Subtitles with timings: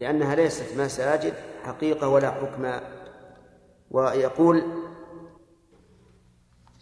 [0.00, 2.70] لأنها ليست مساجد حقيقة ولا حكم.
[3.90, 4.62] ويقول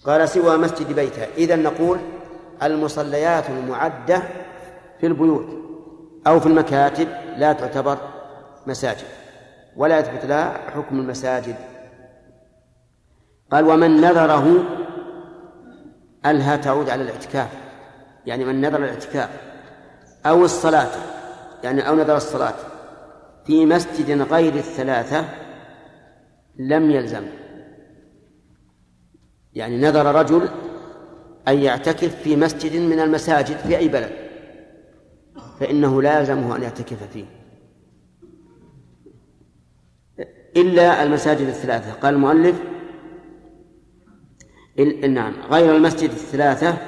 [0.05, 1.99] قال سوى مسجد بيتها إذا نقول
[2.63, 4.23] المصليات المعدة
[5.01, 5.47] في البيوت
[6.27, 7.99] أو في المكاتب لا تعتبر
[8.67, 9.07] مساجد
[9.77, 11.57] ولا يثبت لها حكم المساجد.
[13.53, 14.65] قال ومن نذره
[16.27, 17.49] ألها تعود على الاعتكاف.
[18.27, 19.31] يعني من نذر الاعتكاف
[20.27, 20.91] أو الصلاة
[21.63, 22.76] يعني أو نذر الصلاة.
[23.47, 25.29] في مسجد غير الثلاثة
[26.57, 27.27] لم يلزم.
[29.55, 30.49] يعني نذر رجل
[31.49, 34.13] أن يعتكف في مسجد من المساجد في أي بلد
[35.61, 37.25] فإنه لا يلزمه أن يعتكف فيه.
[40.57, 41.93] إلا المساجد الثلاثة.
[41.93, 42.63] قال المؤلف
[45.09, 46.79] نعم غير المسجد الثلاثة.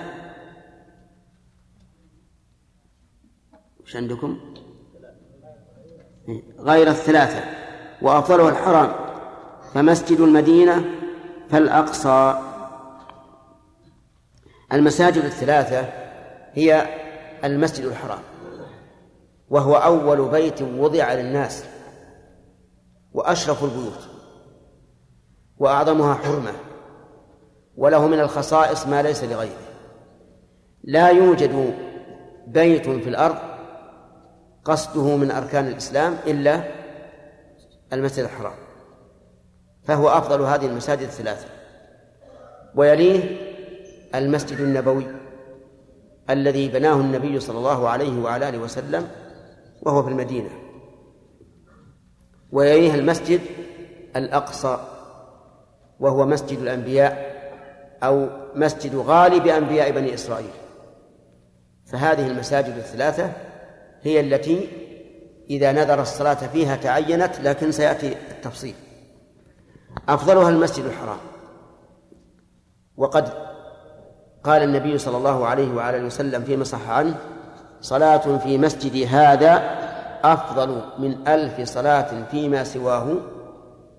[3.81, 4.48] وش عندكم؟
[6.59, 7.45] غير الثلاثة
[8.03, 8.93] وأفضلها الحرام
[9.75, 10.85] فمسجد المدينة
[11.51, 12.39] فالأقصى.
[14.73, 15.89] المساجد الثلاثة
[16.53, 16.87] هي
[17.45, 18.19] المسجد الحرام
[19.51, 21.65] وهو أول بيت وضع للناس
[23.13, 24.09] وأشرف البيوت
[25.59, 26.53] وأعظمها حرمة
[27.77, 29.69] وله من الخصائص ما ليس لغيره.
[30.85, 31.75] لا يوجد
[32.47, 33.48] بيت في الأرض
[34.69, 36.65] قصده من أركان الإسلام إلا
[37.93, 38.55] المسجد الحرام
[39.85, 41.47] فهو أفضل هذه المساجد الثلاثة
[42.75, 43.37] ويليه
[44.15, 45.07] المسجد النبوي
[46.31, 49.09] الذي بناه النبي صلى الله عليه وعلى آله وسلم
[49.83, 50.51] وهو في المدينة
[52.53, 53.41] ويليه المسجد
[54.17, 54.79] الأقصى
[56.01, 57.39] وهو مسجد الأنبياء
[58.03, 60.51] أو مسجد غالب أنبياء بني إسرائيل
[61.87, 63.33] فهذه المساجد الثلاثة
[64.03, 64.69] هي التي
[65.51, 68.75] إذا نذر الصلاة فيها تعينت لكن سيأتي التفصيل.
[70.09, 71.19] أفضلها المسجد الحرام.
[72.97, 73.29] وقد
[74.45, 77.15] قال النبي صلى الله عليه وعلى وسلم فيما صح عنه
[77.81, 79.79] صلاة في مسجد هذا
[80.25, 83.17] أفضل من ألف صلاة فيما سواه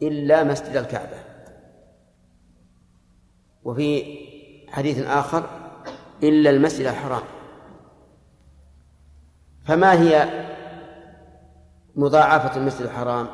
[0.02, 1.18] إلا مسجد الكعبة.
[3.64, 4.18] وفي
[4.70, 5.44] حديث آخر
[6.24, 7.39] إلا المسجد الحرام.
[9.70, 10.30] فما هي
[11.96, 13.28] مضاعفة المسجد الحرام؟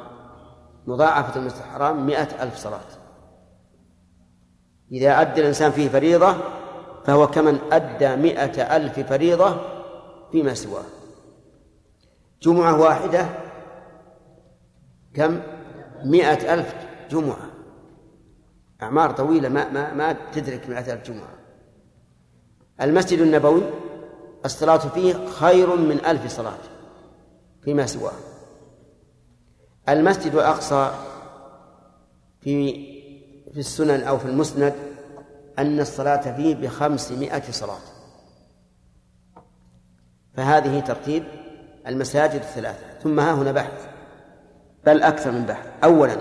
[0.87, 2.79] مضاعفة المسجد الحرام مئة ألف صلاة.
[4.91, 6.35] إذا أدى الإنسان فيه فريضة
[7.05, 9.61] فهو كمن أدى مئة ألف فريضة
[10.31, 10.83] فيما سواه.
[12.41, 13.25] جمعة واحدة
[15.13, 15.39] كم؟
[16.05, 16.75] مئة ألف
[17.09, 17.49] جمعة.
[18.81, 21.35] أعمار طويلة ما ما ما تدرك مئة ألف جمعة.
[22.81, 23.61] المسجد النبوي
[24.45, 26.57] الصلاة فيه خير من ألف صلاة
[27.63, 28.11] فيما سواه.
[29.89, 30.91] المسجد الأقصى
[32.41, 32.85] في
[33.53, 34.73] في السنن أو في المسند
[35.59, 37.79] أن الصلاة فيه بخمسمائة صلاة.
[40.33, 41.23] فهذه ترتيب
[41.87, 42.99] المساجد الثلاثة.
[43.03, 43.87] ثم ها هنا بحث
[44.85, 45.67] بل أكثر من بحث.
[45.83, 46.17] أولا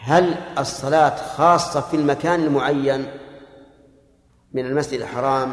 [0.00, 3.06] هل الصلاة خاصة في المكان المعين
[4.52, 5.52] من المسجد الحرام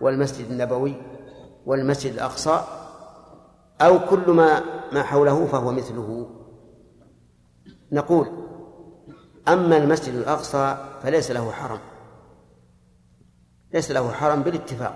[0.00, 0.94] والمسجد النبوي
[1.66, 2.60] والمسجد الأقصى
[3.80, 4.60] أو كل ما
[4.92, 6.30] ما حوله فهو مثله.
[7.92, 8.28] نقول
[9.48, 11.78] أما المسجد الأقصى فليس له حرم.
[13.74, 14.94] ليس له حرم بالاتفاق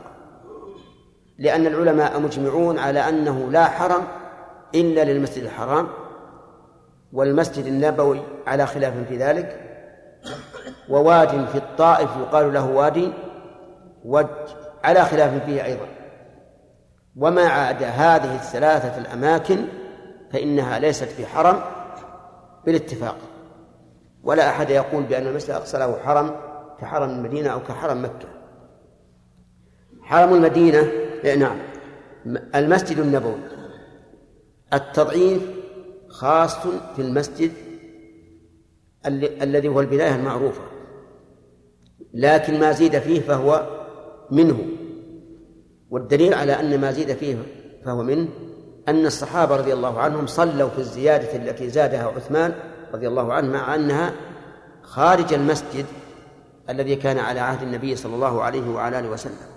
[1.38, 4.02] لأن العلماء مجمعون على أنه لا حرم
[4.74, 5.88] إلا للمسجد الحرام
[7.12, 9.60] والمسجد النبوي على خلاف في ذلك
[10.88, 13.12] وواد في الطائف يقال له وادي
[14.04, 14.26] وج
[14.84, 15.86] على خلاف فيه أيضا.
[17.16, 19.64] وما عاد هذه الثلاثة الأماكن
[20.32, 21.60] فإنها ليست في حرم
[22.66, 23.16] بالاتفاق.
[24.22, 26.36] ولا أحد يقول بأن المسجد الأقصى له حرم
[26.80, 28.28] كحرم المدينة أو كحرم مكة.
[30.02, 30.78] حرم المدينة
[31.24, 31.58] إيه، نعم.
[32.54, 33.40] المسجد النبوي.
[34.72, 35.42] التضعيف
[36.08, 36.56] خاص
[36.96, 37.52] في المسجد
[39.06, 40.62] الذي هو البداية المعروفة.
[42.14, 43.66] لكن ما زيد فيه فهو
[44.30, 44.58] منه.
[45.90, 47.36] والدليل على أن ما زيد فيه
[47.84, 48.28] فهو منه
[48.88, 52.54] أن الصحابة رضي الله عنهم صلوا في الزيادة التي زادها عثمان
[52.94, 54.12] رضي الله عنه مع أنها
[54.82, 55.86] خارج المسجد
[56.70, 59.50] الذي كان على عهد النبي صلى الله عليه وعلى آله وسلم.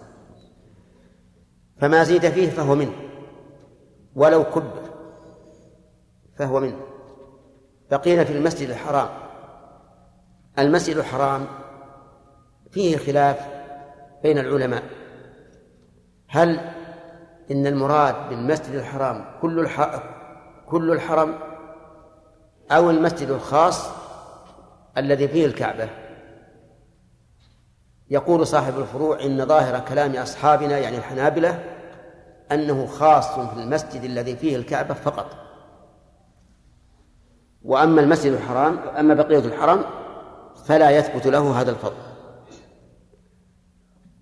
[1.78, 2.94] فما زيد فيه فهو منه
[4.16, 4.84] ولو كبر
[6.38, 6.80] فهو منه
[7.92, 9.10] بقينا في المسجد الحرام.
[10.60, 11.46] المسجد الحرام
[12.72, 13.38] فيه خلاف
[14.24, 14.84] بين العلماء.
[16.34, 16.60] هل
[17.52, 20.04] إن المراد بالمسجد الحرام كل الح...
[20.66, 21.36] كل الحرم
[22.72, 23.90] أو المسجد الخاص
[24.98, 25.90] الذي فيه الكعبة؟
[28.10, 31.64] يقول صاحب الفروع إن ظاهر كلام أصحابنا يعني الحنابلة
[32.52, 35.26] أنه خاص في المسجد الذي فيه الكعبة فقط.
[37.64, 39.84] وأما المسجد الحرام أما بقية الحرم
[40.66, 42.13] فلا يثبت له هذا الفضل.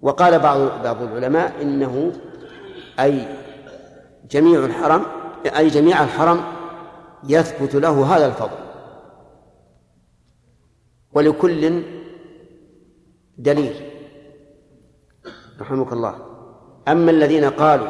[0.01, 2.12] وقال بعض بعض العلماء إنه
[3.00, 3.27] أي
[4.31, 5.03] جميع الحرم
[5.57, 6.44] أي جميع الحرم
[7.24, 8.57] يثبت له هذا الفضل.
[11.13, 11.83] ولكل
[13.38, 13.92] دليل.
[15.62, 16.15] رحمك الله.
[16.88, 17.88] أما الذين قالوا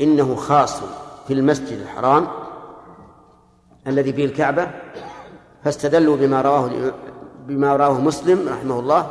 [0.00, 0.80] إنه خاص
[1.26, 2.28] في المسجد الحرام
[3.86, 4.70] الذي فيه الكعبة
[5.64, 6.70] فاستدلوا بما رواه
[7.46, 9.10] بما رواه مسلم رحمه الله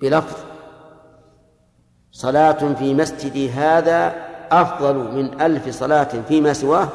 [0.00, 0.55] بلفظ
[2.16, 4.14] صلاة في مسجدي هذا
[4.50, 6.88] أفضل من ألف صلاة فيما سواه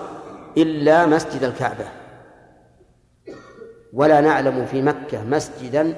[0.58, 1.86] إلا مسجد الكعبة.
[3.94, 5.96] ولا نعلم في مكة مسجدا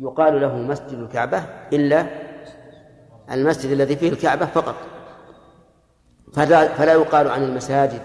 [0.00, 1.42] يقال له مسجد الكعبة
[1.72, 2.06] إلا
[3.30, 4.74] المسجد الذي فيه الكعبة فقط.
[6.34, 8.02] فلا, يقال عن المساجد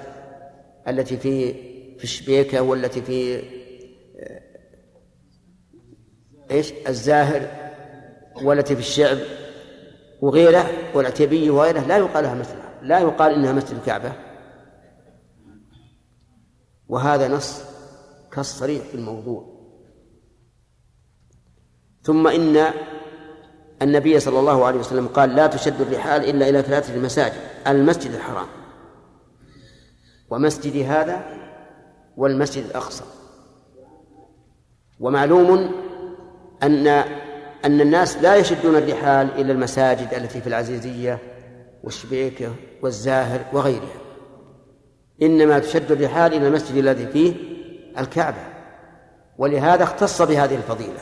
[0.88, 1.54] التي في
[1.98, 3.38] في الشبيكة والتي في
[4.20, 4.42] آه،
[6.52, 7.42] إيش؟ الزاهر
[8.44, 9.18] والتي في الشعب.
[10.22, 10.66] وغيره
[10.96, 14.14] والعتيبي وغيره لا يقال لها مسجد لا يقال إنها مسجد الكعبة.
[16.88, 17.64] وهذا نص
[18.32, 19.62] كالصريح في الموضوع.
[22.04, 22.74] ثم إن
[23.82, 28.48] النبي صلى الله عليه وسلم قال لا تشد الرحال إلا إلى ثلاثة مساجد المسجد الحرام.
[30.30, 31.26] ومسجد هذا
[32.18, 33.04] والمسجد الأقصى.
[35.00, 35.72] ومعلوم
[36.64, 37.04] أن
[37.66, 41.20] أن الناس لا يشدون الرحال إلى المساجد التي في العزيزية
[41.84, 44.02] والشبيكة والزاهر وغيرها.
[45.22, 47.34] إنما تشد الرحال إلى المسجد الذي فيه
[47.98, 48.44] الكعبة.
[49.38, 51.00] ولهذا اختص بهذه الفضيلة.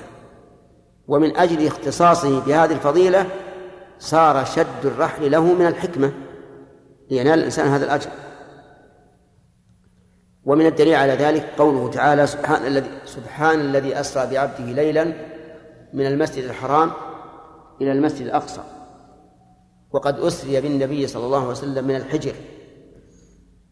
[1.08, 3.26] ومن أجل اختصاصه بهذه الفضيلة
[4.00, 6.12] صار شد الرحل له من الحكمة
[7.12, 8.10] لينال الإنسان هذا الأجر.
[10.46, 15.14] ومن الدليل على ذلك قوله تعالى سبحان الذي سبحان الذي أسرى بعبده ليلا
[15.94, 16.92] من المسجد الحرام
[17.82, 18.62] إلى المسجد الأقصى.
[19.92, 22.34] وقد أسري بالنبي صلى الله عليه وسلم من الحجر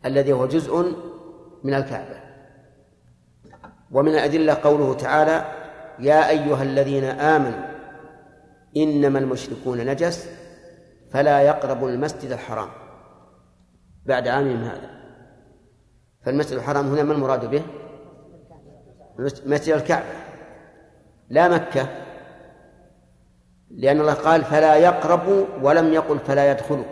[0.05, 0.95] الذي هو جزء
[1.63, 2.21] من الكعبة.
[3.91, 5.45] ومن الأدلة قوله تعالى
[5.99, 7.67] يا أيها الذين آمنوا
[8.77, 10.29] إنما المشركون نجس
[11.11, 12.69] فلا يقربوا المسجد الحرام.
[14.05, 14.89] بعد عامهم هذا.
[16.25, 17.63] فالمسجد الحرام هنا ما المراد به؟
[19.45, 20.05] مسجد الكعبة.
[21.29, 22.06] لا مكة
[23.71, 26.85] لأن الله قال فلا يقربوا ولم يقل فلا يدخلوا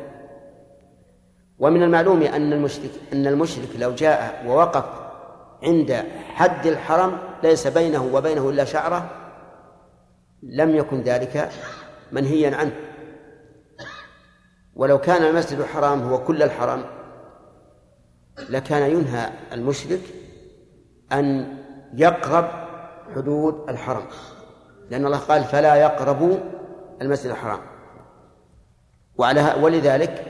[1.59, 4.85] ومن المعلوم أن المشرك أن المشرك لو جاء ووقف
[5.63, 9.09] عند حد الحرم ليس بينه وبينه إلا شعرة
[10.43, 11.49] لم يكن ذلك
[12.11, 12.75] منهيا عنه.
[14.75, 16.83] ولو كان المسجد الحرام هو كل الحرم
[18.49, 20.01] لكان ينهى المشرك
[21.11, 21.57] أن
[21.93, 22.47] يقرب
[23.15, 24.05] حدود الحرم.
[24.89, 26.37] لأن الله قال فلا يقربوا
[27.01, 27.59] المسجد الحرام.
[29.17, 30.25] وعلى ولذلك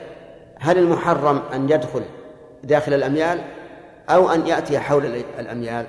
[0.58, 2.02] هل المحرم أن يدخل
[2.64, 3.40] داخل الأميال
[4.10, 5.06] أو أن يأتي حول
[5.38, 5.86] الأميال؟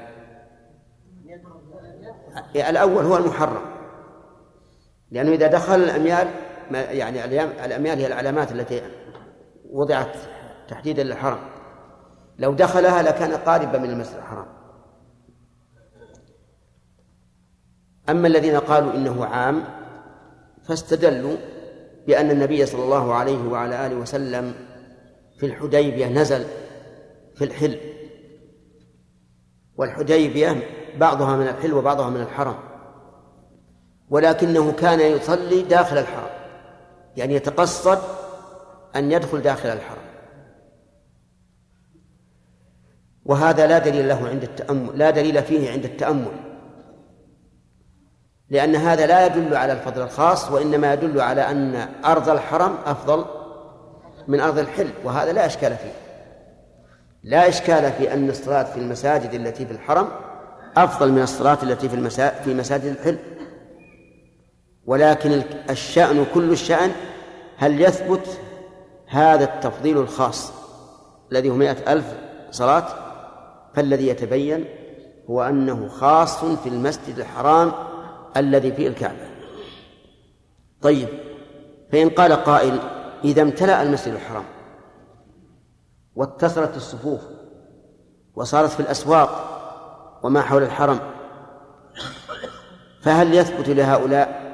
[2.55, 3.61] الأول هو المحرم.
[5.11, 6.27] لأنه إذا دخل الأميال
[6.71, 7.25] يعني
[7.65, 8.81] الأميال هي العلامات التي
[9.69, 10.15] وضعت
[10.67, 11.39] تحديدا للحرم.
[12.39, 14.45] لو دخلها لكان قاربا من المسجد الحرام.
[18.09, 19.63] أما الذين قالوا إنه عام
[20.67, 21.37] فاستدلوا
[22.07, 24.53] بأن النبي صلى الله عليه وعلى آله وسلم
[25.39, 26.45] في الحديبية نزل
[27.35, 27.77] في الحل.
[29.77, 30.63] والحديبية
[30.97, 32.55] بعضها من الحل وبعضها من الحرم.
[34.09, 36.29] ولكنه كان يصلي داخل الحرم.
[37.17, 37.99] يعني يتقصد
[38.95, 40.07] أن يدخل داخل الحرم.
[43.25, 46.46] وهذا لا دليل له عند التأمل لا دليل فيه عند التأمل.
[48.49, 53.25] لأن هذا لا يدل على الفضل الخاص وإنما يدل على أن أرض الحرم أفضل
[54.27, 55.91] من أرض الحل وهذا لا إشكال فيه.
[57.23, 60.07] لا إشكال في أن الصلاة في المساجد التي في الحرم
[60.77, 62.29] أفضل من الصلاة التي في المسا...
[62.29, 63.17] في مساجد الحل.
[64.85, 66.91] ولكن الشأن كل الشأن
[67.57, 68.39] هل يثبت
[69.07, 70.51] هذا التفضيل الخاص
[71.31, 72.05] الذي هو مئة ألف
[72.51, 72.85] صلاة؟
[73.73, 74.65] فالذي يتبين
[75.29, 77.71] هو أنه خاص في المسجد الحرام
[78.37, 79.27] الذي فيه الكعبة.
[80.81, 81.07] طيب
[81.91, 82.79] فإن قال قائل
[83.23, 84.43] إذا امتلأ المسجد الحرام
[86.15, 87.21] واتصلت الصفوف
[88.35, 89.53] وصارت في الأسواق
[90.23, 90.99] وما حول الحرم
[93.01, 94.47] فهل يثبت لهؤلاء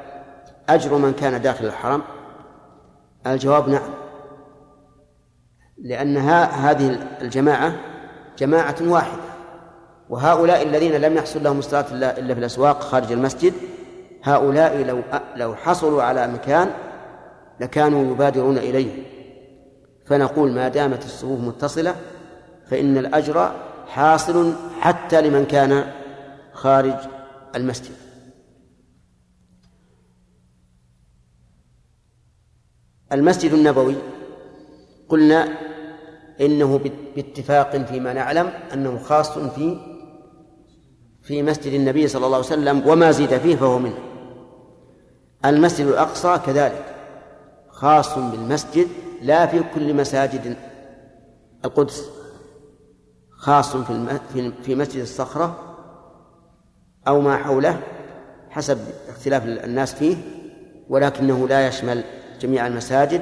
[0.70, 2.02] أجر من كان داخل الحرم؟
[3.28, 3.90] الجواب نعم.
[5.78, 7.76] لأن هذه الجماعة
[8.38, 9.24] جماعة واحدة
[10.10, 13.54] وهؤلاء الذين لم يحصل لهم الصلاة إلا في الأسواق خارج المسجد
[14.24, 15.02] هؤلاء لو
[15.36, 16.70] لو حصلوا على مكان
[17.60, 19.04] لكانوا يبادرون إليه.
[20.06, 21.96] فنقول ما دامت الصفوف متصلة
[22.68, 23.52] فإن الأجر
[23.88, 25.92] حاصل حتى لمن كان
[26.54, 26.96] خارج
[27.56, 27.92] المسجد.
[33.12, 33.96] المسجد النبوي
[35.10, 35.58] قلنا
[36.42, 36.80] إنه
[37.16, 39.78] باتفاق فيما نعلم أنه خاص في
[41.22, 44.13] في مسجد النبي صلى الله عليه وسلم وما زيد فيه فهو منه.
[45.46, 46.86] المسجد الأقصى كذلك
[47.70, 48.88] خاص بالمسجد
[49.22, 50.56] لا في كل مساجد
[51.66, 52.10] القدس
[53.38, 55.76] خاص في في مسجد الصخرة
[57.08, 57.80] أو ما حوله
[58.50, 60.18] حسب اختلاف الناس فيه
[60.90, 62.04] ولكنه لا يشمل
[62.42, 63.22] جميع المساجد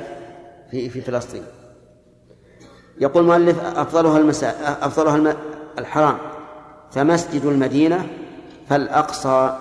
[0.72, 1.44] في في فلسطين.
[3.00, 4.50] يقول المؤلف أفضلها المسا...
[4.86, 5.36] أفضلها
[5.78, 6.18] الحرام
[6.92, 8.08] فمسجد المدينة
[8.70, 9.58] فالأقصى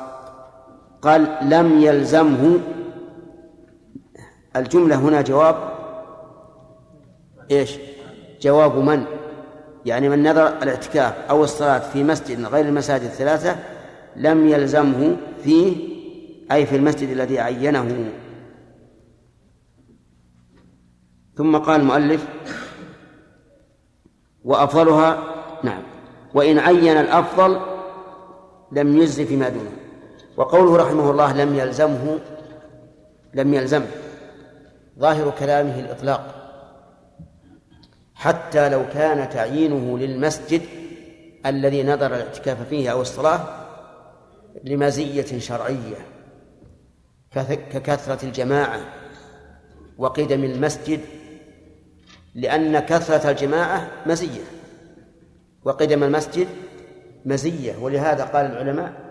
[1.03, 2.61] قال لم يلزمه
[4.57, 5.57] الجملة هنا جواب
[7.51, 7.79] إيش؟
[8.41, 9.05] جواب من؟
[9.87, 13.57] يعني من نذر الاعتكاف أو الصلاة في مسجد غير المساجد الثلاثة
[14.17, 15.77] لم يلزمه فيه
[16.53, 18.11] أي في المسجد الذي عينه
[21.37, 22.27] ثم قال المؤلف
[24.45, 25.25] وأفضلها
[25.63, 25.83] نعم
[26.35, 27.61] وإن عين الأفضل
[28.73, 29.80] لم يجز فيما دونه
[30.37, 32.19] وقوله رحمه الله لم يلزمه
[33.35, 33.87] لم يلزمه
[34.99, 36.35] ظاهر كلامه الإطلاق.
[38.15, 40.63] حتى لو كان تعيينه للمسجد
[41.47, 43.41] الذي نظر الاعتكاف فيه أو الصلاة
[44.65, 45.97] لمزية شرعية
[47.73, 48.81] ككثرة الجماعة
[49.99, 51.01] وقدم المسجد
[52.35, 54.43] لأن كثرة الجماعة مزية
[55.65, 56.49] وقدم المسجد
[57.25, 57.77] مزية.
[57.77, 59.10] ولهذا قال العلماء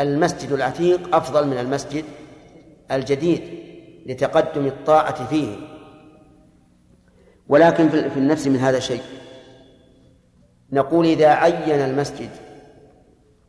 [0.00, 2.04] المسجد العتيق أفضل من المسجد
[2.90, 3.40] الجديد
[4.06, 5.56] لتقدم الطاعة فيه.
[7.48, 9.02] ولكن في النفس من هذا الشيء
[10.72, 12.30] نقول إذا عين المسجد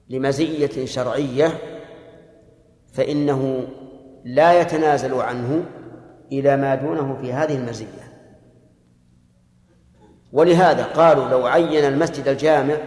[0.09, 1.57] لمزية شرعية
[2.93, 3.67] فإنه
[4.25, 5.65] لا يتنازل عنه
[6.31, 8.07] إلى ما دونه في هذه المزية.
[10.33, 12.77] ولهذا قالوا لو عين المسجد الجامع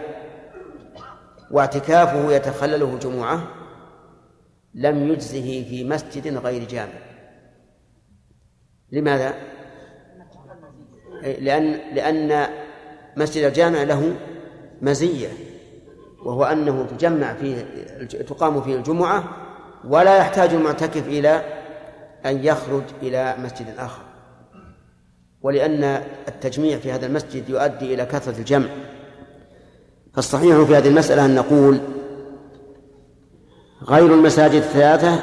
[1.51, 3.47] واعتكافه يتخلله جمعة
[4.73, 6.99] لم يجزه في مسجد غير جامع.
[8.91, 9.33] لماذا؟
[11.21, 12.47] لأن لأن
[13.17, 14.15] مسجد الجامع له
[14.81, 15.27] مزية
[16.25, 17.65] وهو أنه تجمع فيه
[18.05, 19.23] تقام فيه الجمعة
[19.87, 21.43] ولا يحتاج المعتكف إلى
[22.25, 24.01] أن يخرج إلى مسجد آخر.
[25.41, 25.83] ولأن
[26.27, 28.67] التجميع في هذا المسجد يؤدي إلى كثرة الجمع.
[30.13, 31.79] فالصحيح في هذه المسألة أن نقول
[33.87, 35.19] غير المساجد الثلاثة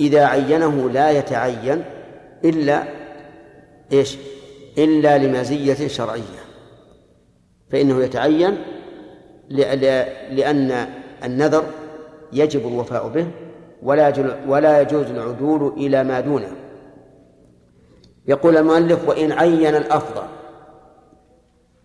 [0.00, 1.84] إذا عينه لا يتعين
[2.44, 2.82] إلا
[3.92, 4.16] إيش؟
[4.78, 6.40] إلا لمزية شرعية.
[7.70, 8.58] فإنه يتعين
[10.30, 10.86] لأن
[11.24, 11.64] النذر
[12.32, 13.26] يجب الوفاء به
[13.82, 14.12] ولا
[14.48, 16.50] ولا يجوز العدول إلى ما دونه.
[18.28, 20.35] يقول المؤلف وإن عين الأفضل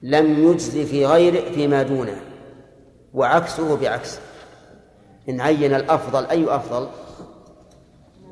[0.02, 2.22] لم يجز في غيره فيما دونه
[3.14, 4.20] وعكسه بعكس
[5.30, 6.88] إن عين الأفضل أي أفضل؟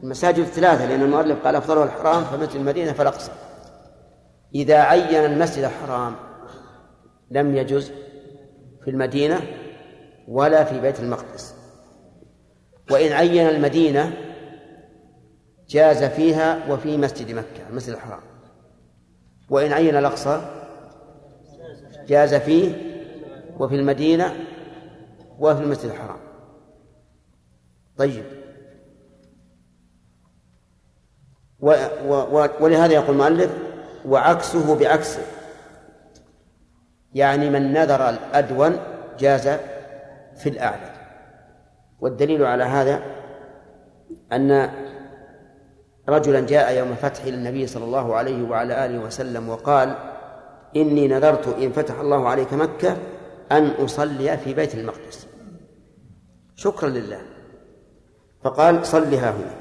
[0.04, 3.32] المساجد الثلاثة لأن المؤلف قال أفضلها الحرام فمثل المدينة فالأقصى
[4.56, 6.16] إذا عين المسجد الحرام
[7.32, 7.92] لم يجز
[8.84, 9.42] في المدينة
[10.28, 11.56] ولا في بيت المقدس.
[12.92, 14.14] وإن عين المدينة
[15.70, 18.22] جاز فيها وفي مسجد مكة المسجد الحرام.
[19.50, 20.59] وإن عين الأقصى
[22.10, 22.72] جاز فيه
[23.60, 24.36] وفي المدينة
[25.40, 26.20] وفي المسجد الحرام.
[27.98, 28.24] طيب.
[31.60, 31.74] و
[32.08, 33.58] و ولهذا يقول المؤلف
[34.06, 35.22] وعكسه بعكسه
[37.14, 38.78] يعني من نذر الأدون
[39.20, 39.48] جاز
[40.36, 40.92] في الأعلى.
[42.00, 43.02] والدليل على هذا
[44.32, 44.72] أن
[46.10, 50.09] رجلا جاء يوم فتح النبي صلى الله عليه وعلى آله وسلم وقال
[50.76, 52.98] إني نذرت إن فتح الله عليك مكة
[53.52, 55.28] أن أصلي في بيت المقدس.
[56.56, 57.22] شكرا لله.
[58.44, 59.56] فقال صلها هنا.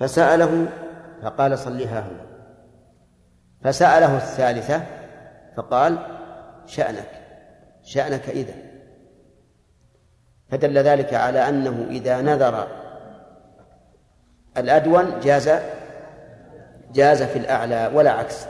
[0.00, 0.68] فسأله
[1.22, 2.26] فقال صلها هنا.
[3.62, 4.82] فسأله الثالثة
[5.56, 5.98] فقال
[6.66, 7.10] شأنك
[7.82, 8.54] شأنك إذا.
[10.50, 12.66] فدل ذلك على أنه إذا نذر
[14.56, 15.50] الأدون جاز
[16.92, 18.46] جاز في الأعلى ولا عكس.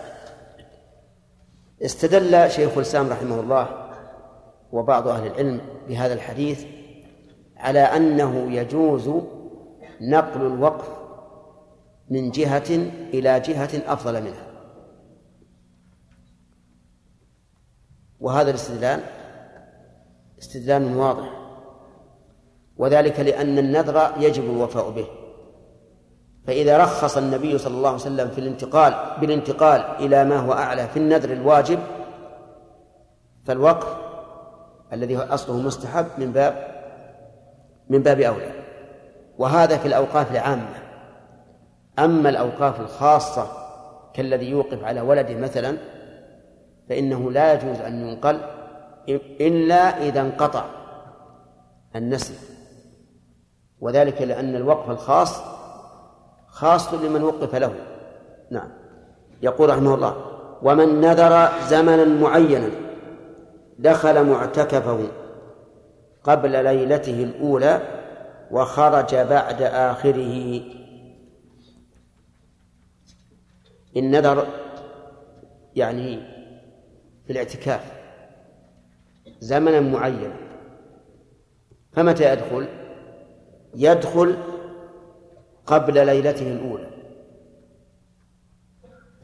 [1.82, 3.88] استدل شيخ الإسلام رحمه الله
[4.72, 6.64] وبعض أهل العلم بهذا الحديث
[7.56, 9.10] على أنه يجوز
[10.00, 10.88] نقل الوقف
[12.10, 12.70] من جهة
[13.14, 14.46] إلى جهة أفضل منها.
[18.20, 19.00] وهذا الاستدلال
[20.38, 21.28] استدلال واضح.
[22.76, 25.06] وذلك لأن النذر يجب الوفاء به.
[26.48, 30.96] فإذا رخص النبي صلى الله عليه وسلم في الانتقال بالانتقال إلى ما هو أعلى في
[30.96, 31.78] النذر الواجب
[33.44, 33.96] فالوقف
[34.92, 36.68] الذي هو أصله مستحب من باب
[37.88, 38.52] من باب أولى.
[39.38, 40.74] وهذا في الأوقاف العامة.
[41.98, 43.46] أما الأوقاف الخاصة
[44.14, 45.76] كالذي يوقف على ولده مثلا
[46.88, 48.40] فإنه لا يجوز أن ينقل
[49.40, 50.64] إلا إذا انقطع
[51.96, 52.34] النسل.
[53.80, 55.57] وذلك لأن الوقف الخاص
[56.58, 57.74] خاص لمن وقف له.
[58.50, 58.68] نعم.
[59.42, 60.16] يقول رحمه الله
[60.62, 62.70] ومن نذر زمنا معينا
[63.78, 65.08] دخل معتكفه
[66.24, 67.80] قبل ليلته الأولى
[68.50, 70.60] وخرج بعد آخره.
[73.96, 74.46] النذر
[75.76, 76.20] يعني
[77.26, 77.92] في الاعتكاف
[79.40, 80.36] زمنا معينا.
[81.92, 82.68] فمتى يدخل؟
[83.74, 84.36] يدخل
[85.68, 86.90] قبل ليلته الأولى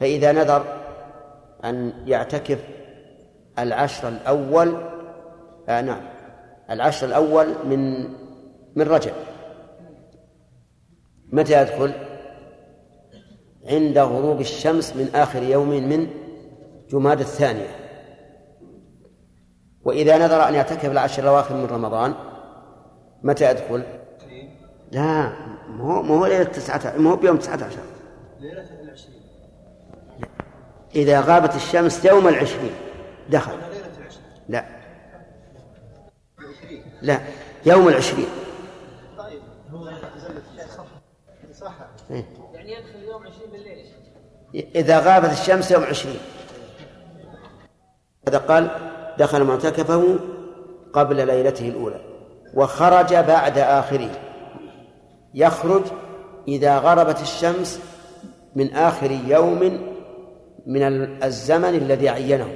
[0.01, 0.65] فإذا نذر
[1.65, 2.59] أن يعتكف
[3.59, 4.77] العشر الأول
[5.69, 6.03] آه نعم
[6.71, 8.03] العشر الأول من
[8.77, 9.13] من رجب
[11.33, 11.93] متى يدخل؟
[13.67, 16.09] عند غروب الشمس من آخر يوم من
[16.91, 17.77] جماد الثانية
[19.85, 22.15] وإذا نذر أن يعتكف العشر الأواخر من رمضان
[23.23, 23.83] متى يدخل؟
[24.95, 25.33] لا
[25.69, 27.79] مو مو ليلة تسعة مو بيوم تسعة عشر.
[28.41, 29.23] ليلة العشرين
[30.95, 32.73] إذا غابت الشمس يوم العشرين
[33.31, 33.53] دخل.
[34.49, 34.65] لا.
[37.03, 37.21] لا
[37.67, 38.27] يوم العشرين.
[42.11, 42.27] إيه.
[44.75, 46.21] إذا غابت الشمس يوم عشرين
[48.29, 48.71] هذا قال
[49.19, 50.19] دخل معتكفه
[50.93, 52.01] قبل ليلته الأولى
[52.55, 54.24] وخرج بعد آخره.
[55.35, 55.83] يخرج
[56.49, 57.81] إذا غربت الشمس
[58.55, 59.61] من آخر يوم
[60.67, 60.83] من
[61.25, 62.49] الزمن الذي عينه.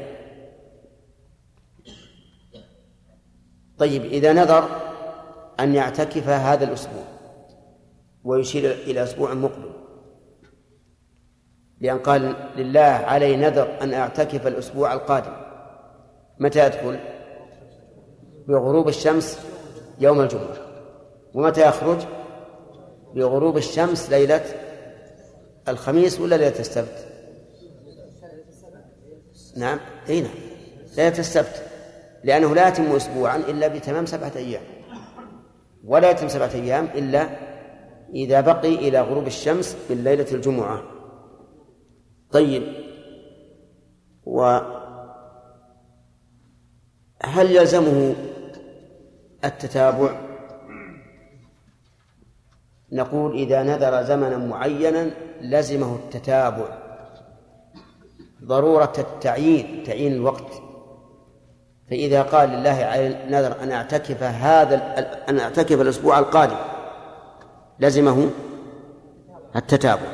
[3.78, 4.68] طيب إذا نذر
[5.60, 7.04] أن يعتكف هذا الأسبوع
[8.24, 9.70] ويشير إلى أسبوع مقبل
[11.80, 15.32] لأن قال لله علي نذر أن أعتكف الأسبوع القادم
[16.38, 16.98] متى يدخل
[18.48, 19.38] بغروب الشمس
[20.00, 20.56] يوم الجمعة.
[21.34, 22.17] ومتى يخرج؟
[23.14, 24.44] بغروب الشمس ليلة
[25.68, 27.09] الخميس ولا ليلة السبت؟
[29.57, 29.81] نعم.
[30.09, 30.35] أي نعم.
[30.97, 31.62] ليلة السبت.
[32.25, 34.62] لأنه لا يتم أسبوعا إلا بتمام سبعة أيام.
[35.85, 37.29] ولا يتم سبعة أيام إلا
[38.14, 40.83] إذا بقي إلى غروب الشمس من ليلة الجمعة.
[42.33, 42.62] طيب.
[44.27, 44.59] و
[47.23, 48.14] هل يلزمه
[49.44, 50.27] التتابع؟
[52.92, 56.68] نقول إذا نذر زمنا معينا لزمه التتابع.
[58.44, 60.53] ضرورة التعيين تعيين الوقت.
[61.90, 64.74] فإذا قال لله نذر أن أعتكف هذا
[65.29, 66.57] أن أعتكف الأسبوع القادم
[67.81, 68.31] لزمه
[69.57, 70.12] التتابع.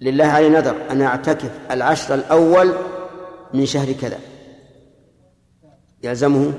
[0.00, 2.72] لله علي نذر أن أعتكف العشر الأول
[3.54, 4.18] من شهر كذا
[6.02, 6.52] يلزمه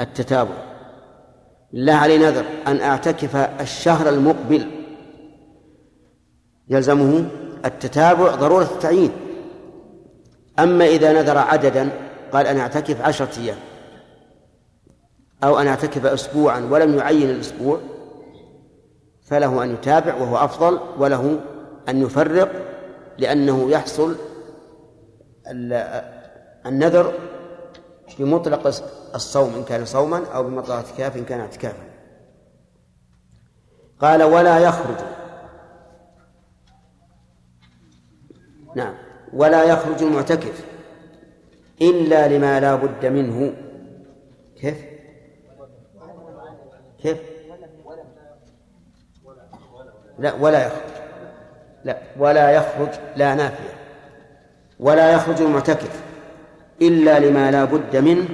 [0.00, 0.71] التتابع.
[1.72, 4.66] لله علي نذر أن أعتكف الشهر المقبل.
[6.68, 7.26] يلزمه
[7.64, 9.12] التتابع ضرورة التعيين.
[10.58, 11.90] أما إذا نذر عددا
[12.32, 13.56] قال أنا أعتكف عشرة أيام
[15.44, 17.80] أو أنا أعتكف أسبوعا ولم يعين الأسبوع
[19.22, 21.40] فله أن يتابع وهو أفضل وله
[21.88, 22.52] أن يفرق
[23.18, 24.16] لأنه يحصل
[26.66, 27.12] النذر
[28.18, 28.66] بمطلق
[29.14, 31.84] الصوم إن كان صوما أو بمطلق اعتكاف إن كان اعتكافا.
[34.00, 34.96] قال ولا يخرج.
[38.76, 38.94] نعم.
[39.32, 40.64] ولا يخرج المعتكف
[41.82, 43.54] إلا لما لا بد منه.
[44.60, 44.84] كيف؟
[47.02, 47.18] كيف؟
[50.18, 50.92] لا ولا يخرج.
[51.84, 53.74] لا ولا يخرج لا نافية.
[54.80, 56.11] ولا يخرج المعتكف.
[56.88, 58.28] إلا لما لا بد منه.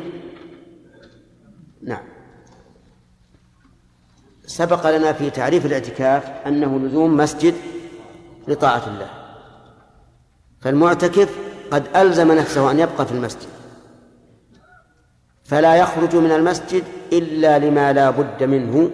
[1.82, 2.04] نعم.
[4.46, 7.54] سبق لنا في تعريف الاعتكاف أنه لزوم مسجد
[8.48, 9.10] لطاعة الله.
[10.60, 11.38] فالمعتكف
[11.70, 13.48] قد ألزم نفسه أن يبقى في المسجد.
[15.44, 18.90] فلا يخرج من المسجد إلا لما لا بد منه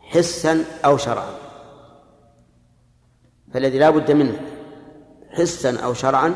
[0.00, 1.34] حسا أو شرعا.
[3.54, 4.40] فالذي لا بد منه
[5.30, 6.34] حسا أو شرعا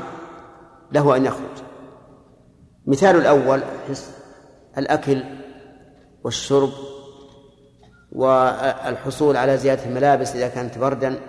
[0.92, 1.62] له أن يخرج.
[2.86, 4.10] مثال الأول حس
[4.78, 5.24] الأكل
[6.24, 6.70] والشرب
[8.12, 11.20] والحصول على زيادة الملابس إذا كانت بردا.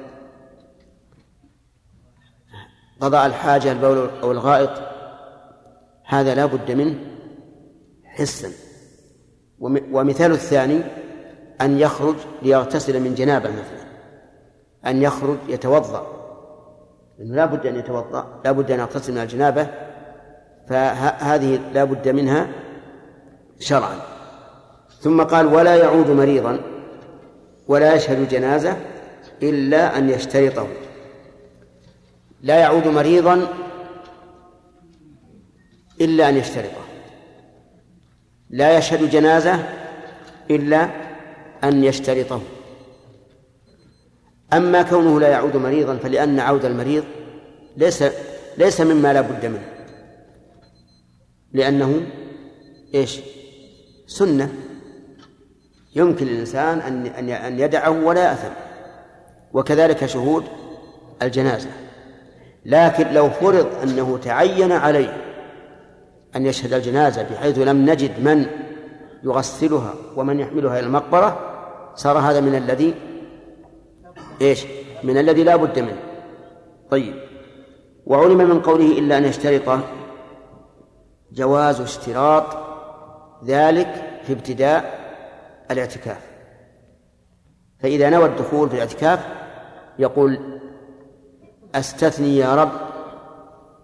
[3.01, 4.71] قضاء الحاجة البول أو الغائط
[6.05, 6.95] هذا لا بد منه
[8.05, 8.49] حسا.
[9.91, 10.81] ومثال الثاني
[11.61, 13.91] أن يخرج ليغتسل من جنابة مثلا.
[14.85, 16.20] أن يخرج يتوضأ.
[17.21, 19.67] لأنه لا بد أن يتوضأ لا بد أن يغتسل من الجنابة
[20.69, 22.47] فهذه لا بد منها
[23.59, 23.95] شرعا.
[24.99, 26.59] ثم قال ولا يعود مريضا
[27.67, 28.77] ولا يشهد جنازة
[29.43, 30.67] إلا أن يشترطه.
[32.41, 33.47] لا يعود مريضا
[36.01, 36.81] إلا أن يشترطه.
[38.49, 39.63] لا يشهد جنازة
[40.51, 40.89] إلا
[41.63, 42.41] أن يشترطه.
[44.53, 47.03] أما كونه لا يعود مريضا فلأن عود المريض
[47.77, 48.03] ليس
[48.57, 49.65] ليس مما لا بد منه.
[51.53, 52.01] لأنه
[52.93, 53.19] إيش؟
[54.07, 54.53] سنة.
[55.95, 58.53] يمكن للإنسان أن أن يدعه ولا يأثم
[59.53, 60.43] وكذلك شهود
[61.21, 61.69] الجنازة.
[62.65, 65.17] لكن لو فرض أنه تعين عليه
[66.35, 68.45] أن يشهد الجنازة بحيث لم نجد من
[69.23, 71.39] يغسلها ومن يحملها إلى المقبرة
[71.95, 72.93] صار هذا من الذي
[74.41, 74.65] إيش؟
[75.03, 76.01] من الذي لا بد منه.
[76.91, 77.15] طيب.
[78.05, 79.79] وعلم من قوله إلا أن يشترط
[81.31, 82.45] جواز اشتراط
[83.45, 84.99] ذلك في ابتداء
[85.71, 86.31] الاعتكاف.
[87.79, 89.19] فإذا نوى الدخول في الاعتكاف
[89.99, 90.59] يقول
[91.75, 92.71] أستثني يا رب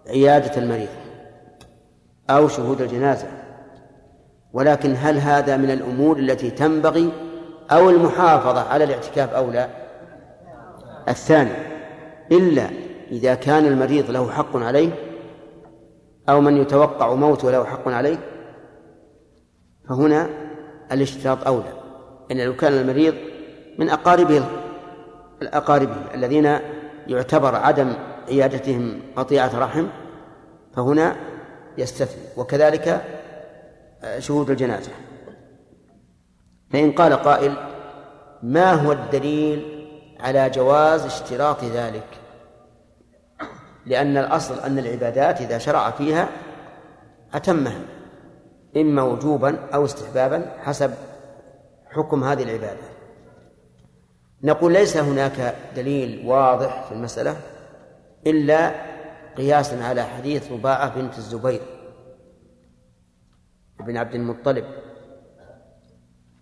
[0.07, 0.89] عيادة المريض
[2.29, 3.27] أو شهود الجنازة
[4.53, 7.11] ولكن هل هذا من الأمور التي تنبغي
[7.71, 9.86] أو المحافظة على الاعتكاف أو لا؟
[11.09, 11.51] الثاني
[12.31, 12.69] إلا
[13.11, 14.89] إذا كان المريض له حق عليه
[16.29, 18.17] أو من يتوقع موته له حق عليه
[19.89, 20.29] فهنا
[20.91, 21.73] الاشتراط أولى
[22.31, 23.15] إن لو كان المريض
[23.79, 24.43] من أقاربه
[25.41, 26.59] الأقارب الذين
[27.07, 27.93] يعتبر عدم
[28.27, 29.87] عيادتهم قطيعة رحم
[30.75, 31.15] فهنا
[31.77, 33.01] يستثني وكذلك
[34.19, 34.91] شهود الجنازة.
[36.71, 37.53] فإن قال قائل
[38.43, 39.76] ما هو الدليل
[40.19, 42.07] على جواز اشتراط ذلك.
[43.85, 46.29] لأن الأصل أن العبادات إذا شرع فيها
[47.33, 47.81] أتمها
[48.77, 50.93] إما وجوبا أو استحبابا حسب
[51.89, 52.97] حكم هذه العبادة.
[54.43, 57.35] نقول ليس هناك دليل واضح في المسألة
[58.27, 58.71] إلا
[59.37, 61.61] قياسا على حديث رباعة بنت الزبير
[63.79, 64.65] بن عبد المطلب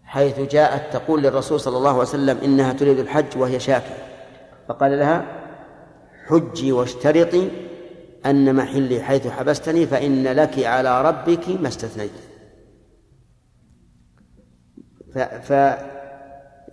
[0.05, 3.97] حيث جاءت تقول للرسول صلى الله عليه وسلم إنها تريد الحج وهي شاكرة
[4.67, 5.25] فقال لها
[6.27, 7.49] حجي واشترطي
[8.25, 12.11] أن محلي حيث حبستني فإن لك على ربك ما استثنيت.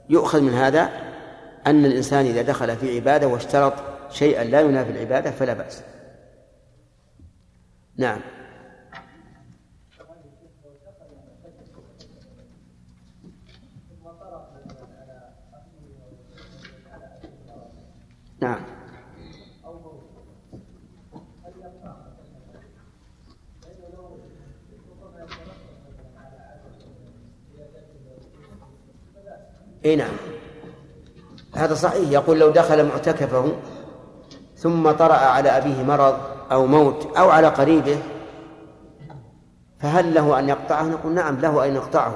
[0.09, 0.91] فيؤخذ من هذا
[1.67, 3.75] أن الإنسان إذا دخل في عبادة واشترط
[4.11, 5.83] شيئا لا ينافي العبادة فلا بأس.
[7.97, 8.21] نعم.
[18.43, 18.61] نعم.
[29.85, 30.09] إي نعم.
[31.55, 32.11] هذا صحيح.
[32.11, 33.53] يقول لو دخل معتكفه
[34.57, 36.19] ثم طرأ على أبيه مرض
[36.53, 37.99] أو موت أو على قريبه
[39.81, 42.15] فهل له أن يقطعه؟ نقول نعم له أن يقطعه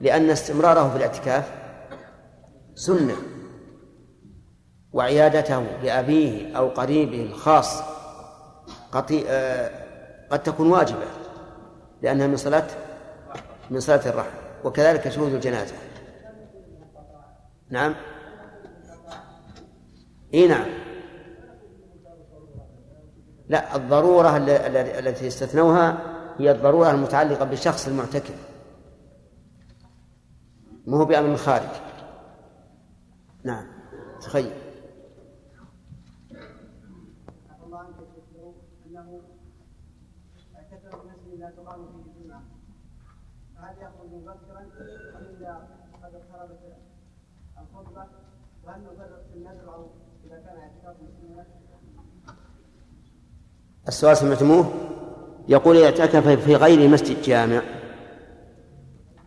[0.00, 1.52] لأن استمراره في الاعتكاف
[2.74, 3.37] سنة.
[4.98, 7.82] وعيادته لأبيه أو قريبه الخاص
[9.28, 9.70] آه،
[10.30, 11.06] قد تكون واجبة
[12.02, 12.66] لأنها من صلاة
[13.70, 15.74] من صلاة الرحم وكذلك شهود الجنازة.
[17.70, 17.94] نعم؟
[20.34, 20.66] إي نعم.
[23.48, 24.36] لا الضرورة
[24.98, 25.98] التي استثنوها
[26.38, 28.48] هي الضرورة المتعلقة بالشخص المعتكف.
[30.86, 31.68] ما هو بأمر خارج.
[33.44, 33.66] نعم.
[34.20, 34.50] تخيل.
[43.62, 44.60] هل يخرج مبكرا؟
[45.16, 45.68] ام اذا
[46.02, 46.76] قد اقتربت
[47.58, 48.04] الخطبة.
[48.64, 48.80] وهل
[49.32, 49.38] في
[50.26, 50.96] إذا كان اعتكاف
[53.88, 54.72] السؤال سمعتموه؟
[55.48, 57.62] يقول اعتكف في غير مسجد جامع.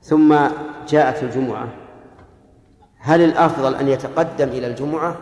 [0.01, 0.37] ثم
[0.87, 1.67] جاءت الجمعة.
[2.97, 5.17] هل الأفضل أن يتقدم إلى الجمعة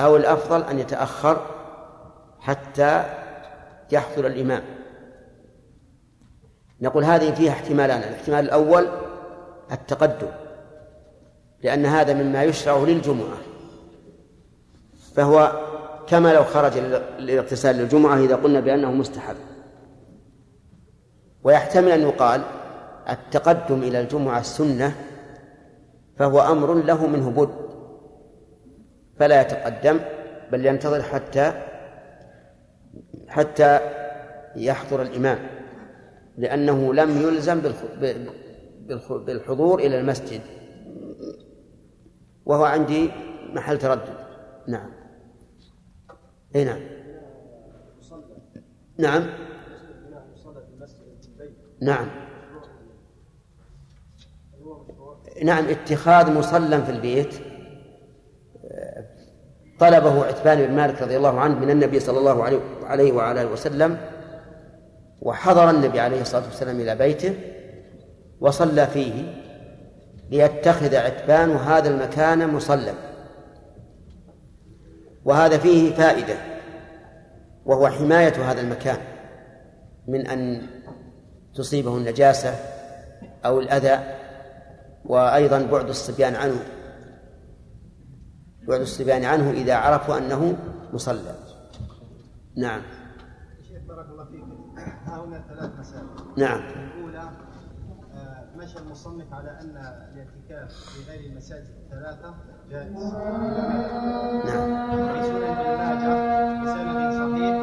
[0.00, 1.46] أو الأفضل أن يتأخر
[2.40, 3.21] حتى
[3.92, 4.62] يحضر الإمام.
[6.80, 8.86] نقول هذه فيها احتمالان الاحتمال الأول
[9.72, 10.28] التقدم
[11.62, 13.36] لأن هذا مما يشرع للجمعة.
[15.14, 15.62] فهو
[16.06, 16.78] كما لو خرج
[17.18, 19.36] للاغتسال للجمعة إذا قلنا بأنه مستحب.
[21.44, 22.42] ويحتمل أن يقال
[23.08, 24.94] التقدم إلى الجمعة السنة
[26.16, 27.54] فهو أمر له منه بد
[29.18, 30.00] فلا يتقدم
[30.52, 31.52] بل ينتظر حتى
[33.28, 33.80] حتى
[34.56, 35.38] يحضر الإمام
[36.38, 37.60] لأنه لم يلزم
[39.26, 40.40] بالحضور إلى المسجد.
[42.46, 43.10] وهو عندي
[43.52, 44.14] محل تردد.
[44.68, 44.90] نعم.
[46.56, 46.80] أي نعم.
[48.98, 49.26] نعم.
[51.80, 52.06] نعم.
[55.44, 57.51] نعم اتخاذ مصلى في البيت.
[59.82, 63.98] طلبه عتبان بن مالك رضي الله عنه من النبي صلى الله عليه وعلى آله وسلم
[65.20, 67.34] وحضر النبي عليه الصلاة والسلام إلى بيته
[68.40, 69.12] وصلى فيه
[70.30, 72.94] ليتخذ عتبان هذا المكان مصلى.
[75.24, 76.34] وهذا فيه فائدة
[77.66, 78.98] وهو حماية هذا المكان
[80.08, 80.62] من أن
[81.54, 82.54] تصيبه النجاسة
[83.44, 83.98] أو الأذى
[85.04, 86.56] وأيضا بعد الصبيان عنه
[88.68, 90.56] بعد الصبيان عنه إذا عرفوا أنه
[90.92, 91.34] مصلى.
[92.56, 92.82] نعم.
[93.68, 94.44] شيخ بارك الله فيك.
[95.06, 96.06] ها هنا ثلاث مسائل.
[96.36, 96.58] نعم.
[96.58, 97.30] الأولى
[98.14, 102.34] آه، مشى المصنف على أن الاعتكاف في غير المساجد الثلاثة
[102.70, 102.92] جائز.
[104.46, 104.88] نعم.
[105.12, 106.12] في سنن ابن ماجه
[106.62, 107.56] بسند صحيح.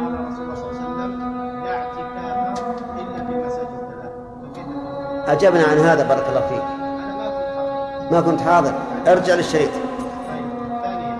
[0.00, 1.20] قال رسول الله صلى الله عليه وسلم
[1.64, 2.58] لا اعتكاف
[3.00, 5.32] إلا في المساجد الثلاثة.
[5.32, 6.62] أجبنا عن هذا بارك الله فيك.
[6.62, 8.72] أنا ما كنت حاضر.
[8.72, 8.90] ما كنت حاضر.
[9.06, 9.80] ارجع للشريط طيب
[10.82, 11.16] ثانيا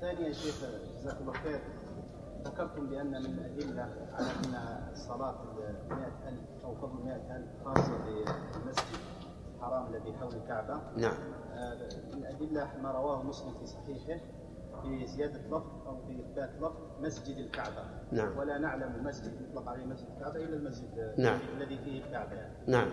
[0.00, 0.54] ثانيا شيخ
[1.00, 1.60] جزاك الله خير
[2.46, 4.54] ذكرتم بأن من الأدلة على أن
[4.92, 5.34] الصلاة
[5.90, 9.00] مئة ألف أو فضل مئة ألف خاصة بالمسجد
[10.06, 11.14] الذي حول الكعبة نعم
[11.52, 11.74] آه،
[12.12, 14.20] من الأدلة ما رواه مسلم في صحيحه
[14.82, 18.38] في زيادة لفظ أو في إثبات لفظ مسجد الكعبة نعم.
[18.38, 21.38] ولا نعلم مسجد يطلق عليه مسجد الكعبة إلا المسجد نعم.
[21.56, 22.54] الذي فيه الكعبة يعني.
[22.66, 22.88] نعم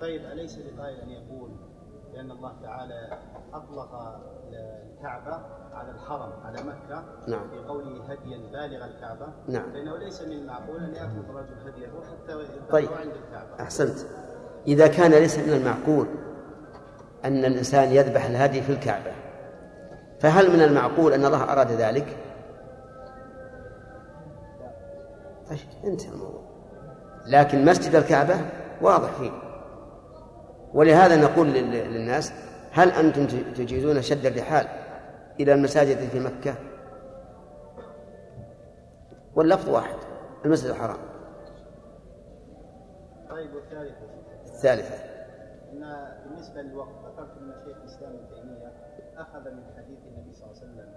[0.00, 1.50] طيب أليس لقائل أن يقول
[2.12, 3.18] بأن الله تعالى
[3.52, 3.94] أطلق
[4.52, 7.50] الكعبة على الحرم على مكة نعم.
[7.50, 9.72] في قوله هديا بالغ الكعبة نعم.
[9.72, 12.88] فإنه ليس من المعقول أن يأخذ الرجل هدية حتى طيب.
[12.92, 13.98] عند الكعبة أحسنت
[14.66, 16.06] إذا كان ليس من المعقول
[17.24, 19.12] أن الإنسان يذبح الهدي في الكعبة.
[20.20, 22.16] فهل من المعقول أن الله أراد ذلك؟
[25.50, 26.40] طيب انتهى الموضوع.
[27.26, 28.34] لكن مسجد الكعبة
[28.82, 29.30] واضح فيه.
[30.74, 32.32] ولهذا نقول لل- للناس
[32.72, 34.66] هل أنتم تجيزون شد الرحال
[35.40, 36.54] إلى المساجد في مكة؟
[39.34, 39.94] واللفظ واحد
[40.44, 40.96] المسجد الحرام.
[43.30, 43.94] طيب والثالث
[44.46, 45.07] الثالثة.
[46.24, 48.72] بالنسبة للوقت ذكرت أن شيخ الإسلام ابن تيمية
[49.16, 50.94] أخذ من حديث النبي صلى الله عليه وسلم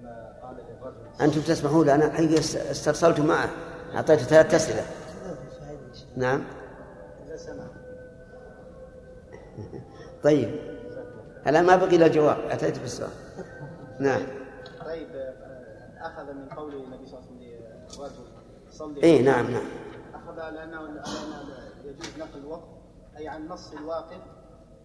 [0.00, 3.48] لما قال للرجل أنتم تسمحون لي أنا حقيقة استرسلت معه
[3.94, 4.82] أعطيته ثلاث أسئلة.
[6.16, 6.44] نعم.
[10.24, 10.54] طيب.
[11.46, 13.10] الآن ما بقي إلا الجواب أتيت بالسؤال.
[14.00, 14.22] نعم.
[14.84, 15.34] طيب آه،
[16.00, 19.02] أخذ من قول النبي صلى الله عليه وسلم للرجل صلي.
[19.02, 19.66] إيه نعم نعم.
[20.14, 20.80] أخذ على أنه
[21.84, 22.75] يجوز نقل الوقف
[23.18, 24.20] أي عن نص الواقف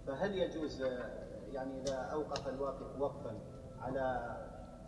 [0.08, 1.10] فهل يجوز آه،
[1.52, 3.38] يعني إذا أوقف الواقف وقفا
[3.82, 4.36] على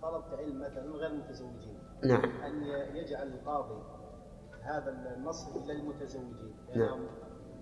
[0.02, 2.24] طلب علم مثلا غير متزوجين؟ نعم.
[2.46, 2.64] أن
[2.96, 3.84] يجعل القاضي
[4.62, 6.80] هذا النص للمتزوجين نعم.
[6.80, 7.08] لأنهم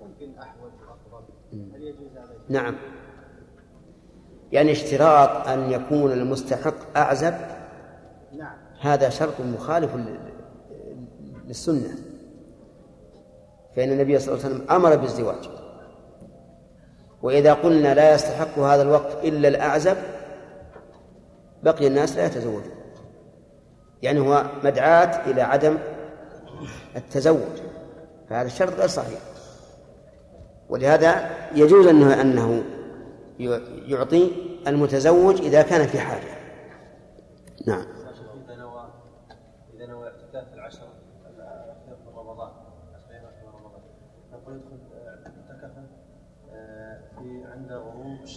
[0.02, 2.76] ممكن أحوج وأفضل هل يجوز هذا؟ نعم.
[4.52, 7.34] يعني اشتراط أن يكون المستحق أعزب؟
[8.38, 8.58] نعم.
[8.82, 10.32] هذا شرط مخالف لل-
[11.48, 11.96] للسنة.
[13.76, 15.50] فإن النبي صلى الله عليه وسلم أمر بالزواج.
[17.24, 19.98] وإذا قلنا لا يستحق هذا الوقت إلا الأعزب
[21.64, 22.82] بقي الناس لا يتزوجون
[24.02, 25.78] يعني هو مدعاة إلى عدم
[26.96, 27.60] التزوج.
[28.30, 29.20] فهذا الشرط غير صحيح.
[30.70, 32.64] ولهذا يجوز أنه أنه
[33.88, 34.32] يعطي
[34.68, 36.38] المتزوج إذا كان في حاجة.
[37.68, 37.86] نعم.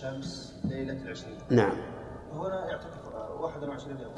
[0.04, 1.76] الشمس ليلة العشرين نعم
[2.36, 4.12] وهنا يعتكف 21 يوم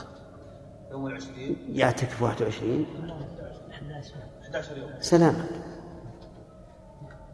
[0.90, 2.86] يوم العشرين يعتكف 21
[4.42, 5.34] 11 يوم سلام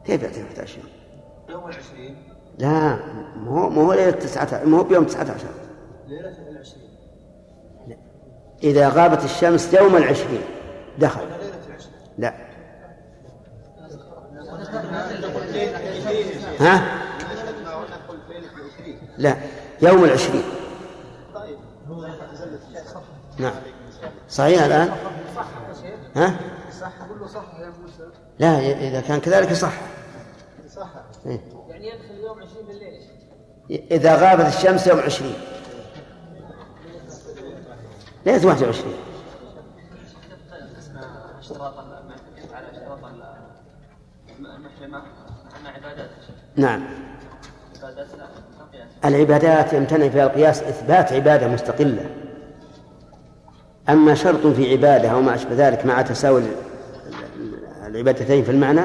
[0.04, 0.88] كيف يعتكف 11 يوم؟
[1.48, 2.16] يوم العشرين
[2.58, 2.98] لا
[3.36, 5.46] مو مو ليلة 19 مو بيوم 19
[6.08, 6.88] ليلة العشرين
[8.62, 10.42] إذا غابت الشمس يوم العشرين
[10.98, 12.34] دخل ليلة العشرين لا
[16.60, 17.01] ها؟
[19.18, 19.37] لا
[19.83, 20.44] يوم العشرين.
[23.38, 23.55] نعم.
[24.29, 24.90] صحيح الآن؟
[26.16, 26.40] ها؟
[28.38, 29.72] لا إذا كان كذلك صح.
[31.27, 31.40] إيه.
[31.68, 33.03] يعني يدخل يوم 20 بالليل
[33.90, 35.35] إذا غابت الشمس يوم عشرين
[38.27, 38.94] ليلة واحد وعشرين.
[41.38, 41.79] اشتراط
[42.53, 42.98] على اشتراط
[44.38, 45.03] المحرمة
[45.64, 46.11] مع عبادات
[46.57, 46.85] نعم.
[47.77, 48.07] عبادات
[49.04, 52.04] العبادات يمتنع فيها القياس إثبات عبادة مستقلة.
[53.88, 56.42] أما شرط في عبادة أو ما أشبه ذلك مع تساوي
[57.86, 58.80] العبادتين في المعنى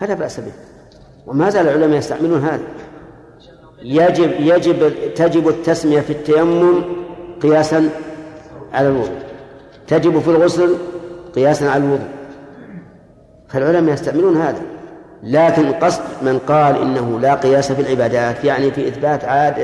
[0.00, 0.52] فلا بأس به.
[1.26, 2.62] وما زال العلماء يستعملون هذا.
[3.82, 6.82] يجب يجب تجب التسمية في التيمم
[7.42, 7.88] قياسا
[8.72, 9.18] على الوضوء.
[9.86, 10.74] تجب في الغسل
[11.34, 12.08] قياسا على الوضوء.
[13.48, 14.62] فالعلماء يستعملون هذا.
[15.24, 19.58] لكن قصد من قال إنه لا قياس في العبادات يعني في إثبات عاد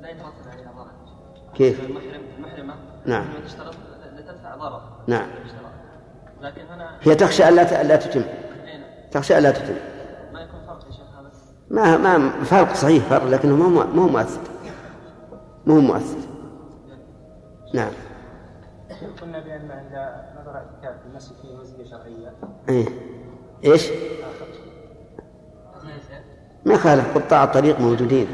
[0.00, 0.08] لا
[0.52, 0.90] عليها ضرر.
[1.54, 2.74] كيف؟ المحرم المحرمة.
[3.06, 3.24] نعم.
[3.46, 3.74] تشترط
[4.16, 4.82] لتدفع ضرر.
[5.06, 5.26] نعم.
[6.40, 8.20] لكن هنا هي تخشى الا الا تتم.
[8.20, 9.74] أين تخشى الا تتم.
[10.32, 11.30] ما يكون فرق يا شيخ هذا؟
[11.70, 14.40] ما ما فرق صحيح فرق لكنه ما هو ما هو مؤثر.
[15.66, 16.18] ما هو مؤثر
[17.74, 17.92] نعم.
[19.04, 19.92] قلنا بأن عند
[20.40, 22.34] نظر اعتكاف في المسجد فيه مزية شرعية.
[22.68, 22.86] إيه.
[23.64, 23.90] إيش؟
[26.66, 28.28] ما يخالف قطاع الطريق موجودين.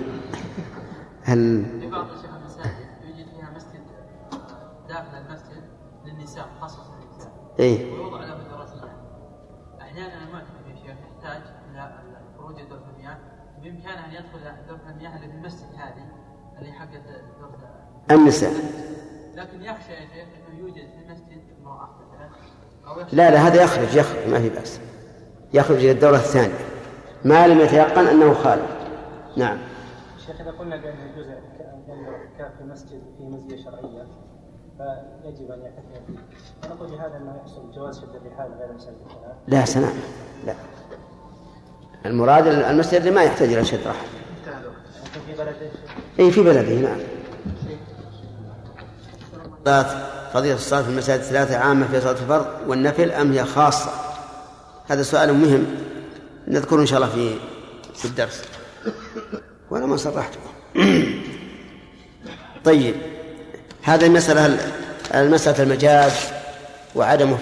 [1.24, 3.82] هل في بعض شيخ المساجد يوجد فيها مسجد
[4.32, 5.62] آه، داخل المسجد
[6.04, 7.92] للنساء مخصص للنساء إيه.
[7.92, 8.90] ويوضع له دراسيات
[9.80, 11.92] أحيانا المعتكف يا شيخ يحتاج إلى
[12.38, 13.18] خروج دورة المياه
[13.62, 16.08] بإمكانه أن يدخل دورة المياه اللي في المسجد هذه
[16.58, 17.02] اللي حقت
[17.40, 17.58] دورة
[18.10, 18.52] النساء.
[19.34, 20.28] لكن يخشى يا شيخ
[20.64, 21.44] يوجد في المسجد
[23.12, 24.80] لا لا هذا يخرج يخرج ما في بأس.
[25.54, 26.58] يخرج إلى الدورة الثانية.
[27.24, 28.70] ما لم يتيقن أنه خالف
[29.36, 29.58] نعم.
[30.26, 34.06] شيخ إذا قلنا بأن يجوز الاعتكاف في المسجد فيه مزية شرعية
[34.78, 36.18] فيجب أن يعتكف فيه
[36.62, 38.94] فنقول بهذا أنه يحصل جواز شد الرحال غير الثلاث
[39.48, 39.92] لا سلام
[40.46, 40.54] لا.
[42.06, 44.06] المراد المسجد اللي ما يحتاج إلى شد رحل
[45.04, 45.70] لكن في بلده
[46.20, 46.98] أي في بلده نعم
[50.34, 53.90] فضيلة الصلاة في المساجد الثلاثة عامة في صلاة الفرض والنفل أم هي خاصة؟
[54.88, 55.66] هذا سؤال مهم
[56.48, 57.34] نذكره إن شاء الله في
[57.94, 58.42] في الدرس.
[59.70, 60.38] وأنا ما صرحته.
[62.64, 62.94] طيب
[63.82, 64.58] هذه المسألة
[65.14, 66.12] المسألة المجاز
[66.94, 67.38] وعدمه.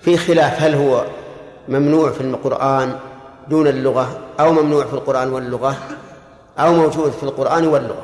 [0.00, 1.06] في خلاف هل هو
[1.68, 2.98] ممنوع في القرآن
[3.48, 5.76] دون اللغة أو ممنوع في القرآن واللغة
[6.58, 8.02] أو موجود في القرآن واللغة؟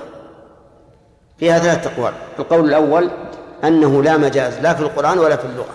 [1.39, 2.13] فيها ثلاثة أقوال.
[2.39, 3.11] القول الأول
[3.65, 5.75] أنه لا مجاز لا في القرآن ولا في اللغة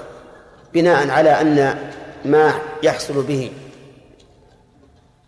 [0.73, 1.77] بناء على أن
[2.25, 3.51] ما يحصل به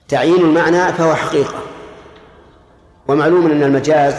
[0.07, 1.59] تعيين المعنى فهو حقيقة.
[3.07, 4.13] ومعلوم أن المجاز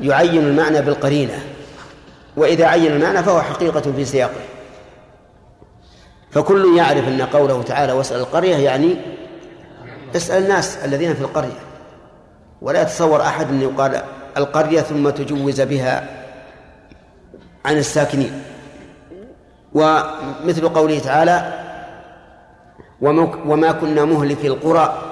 [0.00, 1.42] يعين المعنى بالقرينة
[2.36, 4.40] وإذا عين المعنى فهو حقيقة في سياقه.
[6.30, 8.96] فكل يعرف أن قوله تعالى واسأل القرية يعني
[10.16, 11.60] اسأل الناس الذين في القرية.
[12.62, 14.02] ولا يتصور أحد أن يقال
[14.36, 16.19] القرية ثم تجوز بها
[17.64, 18.42] عن الساكنين.
[19.74, 21.66] ومثل قوله تعالى
[23.44, 25.02] وما كنا مهلك القرى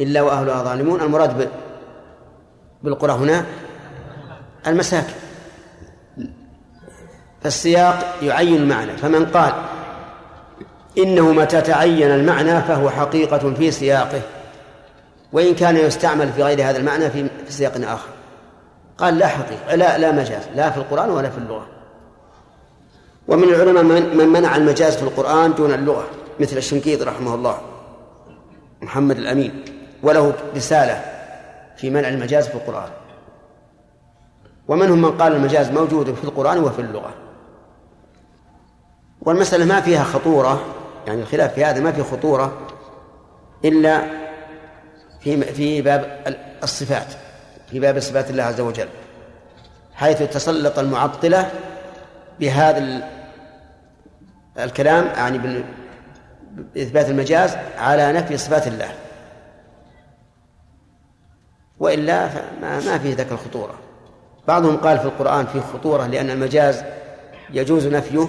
[0.00, 1.00] إلا وأهلها ظالمون.
[1.00, 1.48] المراد
[2.82, 3.44] بالقرى هنا
[4.66, 5.12] المساكن.
[7.42, 8.96] فالسياق يعين المعنى.
[8.96, 9.52] فمن قال
[10.98, 14.20] إنه متى تعين المعنى فهو حقيقة في سياقه.
[15.32, 18.13] وإن كان يستعمل في غير هذا المعنى في سياق آخر.
[18.98, 21.66] قال لا حقيقة لا لا مجاز لا في القرآن ولا في اللغة.
[23.28, 23.82] ومن العلماء
[24.14, 26.06] من منع المجاز في القرآن دون اللغة
[26.40, 27.58] مثل الشنقيط رحمه الله
[28.82, 29.64] محمد الأمين
[30.02, 31.04] وله رسالة
[31.76, 32.90] في منع المجاز في القرآن.
[34.68, 37.14] ومنهم من قال المجاز موجود في القرآن وفي اللغة.
[39.20, 40.64] والمسألة ما فيها خطورة
[41.06, 42.58] يعني الخلاف في هذا ما فيه خطورة
[43.64, 44.02] إلا
[45.20, 46.24] في في باب
[46.62, 47.23] الصفات.
[47.74, 48.88] في باب صفات الله عز وجل
[49.94, 51.50] حيث تسلط المعطلة
[52.40, 53.08] بهذا
[54.58, 55.62] الكلام يعني
[56.74, 58.88] بإثبات المجاز على نفي صفات الله.
[61.78, 63.74] وإلا فما ما فيه ذاك الخطورة.
[64.48, 66.84] بعضهم قال في القرآن فيه خطورة لأن المجاز
[67.50, 68.28] يجوز نفيه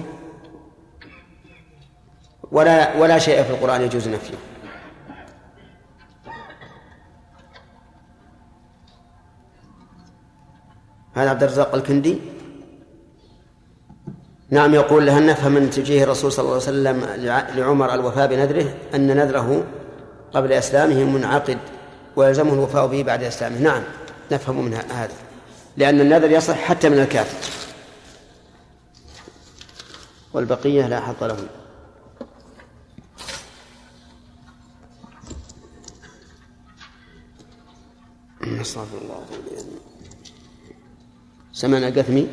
[2.51, 4.37] ولا ولا شيء في القرآن يجوز نفيه.
[11.15, 12.17] هذا عبد الرزاق الكندي؟
[14.49, 17.05] نعم يقول هل نفهم من توجيه الرسول صلى الله عليه وسلم
[17.57, 19.63] لعمر الوفاء بنذره أن نذره
[20.33, 21.57] قبل إسلامه منعقد
[22.15, 23.59] ويلزمه الوفاء به بعد إسلامه.
[23.59, 23.83] نعم
[24.31, 25.13] نفهم من هذا
[25.77, 27.51] لأن النذر يصح حتى من الكافر.
[30.33, 31.47] والبقية لا حظ لهم.
[38.61, 39.25] استغفر الله.
[41.55, 42.27] سمعنا قثمي.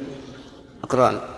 [0.82, 1.28] اقرأ.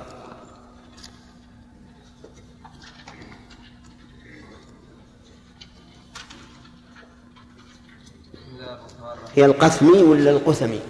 [9.35, 10.81] هي القثمي ولا القثمي؟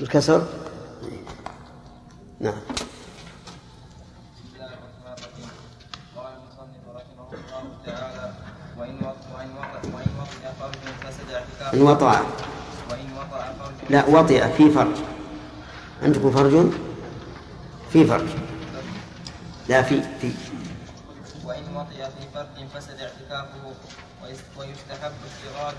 [0.00, 0.46] الكسر؟
[2.40, 2.60] نعم.
[11.74, 12.43] إن وطأ.
[13.90, 14.96] لا وطئ في فرج.
[16.02, 16.66] عندكم فرج؟
[17.92, 18.28] في فرج.
[19.68, 20.30] لا في في.
[21.44, 23.64] وإن وطئ في فرج فسد اعتكافه
[24.58, 25.74] ويستحب اشتغاله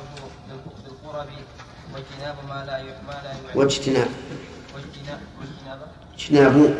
[0.47, 1.27] بالقرب
[1.93, 4.07] واجتناب ما لا ما لا واجتناب.
[4.75, 5.19] واجتناب
[6.15, 6.75] اجتناب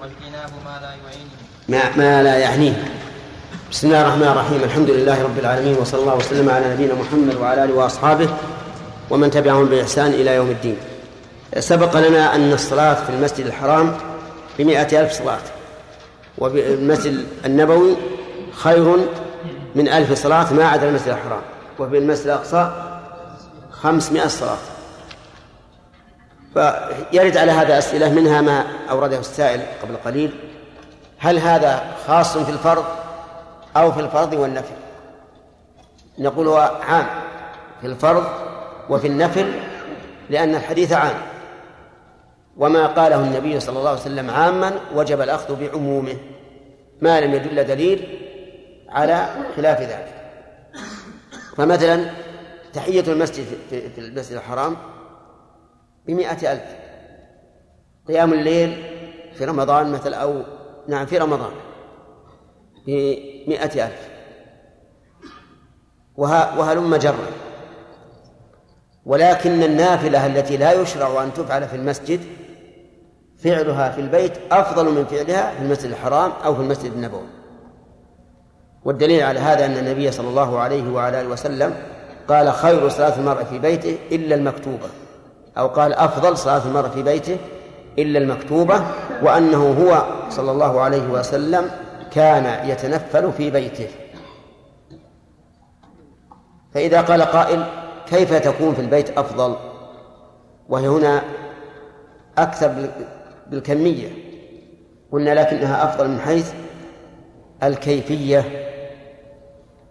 [0.00, 0.50] واجتناب.
[0.64, 1.36] ما لا يعينه
[1.68, 2.84] ما ما لا يعنيه.
[3.70, 4.62] بسم الله الرحمن الرحيم.
[4.64, 8.28] الحمد لله رب العالمين وصلى الله وسلم على نبينا محمد وعلى آله وأصحابه
[9.10, 10.76] ومن تبعهم بإحسان إلى يوم الدين.
[11.58, 13.96] سبق لنا أن الصلاة في المسجد الحرام
[14.58, 15.40] بمائة ألف صلاة
[16.38, 17.96] وبالمسجد النبوي
[18.52, 18.96] خير
[19.74, 21.42] من ألف صلاة ما عدا المسجد الحرام
[21.78, 22.70] وفي المسجد الأقصى
[23.70, 24.56] خمسمائة صلاة.
[26.54, 30.34] فيرد على هذا أسئلة منها ما أورده السائل قبل قليل
[31.18, 32.84] هل هذا خاص في الفرض
[33.76, 34.74] أو في الفرض والنفل
[36.18, 36.48] نقول
[36.88, 37.06] عام
[37.80, 38.24] في الفرض
[38.90, 39.52] وفي النفل
[40.30, 41.16] لأن الحديث عام.
[42.56, 46.16] وما قاله النبي صلى الله عليه وسلم عاما وجب الأخذ بعمومه.
[47.00, 48.18] ما لم يدل دليل
[48.88, 50.14] على خلاف ذلك.
[51.56, 52.10] فمثلا
[52.72, 54.76] تحية المسجد في المسجد الحرام
[56.06, 56.76] بمئة ألف.
[58.08, 58.84] قيام الليل
[59.34, 60.42] في رمضان مثل أو
[60.88, 61.52] نعم في رمضان
[62.86, 64.08] بمئة ألف.
[66.16, 67.26] وهلم جرا.
[69.06, 72.20] ولكن النافلة التي لا يشرع أن تفعل في المسجد
[73.44, 77.26] فعلها في البيت أفضل من فعلها في المسجد الحرام أو في المسجد النبوي.
[78.84, 81.74] والدليل على هذا أن النبي صلى الله عليه وعلى آله وسلم
[82.28, 84.88] قال خير صلاة المرء في بيته إلا المكتوبة
[85.58, 87.36] أو قال أفضل صلاة المرء في بيته
[87.98, 88.84] إلا المكتوبة
[89.22, 91.70] وأنه هو صلى الله عليه وسلم
[92.10, 93.88] كان يتنفل في بيته.
[96.74, 97.64] فإذا قال قائل
[98.14, 99.56] كيف تكون في البيت أفضل؟
[100.68, 101.22] وهي هنا
[102.38, 102.88] أكثر
[103.46, 104.08] بالكمية.
[105.12, 106.52] قلنا لكنها أفضل من حيث
[107.62, 108.44] الكيفية.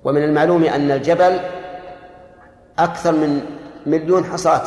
[0.03, 1.39] ومن المعلوم أن الجبل
[2.79, 3.41] أكثر من
[3.85, 4.63] مليون حصاة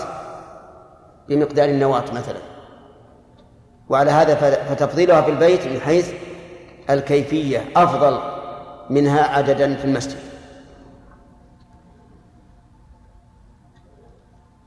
[1.29, 2.39] بمقدار النواة مثلا.
[3.89, 6.13] وعلى هذا فتفضيلها في البيت من حيث
[6.91, 8.19] الكيفية أفضل
[8.91, 10.36] منها عددا في المسجد.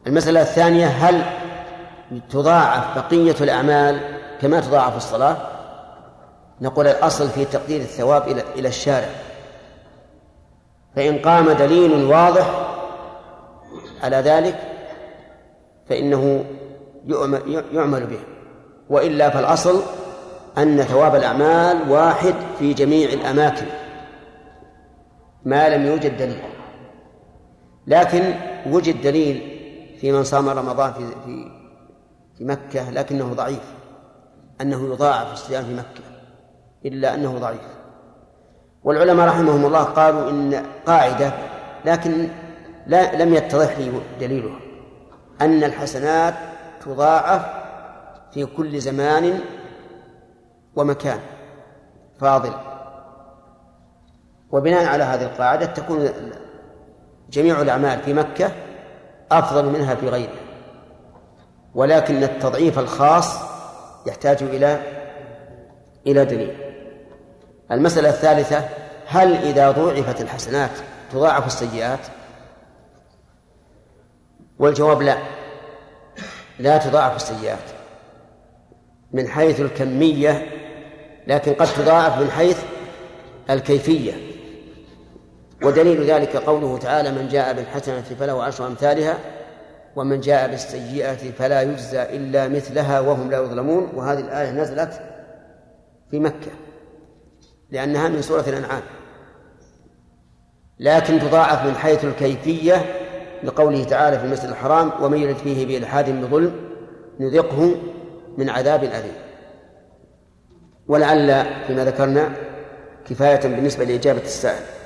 [0.10, 1.22] المسألة الثانية هل
[2.30, 3.99] تضاعف بقية الأعمال
[4.41, 5.38] كما تضاعف الصلاة؟
[6.62, 9.10] نقول الأصل في تقدير الثواب إلى إلى الشارع.
[10.95, 12.68] فإن قام دليل واضح
[14.03, 14.60] على ذلك
[15.89, 16.45] فإنه
[17.74, 18.20] يعمل به.
[18.89, 19.82] وإلا فالأصل
[20.57, 23.66] أن ثواب الأعمال واحد في جميع الأماكن
[25.45, 26.43] ما لم يوجد دليل.
[27.88, 28.34] لكن
[28.66, 29.59] وجد دليل
[30.02, 31.52] في من صام رمضان في في
[32.38, 33.74] في مكة لكنه ضعيف.
[34.62, 36.04] أنه يضاعف الصيام في مكة
[36.86, 37.68] إلا أنه ضعيف.
[38.84, 41.34] والعلماء رحمهم الله قالوا إن قاعدة
[41.86, 42.28] لكن
[42.88, 44.60] لا لم يتضح لي دليلها.
[45.41, 46.34] أن الحسنات
[46.86, 47.45] تضاعف
[48.34, 49.39] في كل زمان
[50.76, 51.20] ومكان
[52.20, 52.54] فاضل.
[54.52, 56.10] وبناء على هذه القاعدة تكون
[57.30, 58.52] جميع الأعمال في مكة
[59.32, 60.50] أفضل منها في غيرها
[61.76, 63.36] ولكن التضعيف الخاص
[64.08, 64.80] يحتاج إلى
[66.08, 66.58] إلى دليل.
[67.72, 68.70] المسألة الثالثة
[69.08, 70.72] هل إذا ضوعفت الحسنات
[71.12, 72.00] تضاعف السيئات؟
[74.60, 75.18] والجواب لا.
[76.60, 77.60] لا تضاعف السيئات.
[79.12, 80.48] من حيث الكمية
[81.28, 82.64] لكن قد تضاعف من حيث
[83.50, 84.29] الكيفية.
[85.64, 89.18] ودليل ذلك قوله تعالى من جاء بالحسنة فله عشر أمثالها
[89.95, 95.01] ومن جاء بالسيئة فلا يجزى إلا مثلها وهم لا يظلمون وهذه الآية نزلت
[96.12, 96.51] في مكة
[97.72, 98.82] لأنها من سورة الأنعام.
[100.80, 102.86] لكن تضاعف من حيث الكيفية
[103.43, 106.51] لقوله تعالى في المسجد الحرام ومن يرد فيه بإلحاد بظلم
[107.20, 107.76] نذقه
[108.38, 109.14] من عذاب أليم.
[110.88, 112.32] ولعل فيما ذكرنا
[113.10, 114.79] كفاية بالنسبة لإجابة السائل.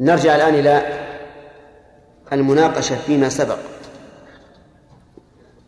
[0.00, 0.82] نرجع الآن إلى
[2.32, 3.58] المناقشة فيما سبق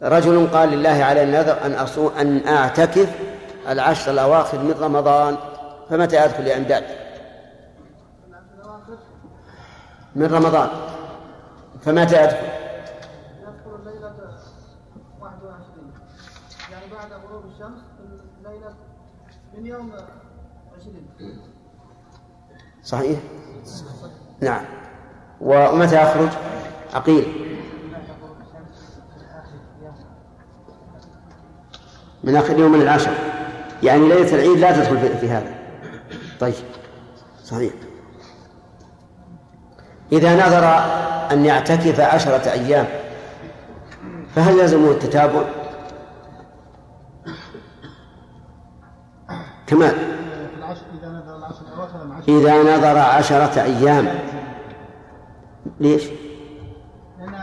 [0.02, 3.18] رجل قال لله على النذر أن أصوم أن أعتكف
[3.68, 5.36] العشر الأواخر من رمضان
[5.90, 6.84] فمتى أدخل يا إمداد؟
[10.16, 10.68] من رمضان
[11.80, 12.46] فمتى أدخل؟
[13.42, 14.14] يدخل ليلة
[15.20, 15.92] 21
[16.70, 17.80] يعني بعد غروب الشمس
[18.44, 18.74] ليلة
[19.54, 19.92] من يوم
[20.80, 21.40] 20
[22.82, 23.18] صحيح؟
[24.40, 24.64] نعم.
[25.40, 26.28] ومتى أخرج؟
[26.94, 27.26] عقيل
[32.24, 33.12] من آخر يوم من العشر.
[33.82, 35.54] يعني ليلة العيد لا تدخل في هذا.
[36.40, 36.54] طيب.
[37.44, 37.72] صحيح.
[40.12, 40.64] إذا نظر
[41.32, 42.86] أن يعتكف عشرة أيام
[44.36, 45.42] فهل يلزمه التتابع؟
[49.66, 49.94] كمال
[52.28, 54.27] إذا نذر عشرة أيام.
[55.80, 56.04] ليش؟
[57.18, 57.34] لأن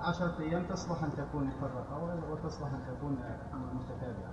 [0.00, 3.18] عشرة أيام تصلح أن تكون مفرقة وتصلح أن تكون
[3.74, 4.32] متتابعة.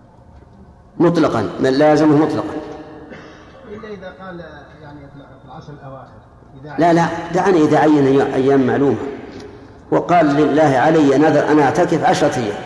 [0.97, 1.41] مطلقا.
[1.59, 2.55] من لازمه مطلقا.
[3.72, 4.39] إلا إذا قال
[4.82, 6.11] يعني في العشر الأواخر.
[6.61, 7.07] إذا لا لا.
[7.34, 8.97] دعني إذا عين أيام معلومة.
[9.91, 12.64] وقال لله علي نذر أنا أعتكف عشرة أيام.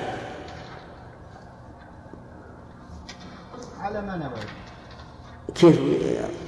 [3.80, 4.40] على ما نوى
[5.56, 5.80] كيف؟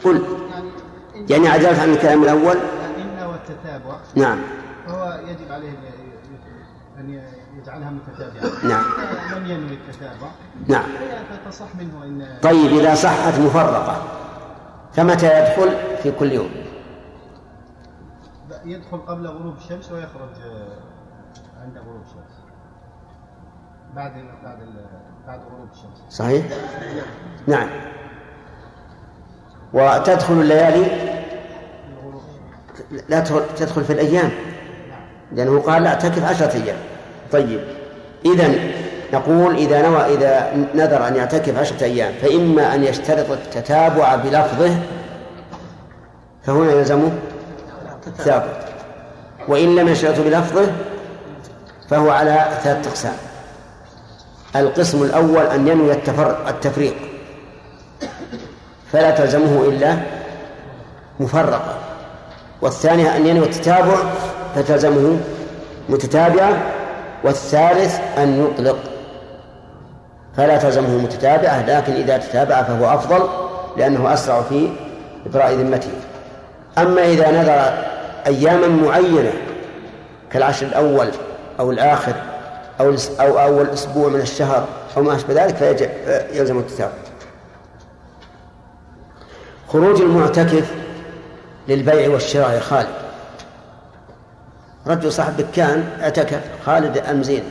[0.03, 0.23] قل.
[0.49, 2.57] يعني يعني عدلت عن الكلام الأول؟
[3.85, 4.39] التتابع نعم.
[4.87, 5.69] فهو يجب عليه
[6.99, 7.21] أن
[7.57, 8.65] يجعلها متتابعة.
[8.67, 8.83] نعم.
[9.35, 10.27] لم ينوي التتابع
[10.67, 10.85] نعم.
[11.45, 14.03] فتصح منه إن طيب إذا صحت مفرقة
[14.93, 16.49] فمتى يدخل؟ في كل يوم.
[18.65, 20.29] يدخل قبل غروب الشمس ويخرج
[21.61, 22.39] عند غروب الشمس.
[23.95, 24.11] بعد
[24.43, 24.57] بعد
[25.27, 26.03] بعد غروب الشمس.
[26.09, 26.45] صحيح؟
[27.47, 27.69] نعم.
[29.73, 31.09] وتدخل الليالي؟
[33.09, 33.23] لا
[33.57, 34.31] تدخل في الأيام.
[35.31, 36.77] لأنه قال لا اعتكف عشرة أيام.
[37.31, 37.59] طيب.
[38.25, 38.49] إذا
[39.13, 44.77] نقول إذا نوى إذا نذر أن يعتكف عشرة أيام فإما أن يشترط التتابع بلفظه
[46.43, 47.11] فهنا يلزمه
[48.17, 48.65] ثابت
[49.47, 50.71] وإن لم يشترط بلفظه
[51.89, 53.13] فهو على ثلاثة أقسام.
[54.55, 56.95] القسم الأول أن ينوي التفر التفريق.
[58.91, 59.97] فلا تلزمه إلا
[61.19, 61.77] مفرقة.
[62.61, 63.95] والثانية أن ينوي التتابع
[64.55, 65.17] فتلزمه
[65.89, 66.57] متتابعة
[67.23, 68.77] والثالث أن يطلق.
[70.37, 73.29] فلا تلزمه متتابعة لكن إذا تتابع فهو أفضل
[73.77, 74.69] لأنه أسرع في
[75.25, 75.91] إبراء ذمته.
[76.77, 77.83] أما إذا نذر
[78.27, 79.33] أياما معينة
[80.31, 81.07] كالعشر الأول
[81.59, 82.13] أو الآخر
[82.81, 84.65] أو أو أول أسبوع من الشهر
[84.97, 86.91] أو ما أشبه ذلك فيلزم التتابع.
[89.67, 90.71] خروج المعتكف
[91.69, 92.89] للبيع والشراء يا خالد.
[94.87, 96.41] رجل صاحب دكان اعتكف.
[96.65, 97.43] خالد المزين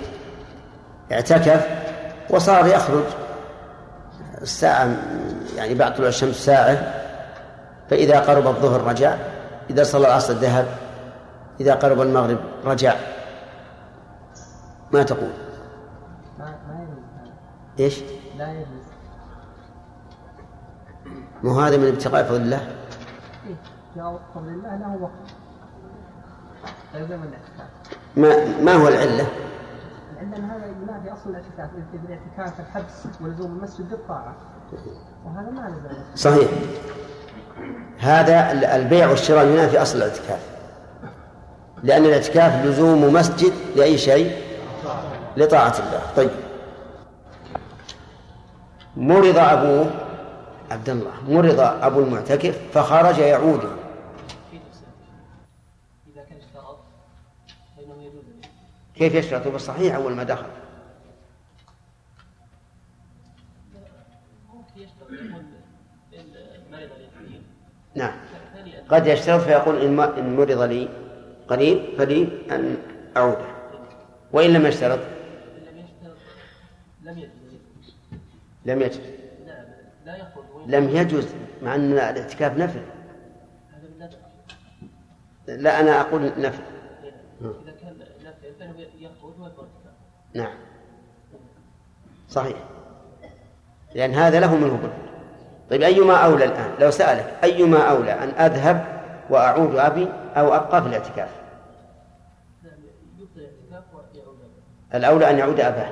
[1.12, 1.66] اعتكف
[2.30, 3.04] وصار يخرج.
[4.42, 4.96] الساعة
[5.56, 6.94] يعني بعد طلوع الشمس ساعة.
[7.90, 9.16] فإذا قرب الظهر رجع.
[9.70, 10.66] إذا صلى العصر ذهب
[11.60, 12.94] إذا قرب المغرب رجع.
[14.92, 15.30] ما تقول؟
[17.80, 18.00] إيش؟
[18.38, 18.88] لا يجوز
[21.42, 22.68] مو هذا من ابتغاء فضل الله؟
[23.96, 25.30] يا فضل الله له وقت
[26.94, 29.26] يلزم الاعتكاف ما ما هو العلة؟
[30.20, 31.70] عندنا هذا ينافي أصل الاعتكاف
[32.04, 34.34] الاعتكاف الحبس ولزوم المسجد بالطاعة.
[35.24, 35.96] وهذا ما لزم.
[36.14, 36.48] صحيح.
[37.98, 40.40] هذا البيع والشراء ينافي أصل الاعتكاف.
[41.82, 44.36] لأن الاعتكاف لزوم مسجد لأي شيء؟
[45.36, 46.02] لطاعة الله.
[46.16, 46.30] طيب.
[48.96, 49.90] مرض أبوه
[50.70, 53.77] عبد الله مرض أبو المعتكف فخرج يعود
[58.98, 60.46] كيف يشترط بالصحيح أول ما دخل.
[67.94, 68.12] نعم.
[68.88, 70.88] قد يشترط فيقول إن إن مرض لي
[71.48, 72.76] قريب فلي أن
[73.16, 73.38] أعود.
[74.32, 75.00] وإن لم يشترط؟
[77.02, 77.38] لم يجوز
[78.64, 79.00] لم يجوز.
[80.66, 81.26] لم يجوز
[81.62, 82.82] مع أن الاعتكاف نفل.
[85.46, 86.77] لا أنا أقول نفل.
[90.34, 90.54] نعم.
[92.28, 92.56] صحيح.
[93.94, 94.92] لأن هذا له منه بد
[95.70, 98.84] طيب أيما أولى الآن؟ لو سألك أيما أولى؟ أن أذهب
[99.30, 101.28] وأعود أبي أو أبقى في الاعتكاف؟
[104.94, 105.88] الأولى أن يعود أباه.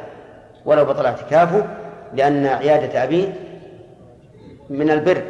[0.64, 1.66] ولو بطل اعتكافه
[2.14, 3.32] لأن عيادة أبيه
[4.70, 5.22] من البر.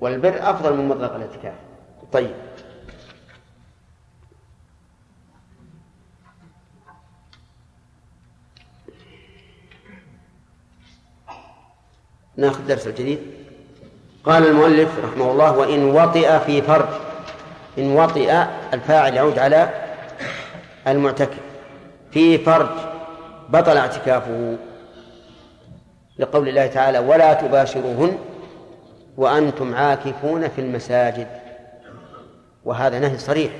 [0.00, 1.54] والبر أفضل من مطلق الاعتكاف.
[2.12, 2.45] طيب.
[12.36, 13.18] ناخذ درس الجديد
[14.24, 16.88] قال المؤلف رحمه الله وإن وطئ في فرج
[17.78, 19.68] إن وطئ الفاعل يعود على
[20.86, 21.38] المعتكف.
[22.10, 22.68] في فرج
[23.48, 24.56] بطل اعتكافه
[26.18, 28.18] لقول الله تعالى ولا تباشروهن
[29.16, 31.26] وأنتم عاكفون في المساجد.
[32.64, 33.52] وهذا نهي صريح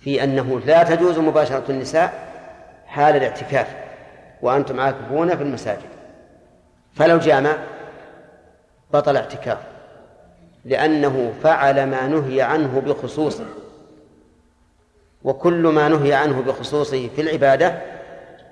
[0.00, 2.12] في أنه لا تجوز مباشرة النساء
[2.86, 3.66] حال الاعتكاف
[4.42, 5.95] وأنتم عاكفون في المساجد.
[6.96, 7.56] فلو جامع
[8.92, 9.58] بطل اعتكاف
[10.64, 13.46] لأنه فعل ما نهي عنه بخصوصه.
[15.24, 17.82] وكل ما نهي عنه بخصوصه في العبادة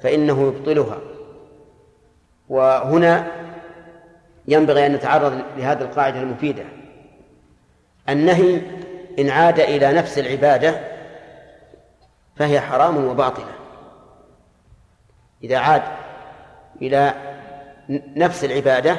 [0.03, 0.99] فإنه يبطلها.
[2.49, 3.27] وهنا
[4.49, 6.65] ينبغي أن نتعرض لهذه القاعدة المفيدة.
[8.09, 8.61] النهي
[9.19, 10.81] إن عاد إلى نفس العبادة
[12.37, 13.53] فهي حرام وباطلة.
[15.45, 15.83] إذا عاد
[16.83, 17.15] إلى
[18.17, 18.99] نفس العبادة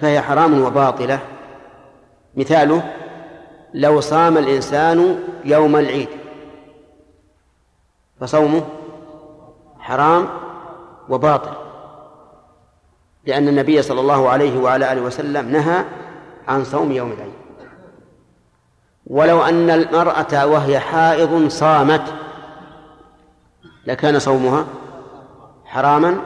[0.00, 1.18] فهي حرام وباطلة.
[2.36, 2.82] مثاله
[3.74, 6.08] لو صام الإنسان يوم العيد
[8.20, 8.62] فصومه
[9.78, 10.28] حرام
[11.08, 11.52] وباطل
[13.26, 15.84] لأن النبي صلى الله عليه وعلى آله وسلم نهى
[16.48, 17.32] عن صوم يوم العيد.
[19.06, 22.02] ولو أن المرأة وهي حائض صامت
[23.86, 24.64] لكان صومها
[25.64, 26.20] حراما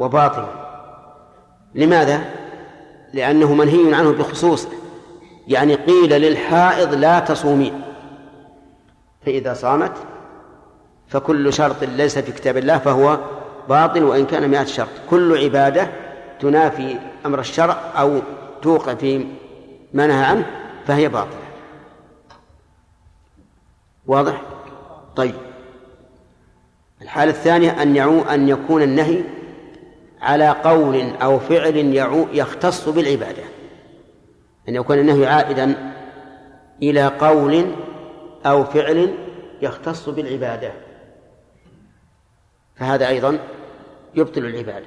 [0.00, 0.48] وباطلا.
[1.76, 2.24] لماذا؟
[3.14, 4.68] لأنه منهي عنه بخصوصه
[5.48, 7.82] يعني قيل للحائض لا تصومين
[9.26, 9.92] فإذا صامت
[11.08, 13.18] فكل شرط ليس في كتاب الله فهو
[13.68, 15.88] باطل وإن كان مئة شرط كل عبادة
[16.40, 18.20] تنافي أمر الشرع أو
[18.62, 19.26] توقع في
[19.94, 20.46] ما نهى عنه
[20.86, 21.46] فهي باطلة
[24.06, 24.42] واضح؟
[25.16, 25.34] طيب
[27.02, 29.22] الحالة الثانية أن يعو أن يكون النهي
[30.26, 31.76] على قول أو فعل
[32.32, 33.42] يختص بالعبادة.
[34.68, 35.94] أن يكون النهي عائدا
[36.82, 37.74] إلى قول
[38.46, 39.14] أو فعل
[39.62, 40.72] يختص بالعبادة.
[42.76, 43.38] فهذا أيضا
[44.14, 44.86] يبطل العبادة.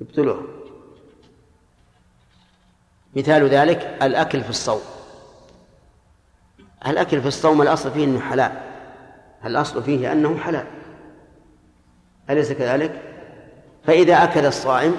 [0.00, 0.42] يبطلها
[3.16, 4.80] مثال ذلك الأكل في الصوم.
[6.86, 8.52] الأكل في الصوم الأصل فيه أنه حلال.
[9.44, 10.79] الأصل فيه أنه حلال.
[12.30, 13.02] أليس كذلك؟
[13.84, 14.96] فإذا أكل الصائم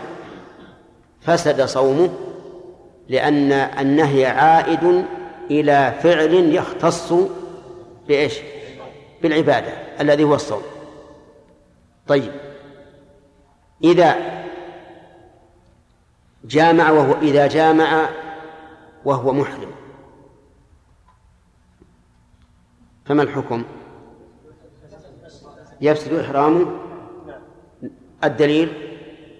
[1.22, 2.10] فسد صومه
[3.10, 5.06] لأن النهي عائد
[5.52, 7.14] إلى فعل يختص
[8.08, 8.40] بإيش؟
[9.22, 9.72] بالعبادة
[10.02, 10.62] الذي هو الصوم
[12.08, 12.32] طيب
[13.84, 14.16] إذا
[16.44, 18.10] جامع وهو إذا جامع
[19.06, 19.72] وهو محرم
[23.06, 23.64] فما الحكم؟
[25.82, 26.81] يفسد إحرامه
[28.24, 28.74] الدليل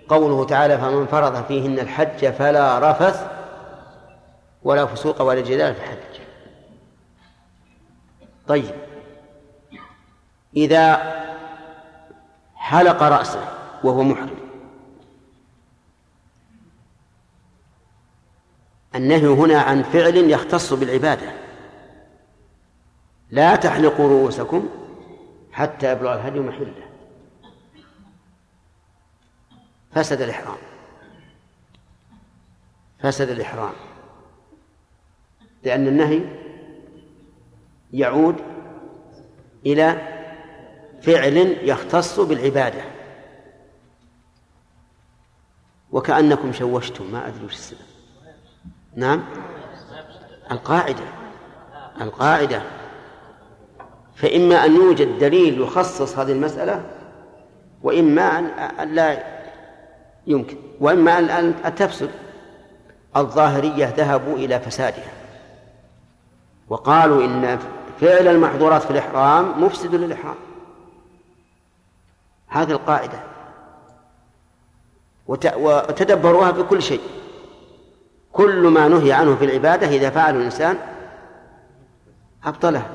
[0.10, 3.28] قوله تعالى فمن فرض فيهن الحج فلا رفث
[4.64, 6.22] ولا فسوق ولا جدال في الحج.
[8.48, 8.76] طيب.
[10.56, 11.14] إذا
[12.56, 13.46] حلق رأسه
[13.84, 14.42] وهو محرم.
[18.96, 21.32] النهي هنا عن فعل يختص بالعبادة.
[23.30, 24.70] لا تحلقوا رؤوسكم
[25.52, 26.91] حتى يبلغ الهدي محله.
[29.94, 30.58] فسد الإحرام.
[33.00, 33.74] فسد الإحرام.
[35.64, 36.22] لأن النهي
[37.94, 38.36] يعود
[39.66, 40.02] إلى
[41.02, 42.82] فعل يختص بالعبادة.
[45.92, 47.80] وكأنكم شوشتم ما أدري وش السبب.
[48.96, 49.24] نعم؟
[50.52, 51.04] القاعدة.
[52.02, 52.62] القاعدة.
[54.16, 56.84] فإما أن يوجد دليل يخصص هذه المسألة
[57.84, 58.40] وإما
[58.84, 59.31] أن لا
[60.28, 60.58] يمكن.
[60.80, 62.10] وإما أن تفسد
[63.16, 65.12] الظاهرية ذهبوا إلى فسادها.
[66.70, 67.60] وقالوا إن
[68.02, 70.36] فعل المحظورات في الإحرام مفسد للإحرام.
[72.48, 73.20] هذه القاعدة.
[75.28, 77.02] وتدبروها في كل شيء.
[78.32, 80.78] كل ما نهي عنه في العبادة إذا فعله الإنسان
[82.44, 82.90] أبطله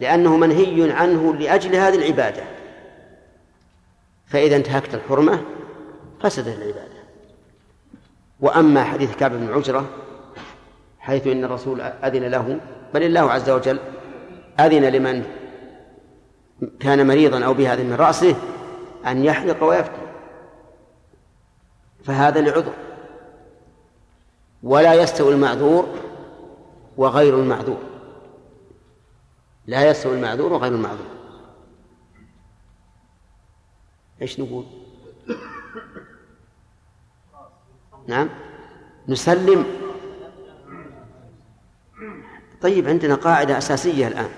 [0.00, 2.42] لأنه منهي عنه لأجل هذه العبادة.
[4.26, 5.40] فإذا انتهكت الحرمة
[6.20, 7.04] فسدت العبادة.
[8.40, 9.90] وأما حديث كعب بن عجرة
[10.98, 12.60] حيث إن الرسول أذن له
[12.94, 13.78] بل الله عز وجل
[14.60, 15.24] أذن لمن
[16.80, 18.36] كان مريضا أو بهذا من رأسه
[19.06, 20.04] أن يحلق ويفتي.
[22.04, 22.74] فهذا لعذر.
[24.62, 25.88] ولا يستوي المعذور
[26.96, 27.82] وغير المعذور.
[29.66, 31.06] لا يستوي المعذور وغير المعذور.
[34.22, 34.64] إيش نقول؟
[38.06, 38.28] نعم.
[39.08, 39.64] نسلم.
[42.62, 44.28] طيب عندنا قاعدة أساسية الآن.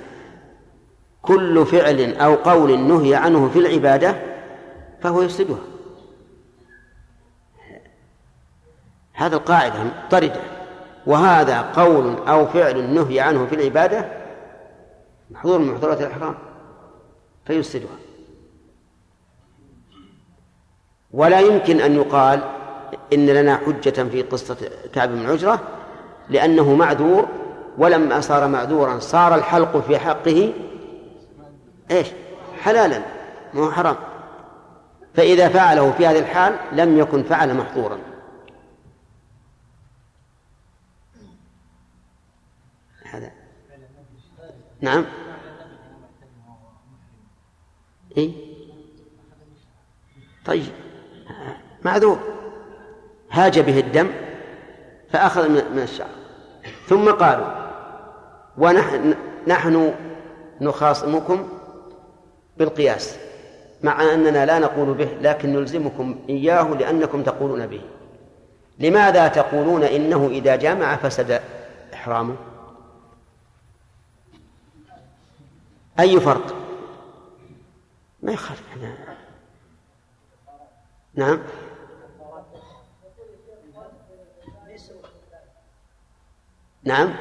[1.23, 4.23] كل فعل أو قول نهي عنه في العبادة
[5.01, 5.59] فهو يفسدها.
[9.13, 10.41] هذا القاعدة مضطردة
[11.07, 14.13] وهذا قول أو فعل نهي عنه في العبادة
[15.31, 16.35] محظور من محظورات الإحرام
[17.47, 17.97] فيفسدها.
[21.11, 22.56] ولا يمكن أن يقال
[23.13, 24.57] إن لنا حجة في قصة
[24.93, 25.61] كعب بن عجرة
[26.29, 27.29] لأنه معذور
[27.79, 30.53] ولما صار معذورا صار الحلق في حقه.
[31.91, 32.07] إيش؟
[32.63, 33.03] حلالا
[33.55, 33.97] مو حرام.
[35.15, 37.99] فإذا فعله في هذه الحال لم يكن فعل محظورا.
[43.11, 43.31] هذا.
[44.81, 45.05] نعم.
[48.17, 48.33] إيه؟
[50.45, 50.73] طيب.
[51.85, 52.36] معذور.
[53.37, 54.11] هاج به الدم
[55.11, 56.09] فأخذ من الشعر.
[56.87, 57.47] ثم قالوا
[58.59, 59.15] ونحن
[59.47, 59.95] نحن
[60.61, 61.49] نخاصمكم
[62.57, 63.17] بالقياس
[63.83, 67.81] مع أننا لا نقول به لكن نلزمكم إياه لأنكم تقولون به.
[68.79, 71.41] لماذا تقولون إنه إذا جامع فسد
[71.95, 72.37] إحرامه؟
[76.01, 76.55] أي فرق؟
[78.23, 78.63] ما يخالف
[81.15, 81.39] نعم؟
[86.87, 87.13] نعم.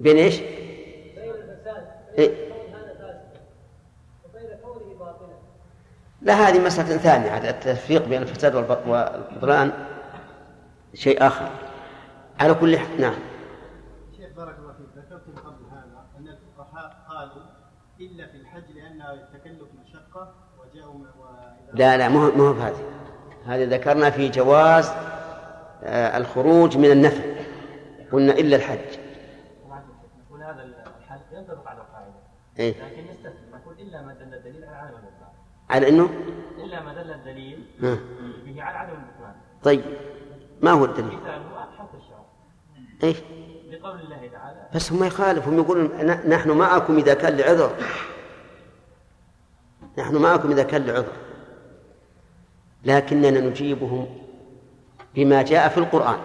[0.00, 1.86] بين إيش؟ بين الفساد
[2.18, 2.30] إيه؟
[4.24, 5.34] وبين كونه باطلا
[6.22, 9.72] لا هذه مسألة ثانية التفريق بين الفساد والبطلان
[10.94, 11.50] شيء آخر.
[12.40, 13.14] على كل حال نعم.
[14.16, 15.04] شيخ بارك الله فيك.
[15.04, 17.42] ذكرتم قبل هذا أن الفقهاء قالوا
[18.00, 21.04] إلا في الحج لأنه تكلف مشقة وجاءوا
[21.74, 22.84] لا لا مو مو هذه
[23.46, 24.92] هذه ذكرنا في جواز
[25.84, 27.34] الخروج من النفل.
[28.12, 28.98] قلنا إلا الحج.
[30.26, 30.62] نقول هذا
[31.00, 32.14] الحج ينطبق على القاعدة.
[32.58, 35.30] إيه؟ لكن نستثني نقول إلا ما دل الدليل على عدم البطلان
[35.70, 36.08] على أنه؟
[36.64, 37.66] إلا ما دل الدليل.
[38.44, 39.84] به على عدم البطلان طيب.
[40.62, 41.18] ما هو الدليل؟
[43.02, 43.16] إيش؟
[43.70, 44.68] لقول الله تعالى.
[44.74, 45.86] بس هم يخالفوا هم يقولون
[46.28, 47.76] نحن معكم إذا كان لعذر.
[49.98, 51.12] نحن معكم إذا كان لعذر.
[52.84, 54.23] لكننا نجيبهم
[55.14, 56.16] بما جاء في القرآن.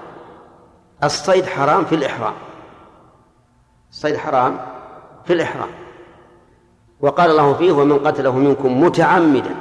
[1.03, 2.33] الصيد حرام في الإحرام.
[3.91, 4.57] الصيد حرام
[5.25, 5.69] في الإحرام.
[7.01, 9.55] وقال الله فيه ومن قتله منكم متعمدا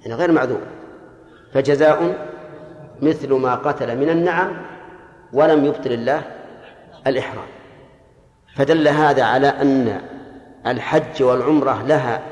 [0.00, 0.60] يعني غير معذور.
[1.52, 2.28] فجزاء
[3.02, 4.52] مثل ما قتل من النعم
[5.32, 6.22] ولم يبطل الله
[7.06, 7.46] الإحرام.
[8.56, 10.00] فدل هذا على أن
[10.66, 12.22] الحج والعمرة لها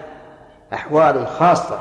[0.73, 1.79] أحوال خاصة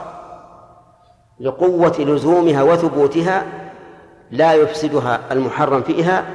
[1.40, 3.67] لقوة لزومها وثبوتها
[4.32, 6.26] لا يفسدها المحرم فيها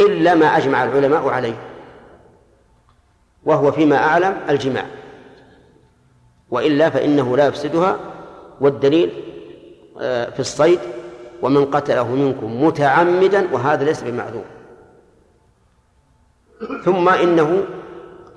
[0.00, 1.54] إلا ما أجمع العلماء عليه
[3.44, 4.84] وهو فيما أعلم الجماع.
[6.50, 7.98] وإلا فإنه لا يفسدها
[8.60, 9.12] والدليل
[10.00, 10.78] آه، في الصيد
[11.42, 14.44] ومن قتله منكم متعمدا وهذا ليس بمعذور.
[16.84, 17.64] ثم إنه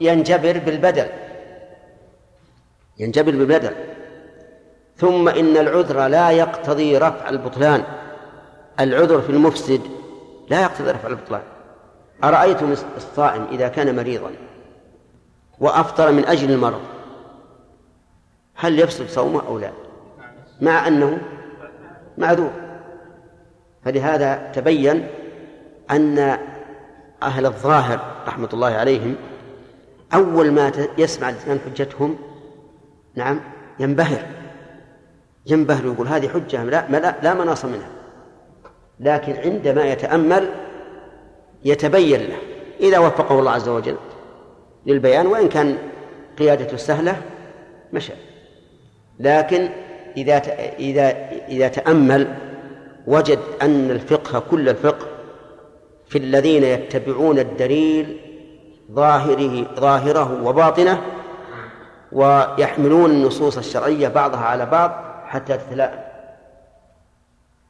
[0.02, 1.08] ينجبر بالبدل
[2.99, 3.72] ينجبر بالبدل.
[4.97, 7.84] ثم إن العذر لا يقتضي رفع البطلان.
[8.84, 9.82] العذر في المفسد
[10.49, 11.41] لا يقتضي رفع البطلان.
[12.23, 14.32] أرأيتم الصائم إذا كان مريضا
[15.59, 16.82] وأفطر من أجل المرض
[18.55, 19.71] هل يفسد صومه أو لا؟
[20.61, 21.17] مع أنه
[22.17, 22.51] معذور.
[23.86, 25.07] فلهذا تبين
[25.91, 26.38] أن
[27.23, 29.15] أهل الظاهر رحمة الله عليهم
[30.13, 32.17] أول ما يسمع الإنسان حجتهم
[33.15, 33.39] نعم
[33.79, 34.25] ينبهر.
[35.45, 38.01] ينبهر يقول هذه حجة لا لا, لا مناص منها.
[39.02, 40.49] لكن عندما يتأمل
[41.66, 42.38] يتبين له
[42.80, 43.95] إذا وفقه الله عز وجل
[44.86, 45.78] للبيان وإن كان
[46.39, 47.22] قيادته سهلة
[47.93, 48.14] مشى.
[49.20, 49.70] لكن
[50.18, 50.38] إذا
[50.80, 52.36] إذا إذا تأمل
[53.08, 55.08] وجد أن الفقه كل الفقه
[56.08, 58.20] في الذين يتبعون الدليل
[58.91, 61.02] ظاهره ظاهره وباطنه
[62.12, 64.91] ويحملون النصوص الشرعية بعضها على بعض
[65.26, 65.99] حتى تتلائم.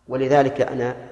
[0.07, 1.10] ولذلك أنا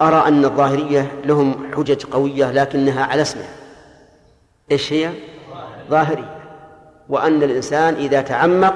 [0.00, 3.48] أرى أن الظاهرية لهم حجج قوية لكنها على اسمها.
[4.70, 5.10] إيش هي؟
[5.90, 6.38] ظاهرية.
[7.08, 8.74] وأن الإنسان إذا تعمق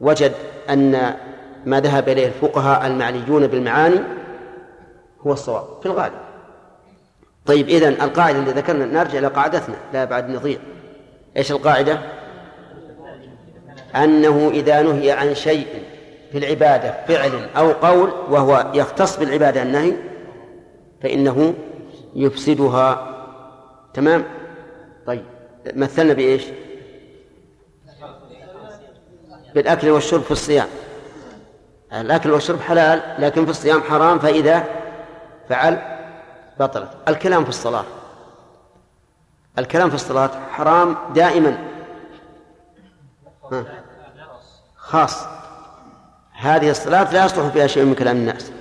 [0.00, 0.32] وجد
[0.70, 1.14] أن
[1.66, 4.00] ما ذهب إليه الفقهاء المعنيون بالمعاني
[5.26, 6.18] هو الصواب في الغالب.
[7.46, 10.58] طيب إذن القاعدة اللي ذكرنا نرجع إلى قاعدتنا لا بعد نضيع.
[11.36, 11.98] إيش القاعدة؟
[13.96, 15.66] أنه إذا نهي عن شيء
[16.32, 19.92] في العبادة فعل أو قول وهو يختص بالعبادة النهي
[21.02, 21.54] فإنه
[22.14, 23.14] يفسدها.
[23.94, 24.24] تمام؟
[25.06, 25.24] طيب
[25.66, 26.44] مثلنا بإيش؟
[29.54, 30.68] بالأكل والشرب في الصيام.
[31.92, 34.64] الأكل والشرب حلال لكن في الصيام حرام فإذا
[35.48, 35.78] فعل
[36.60, 37.84] بطلت الكلام في الصلاة.
[39.58, 41.58] الكلام في الصلاة حرام دائما.
[44.76, 45.37] خاص.
[46.40, 48.52] هذه الصلاة لا يصلح فيها شيء من كلام الناس.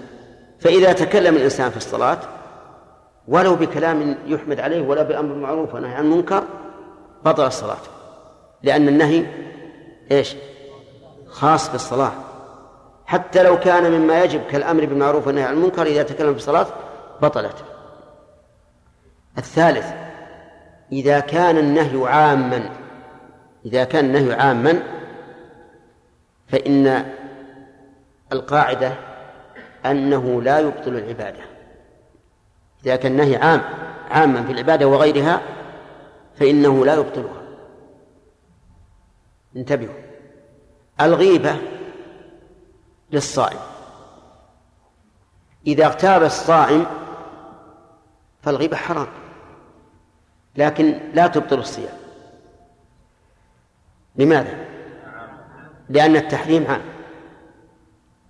[0.59, 2.19] فإذا تكلم الإنسان في الصلاة
[3.27, 6.43] ولو بكلام يحمد عليه ولا بأمر معروف ونهي عن المنكر
[7.25, 7.77] بطل الصلاة.
[8.63, 9.25] لأن النهي
[10.11, 10.35] إيش؟
[11.27, 12.11] خاص بالصلاة.
[13.05, 16.67] حتى لو كان مما يجب كالأمر بالمعروف والنهي عن المنكر إذا تكلم في الصلاة
[17.21, 17.55] بطلت.
[19.37, 19.85] الثالث
[20.91, 22.69] إذا كان النهي عاما
[23.65, 24.83] إذا كان النهي عاما
[26.47, 27.05] فإن
[28.31, 28.93] القاعدة
[29.85, 31.39] أنه لا يبطل العبادة.
[32.85, 33.61] إذا كان النهي عام
[34.09, 35.41] عاما في العبادة وغيرها
[36.35, 37.41] فإنه لا يبطلها.
[39.55, 39.93] انتبهوا.
[41.01, 41.55] الغيبة
[43.11, 43.59] للصائم.
[45.67, 46.85] إذا اغتاب الصائم
[48.41, 49.07] فالغيبة حرام
[50.55, 51.97] لكن لا تبطل الصيام.
[54.15, 54.65] لماذا؟
[55.89, 56.96] لأن التحريم عام.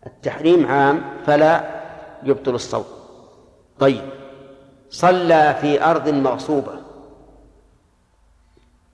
[0.08, 1.64] التحريم عام فلا
[2.24, 2.86] يبطل الصوم
[3.80, 4.10] طيب
[4.90, 6.74] صلى في أرض مغصوبة.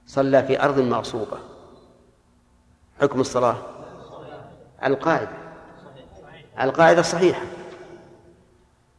[0.07, 1.37] صلى في أرض مغصوبة.
[3.01, 3.55] حكم الصلاة؟
[4.85, 5.29] القاعدة.
[6.61, 7.41] القاعدة صحيحة.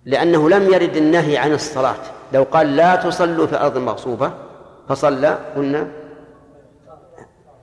[0.04, 1.96] لأنه لم يرد النهي عن الصلاة.
[2.32, 4.32] لو قال لا تصلوا في أرض مغصوبة
[4.88, 5.90] فصلى قلنا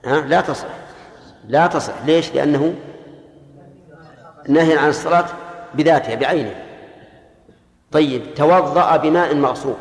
[0.06, 0.68] ها لا تصح
[1.48, 2.06] لا تصح.
[2.06, 2.76] ليش؟ لأنه
[4.50, 5.26] نهي عن الصلاة
[5.74, 6.66] بذاتها بعينها
[7.92, 9.78] طيب توضأ بماء مغصوب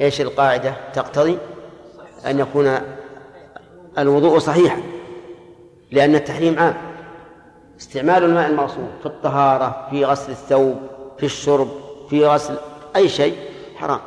[0.00, 1.38] إيش القاعدة؟ تقتضي
[2.26, 2.78] أن يكون
[3.98, 4.82] الوضوء صحيحا
[5.92, 6.74] لأن التحريم عام.
[7.80, 10.76] استعمال الماء المغصوب في الطهارة في غسل الثوب
[11.18, 11.68] في الشرب
[12.10, 12.56] في غسل
[12.96, 13.36] أي شيء
[13.76, 14.00] حرام.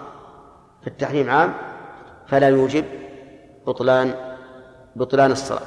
[0.81, 1.53] في التحريم عام
[2.27, 2.85] فلا يوجب
[3.67, 4.15] بطلان
[4.95, 5.61] بطلان الصلاة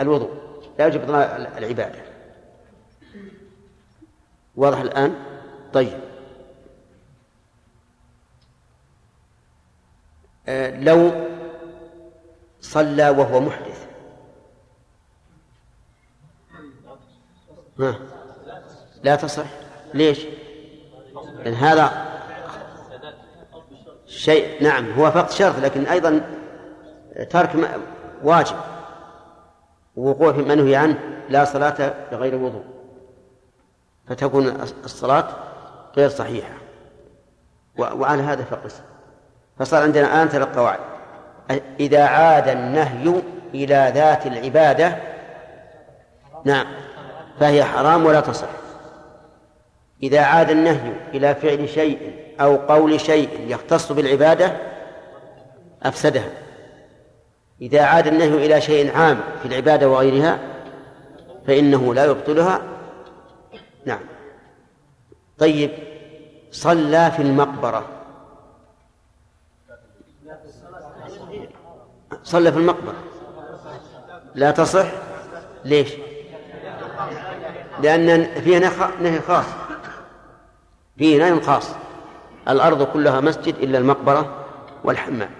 [0.00, 0.43] الوضوء.
[0.78, 1.98] لا بطلان العبادة.
[4.56, 5.14] واضح الآن؟
[5.72, 6.00] طيب.
[10.48, 11.12] آه لو
[12.60, 13.86] صلى وهو محدث.
[17.80, 17.98] ها.
[19.02, 19.46] لا تصح.
[19.94, 20.26] ليش؟
[21.44, 22.14] لأن هذا
[24.06, 26.20] شيء نعم هو فقط شرط لكن أيضا
[27.30, 27.70] ترك
[28.22, 28.73] واجب.
[29.96, 32.64] ووقوع في منهي عنه لا صلاة بغير وضوء
[34.08, 34.46] فتكون
[34.84, 35.28] الصلاة
[35.96, 36.54] غير صحيحة.
[37.78, 38.82] وعلى هذا فقس.
[39.58, 40.80] فصار عندنا الآن ثلاث قواعد.
[41.80, 43.22] إذا عاد النهي
[43.54, 44.96] إلى ذات العبادة
[46.44, 46.66] نعم
[47.40, 48.48] فهي حرام ولا تصح.
[50.02, 54.56] إذا عاد النهي إلى فعل شيء أو قول شيء يختص بالعبادة
[55.82, 56.43] أفسدها.
[57.60, 60.38] إذا عاد النهي إلى شيء عام في العبادة وغيرها
[61.46, 62.62] فإنه لا يبطلها.
[63.86, 64.00] نعم.
[65.38, 65.70] طيب
[66.50, 67.88] صلى في المقبرة.
[72.22, 72.94] صلى في المقبرة.
[74.34, 74.86] لا تصح؟
[75.64, 75.92] ليش؟
[77.82, 78.58] لأن فيه
[79.00, 79.46] نهي خاص.
[80.98, 81.70] فيه نهي خاص.
[82.48, 84.44] الأرض كلها مسجد إلا المقبرة
[84.84, 85.30] والحمام.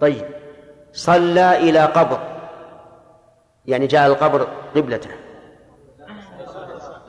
[0.00, 0.33] طيب.
[0.94, 2.18] صلى إلى قبر.
[3.66, 5.10] يعني جاء القبر قبلته.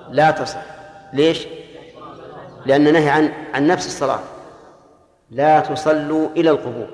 [0.10, 0.62] لا تصح.
[1.14, 1.48] ليش؟
[2.66, 4.20] لأن نهي عن عن نفس الصلاة.
[5.30, 6.88] لا تصلوا إلى القبور.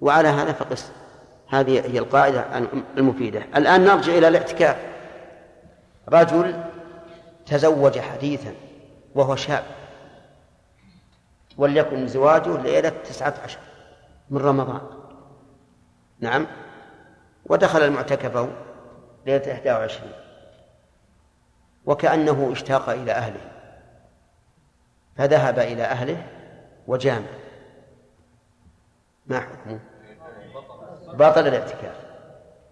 [0.00, 0.92] وعلى هذا فقس.
[1.48, 2.44] هذه هي القاعدة
[2.96, 3.42] المفيدة.
[3.56, 4.76] الآن نرجع إلى الاعتكاف.
[6.08, 6.54] رجل
[7.46, 8.54] تزوج حديثا
[9.14, 9.64] وهو شاب.
[11.58, 13.58] وليكن زواجه ليلة تسعة عشر
[14.30, 14.80] من رمضان.
[16.20, 16.46] نعم.
[17.46, 18.48] ودخل المعتكف
[19.26, 20.12] ليلة إحدى وعشرين.
[21.86, 23.40] وكأنه اشتاق إلى أهله.
[25.16, 26.26] فذهب إلى أهله
[26.86, 27.26] وجامع.
[29.26, 29.80] ما حكمه؟
[31.14, 31.94] باطل الاعتكاف.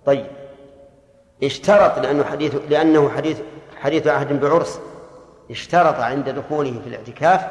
[0.07, 0.27] طيب.
[1.43, 3.41] اشترط لأنه حديث لأنه حديث
[3.77, 4.81] حديث عهد بعرس
[5.51, 7.47] اشترط عند دخوله في الاعتكاف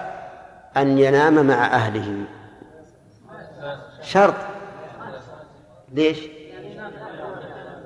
[0.77, 2.25] أن ينام مع أهله.
[4.01, 4.54] شرط.
[5.95, 6.19] ليش؟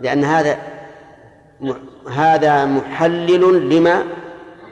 [0.02, 0.58] لأن هذا
[2.12, 4.04] هذا محلل لما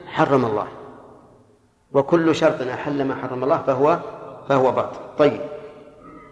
[0.06, 0.68] حرم الله.
[1.92, 3.98] وكل شرط أحل ما حرم الله فهو
[4.48, 5.00] فهو باطل.
[5.18, 5.40] طيب.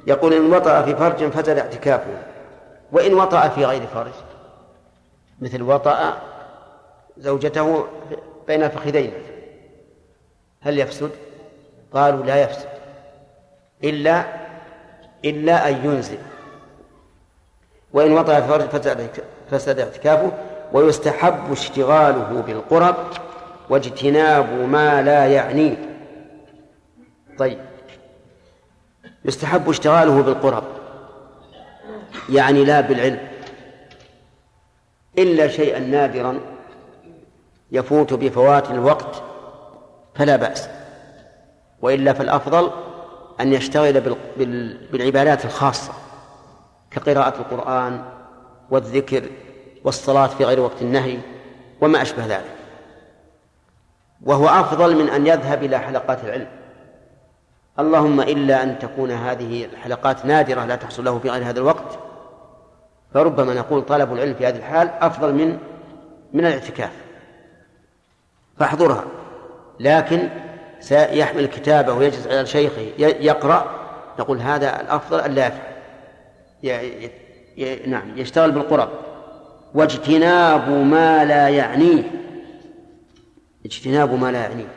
[0.07, 2.23] يقول إن وطأ في فرج فزل اعتكافه.
[2.93, 4.13] وإن وطأ في غير فرج
[5.41, 6.19] مثل وطأ
[7.19, 7.87] زوجته
[8.47, 9.13] بين الفخذين
[10.61, 11.11] هل يفسد؟
[11.93, 12.69] قالوا لا يفسد.
[13.85, 14.25] إلا
[15.25, 16.19] إلا أن ينزل.
[17.93, 18.69] وإن فرج
[19.51, 20.33] فسد اعتكافه
[20.73, 22.97] ويستحب اشتغاله بالقرب
[23.71, 25.77] واجتناب ما لا يعنيه.
[27.39, 27.59] طيب.
[29.25, 30.65] يستحب اشتغاله بالقرب.
[32.29, 33.29] يعني لا بالعلم.
[35.19, 36.41] إلا شيئا نادرا
[37.73, 39.23] يفوت بفوات الوقت
[40.15, 40.69] فلا بأس.
[41.83, 42.71] وإلا فالأفضل
[43.41, 44.17] أن يشتغل
[44.93, 45.93] بالعبادات الخاصة.
[46.97, 48.03] كقراءة القرآن
[48.71, 49.23] والذكر
[49.85, 51.19] والصلاة في غير وقت النهي
[51.81, 52.57] وما أشبه ذلك.
[54.23, 56.49] وهو أفضل من أن يذهب إلى حلقات العلم.
[57.79, 61.99] اللهم إلا أن تكون هذه الحلقات نادرة لا تحصل له في غير هذا الوقت
[63.15, 65.59] فربما نقول طلب العلم في هذه الحال أفضل من
[66.33, 66.93] من الاعتكاف.
[68.59, 69.05] فاحضرها.
[69.81, 70.29] لكن
[70.81, 73.65] سيحمل كتابه ويجلس على شيخه يقرأ
[74.19, 75.76] نقول هذا الأفضل ألا يفعل.
[77.87, 78.89] نعم يشتغل بالقرب
[79.75, 82.03] واجتناب ما لا يعنيه.
[83.67, 84.69] اجتناب ما لا يعنيه.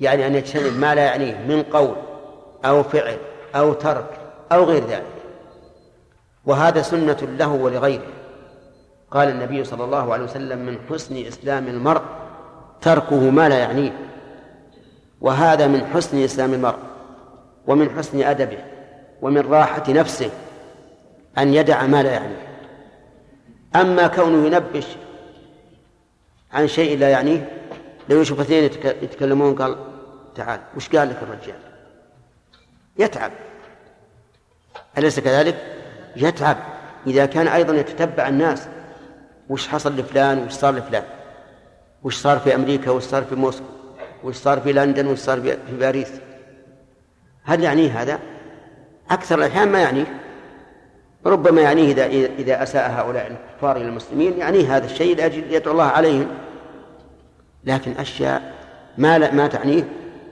[0.00, 1.94] يعني أن يجتنب ما لا يعنيه من قول
[2.64, 3.16] أو فعل
[3.54, 4.06] أو ترك
[4.52, 5.06] أو غير ذلك.
[6.44, 8.06] وهذا سنة له ولغيره.
[9.10, 12.02] قال النبي صلى الله عليه وسلم من حسن إسلام المرء
[12.80, 13.92] تركه ما لا يعنيه.
[15.20, 16.78] وهذا من حسن إسلام المرء.
[17.66, 18.58] ومن حسن أدبه.
[19.22, 20.30] ومن راحة نفسه.
[21.38, 22.48] أن يدع ما لا يعنيه.
[23.76, 24.86] أما كونه ينبش
[26.52, 27.58] عن شيء لا يعنيه
[28.08, 28.64] لو يشوف اثنين
[29.02, 29.76] يتكلمون قال
[30.34, 31.58] تعال وش قال لك الرجال؟
[32.98, 33.32] يتعب.
[34.98, 35.56] أليس كذلك؟
[36.16, 36.56] يتعب.
[37.06, 38.68] إذا كان أيضا يتتبع الناس
[39.48, 41.04] وش حصل لفلان وش صار لفلان؟
[42.02, 43.64] وش صار في أمريكا وش صار في موسكو؟
[44.24, 46.12] وش صار في لندن وش صار في باريس؟
[47.44, 48.18] هل يعنيه هذا؟
[49.10, 50.20] أكثر الأحيان ما يعنيه.
[51.26, 52.06] ربما يعنيه إذا
[52.38, 56.26] إذا أساء هؤلاء الكفار إلى المسلمين يعنيه هذا الشيء لأجل يدعو الله عليهم.
[57.64, 58.52] لكن أشياء
[58.98, 59.84] ما لا ما تعنيه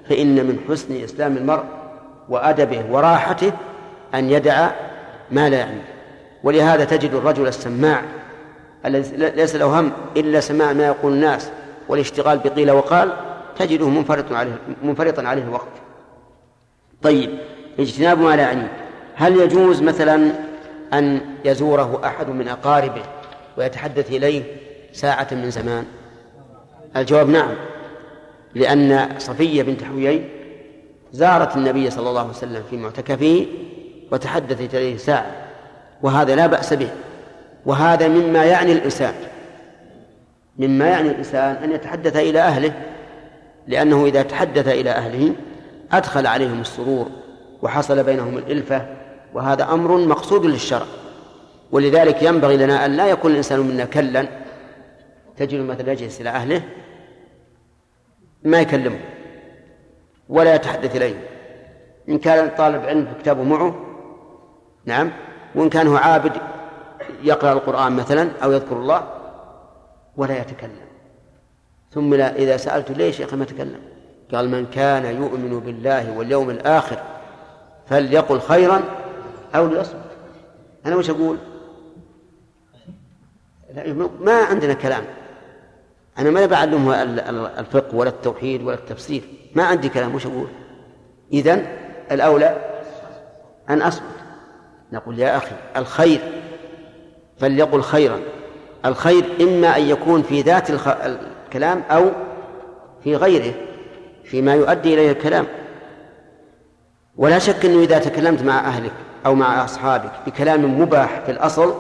[0.09, 1.65] فإن من حسن إسلام المرء
[2.29, 3.53] وأدبه وراحته
[4.15, 4.71] أن يدع
[5.31, 5.85] ما لا يعنيه.
[6.45, 8.03] ولهذا تجد الرجل السماع
[8.87, 11.51] الذي ليس له هم إلا سماع ما يقول الناس
[11.89, 13.13] والاشتغال بقيل وقال
[13.59, 15.73] تجده منفرط عليه منفرطا عليه الوقت.
[17.03, 17.31] طيب
[17.79, 18.73] اجتناب ما لا يعنيه.
[19.15, 20.33] هل يجوز مثلا
[20.93, 23.03] أن يزوره أحد من أقاربه
[23.59, 24.43] ويتحدث إليه
[24.93, 25.85] ساعة من زمان.
[26.97, 27.55] الجواب نعم
[28.55, 30.25] لأن صفية بنت حويي
[31.13, 33.47] زارت النبي صلى الله عليه وسلم في معتكفه
[34.13, 35.27] وتحدثت إليه ساعة
[36.03, 36.89] وهذا لا بأس به
[37.67, 39.15] وهذا مما يعني الإنسان
[40.59, 42.73] مما يعني الإنسان أن يتحدث إلى أهله
[43.67, 45.33] لأنه إذا تحدث إلى أهله
[45.93, 47.09] أدخل عليهم السرور
[47.63, 48.87] وحصل بينهم الإلفة
[49.35, 50.87] وهذا أمر مقصود للشرع.
[51.73, 54.27] ولذلك ينبغي لنا أن لا يكون الإنسان منا كلا.
[55.37, 56.63] تجد مثلا يجلس إلى أهله
[58.45, 59.01] ما يكلمه
[60.29, 61.29] ولا يتحدث إليه.
[62.09, 63.75] إن كان طالب علم كتابه معه
[64.85, 65.11] نعم.
[65.55, 66.33] وإن كان هو عابد
[67.23, 69.09] يقرأ القرآن مثلا أو يذكر الله
[70.17, 70.91] ولا يتكلم.
[71.91, 73.81] ثم إذا سألت ليش يا أخي ما تكلم؟
[74.35, 76.99] قال من كان يؤمن بالله واليوم الآخر
[77.87, 78.83] فليقل خيرا
[79.55, 80.11] أو ليصمت
[80.87, 81.37] أنا وش أقول؟
[84.21, 85.05] ما عندنا كلام.
[86.19, 89.23] أنا ما بعلمه ال- ال- الفقه ولا التوحيد ولا التفسير.
[89.55, 90.47] ما عندي كلام وش أقول؟
[91.33, 91.67] إذن
[92.13, 92.57] الأولى
[93.71, 94.05] أن أصمت.
[94.93, 96.21] نقول يا أخي الخير
[97.39, 98.21] فليقل خيرا.
[98.85, 100.71] الخير إما أن يكون في ذات.
[100.71, 102.11] الكلام أو
[103.05, 103.55] في غيره
[104.25, 105.47] فيما يؤدي إليه الكلام.
[107.17, 108.93] ولا شك أنه إذا تكلمت مع أهلك
[109.27, 111.75] أو مع أصحابك بكلام مباح في الأصل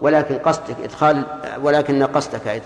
[0.00, 1.22] ولكن قصدك إدخال
[1.62, 2.62] ولكن قصدك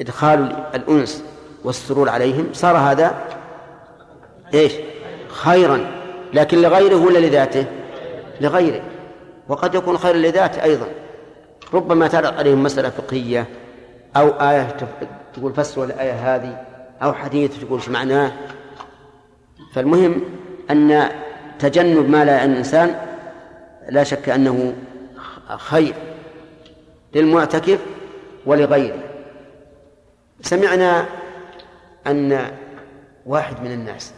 [0.00, 1.24] إدخال الأنس
[1.64, 2.48] والسرور عليهم.
[2.52, 3.14] صار هذا
[4.54, 4.72] إيش؟
[5.28, 5.86] خيرا
[6.32, 7.66] لكن لغيره ولا لذاته؟
[8.40, 8.82] لغيره.
[9.48, 10.86] وقد يكون خيرا لذاته أيضا.
[11.74, 13.46] ربما تعرض عليهم مسألة فقهية
[14.16, 14.76] أو آية
[15.34, 16.64] تقول فسروا الآية هذه
[17.02, 18.32] أو حديث تقول إيش معناه.
[19.74, 20.20] فالمهم
[20.70, 21.08] أن
[21.58, 22.94] تجنب ما لا يعنى الإنسان
[23.88, 24.74] لا شك أنه
[25.56, 25.94] خير
[27.14, 27.80] للمعتكف
[28.46, 29.02] ولغيره.
[30.40, 31.06] سمعنا
[32.06, 32.50] أن
[33.26, 34.14] واحد من الناس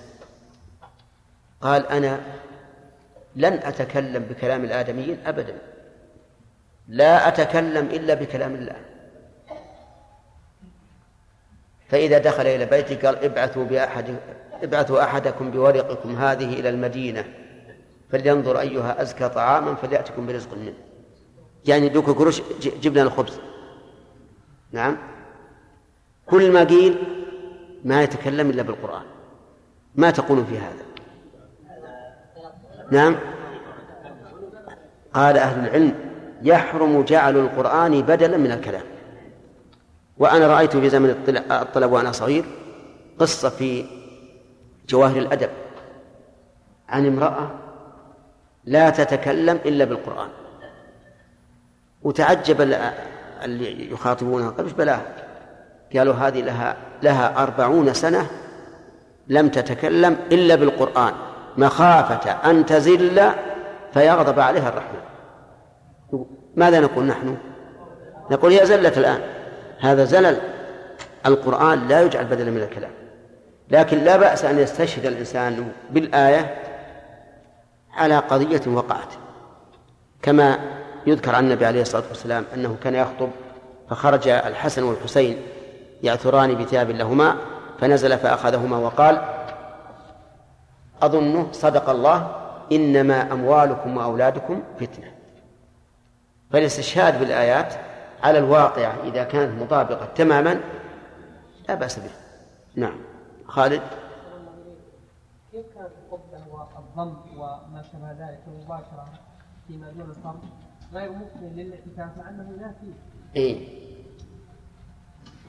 [1.60, 2.20] قال أنا
[3.36, 5.58] لن أتكلم بكلام الآدميين أبدا.
[6.88, 8.76] لا أتكلم إلا بكلام الله.
[11.88, 14.16] فإذا دخل إلى بيتي قال ابعثوا بأحد
[14.62, 17.24] ابعثوا أحدكم بورقكم هذه إلى المدينة.
[18.10, 20.74] فلينظر أيها أزكى طعاما فليأتكم برزق منه.
[21.66, 23.40] يعني دوك قروش ج- جبنا الخبز.
[24.72, 24.96] نعم.
[26.26, 26.98] كل ما قيل
[27.84, 29.02] ما يتكلم إلا بالقرآن.
[29.94, 30.84] ما تقولون في هذا.
[32.90, 33.16] نعم.
[35.14, 35.94] قال أهل العلم
[36.42, 38.82] يحرم جعل القرآن بدلا من الكلام.
[40.18, 42.44] وأنا رأيت في زمن الطل- الطلب وأنا صغير
[43.18, 43.84] قصة في
[44.88, 45.50] جواهر الأدب.
[46.88, 47.50] عن امرأة
[48.66, 50.28] لا تتكلم إلا بالقرآن.
[52.02, 52.92] وتعجب ال-
[53.44, 55.00] اللي يخاطبونها إيش بلاه
[55.96, 58.26] قالوا هذه لها لها أربعون سنة
[59.28, 61.12] لم تتكلم إلا بالقرآن.
[61.56, 63.22] مخافة أن تزل
[63.94, 65.00] فيغضب عليها الرحمن.
[66.56, 67.36] ماذا نقول نحن؟
[68.30, 69.20] نقول هي زلت الآن.
[69.80, 70.36] هذا زلل.
[71.26, 72.90] القرآن لا يجعل بدلا من الكلام.
[73.70, 76.54] لكن لا بأس أن يستشهد الإنسان بالآية
[77.96, 79.08] على قضية وقعت.
[80.22, 80.58] كما
[81.06, 83.28] يذكر عن النبي عليه الصلاة والسلام أنه كان يخطب
[83.90, 85.42] فخرج الحسن والحسين
[86.02, 87.36] يعثران بثياب لهما
[87.80, 89.22] فنزل فأخذهما وقال
[91.02, 92.36] أظن صدق الله
[92.72, 95.12] إنما أموالكم وأولادكم فتنة.
[96.52, 97.74] فالاستشهاد بالآيات
[98.22, 100.60] على الواقع إذا كانت مطابقة تماما
[101.68, 102.10] لا بأس به.
[102.76, 102.98] نعم.
[103.48, 103.82] خالد؟
[106.96, 109.08] والضم وما شابه ذلك المباشرة
[109.68, 110.42] فيما دون الصرف
[110.92, 112.92] غير ممكن للاعتكاف مع انه لا فيه.
[113.36, 113.68] إيه.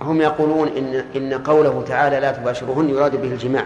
[0.02, 3.66] هم يقولون إن إن قوله تعالى لا تباشرهن يراد به الجماع.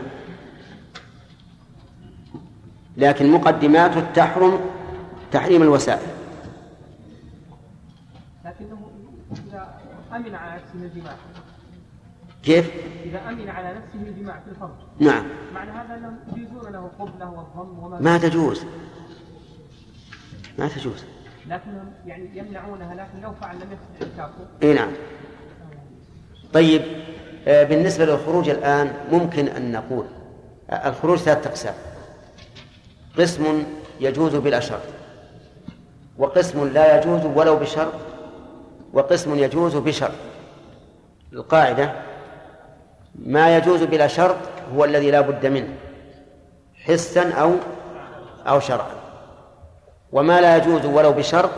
[2.97, 4.59] لكن مقدماته تحرم
[5.31, 6.07] تحريم الوسائل.
[8.45, 8.91] لكنه
[9.47, 9.79] إذا
[10.15, 11.15] أمن على نفسه الجماع.
[12.43, 12.71] كيف؟
[13.05, 14.69] إذا أمن على نفسه الجماع في الفرج
[14.99, 15.25] نعم.
[15.53, 18.65] معنى هذا أنهم يجيزون له القبلة والضم وما ما تجوز؟
[20.59, 21.03] ما تجوز.
[21.47, 24.47] لكنهم يعني يمنعونها لكن لو فعل لم يفسد اعتكافه.
[24.63, 24.91] إي نعم.
[26.53, 26.81] طيب
[27.47, 30.05] آه، بالنسبة للخروج الآن ممكن أن نقول
[30.69, 31.73] آه، الخروج ثلاثة أقسام.
[33.17, 33.63] قسم
[33.99, 34.81] يجوز بلا شرط
[36.17, 37.93] وقسم لا يجوز ولو بشرط
[38.93, 40.15] وقسم يجوز بشرط.
[41.33, 42.10] القاعدة
[43.15, 44.35] ما يجوز بلا شرط
[44.75, 45.73] هو الذي لا بد منه
[46.87, 47.53] حسا أو
[48.47, 48.87] أو شرعا.
[50.11, 51.49] وما لا يجوز ولو بشرط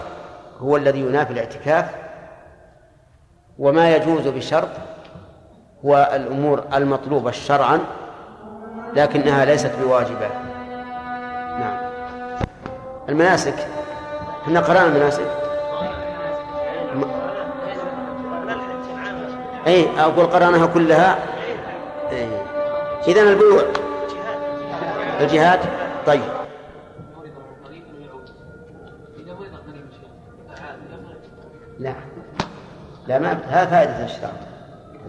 [0.60, 1.86] هو الذي ينافي الاعتكاف.
[3.60, 4.70] وما يجوز بشرط
[5.86, 7.80] هو الأمور المطلوبة شرعا
[8.96, 10.28] لكنها ليست بواجبة
[11.60, 11.78] نعم.
[13.10, 13.68] المناسك
[14.44, 15.28] إحنا قرأنا المناسك.
[16.96, 17.04] م-
[19.68, 21.18] اي أقول قرأناها كلها.
[23.08, 23.64] اذا البيوع.
[25.20, 25.60] الجهاد.
[26.06, 26.22] طيب.
[31.80, 31.96] لا.
[33.08, 34.34] لا ما هذا فائدة الاشتراك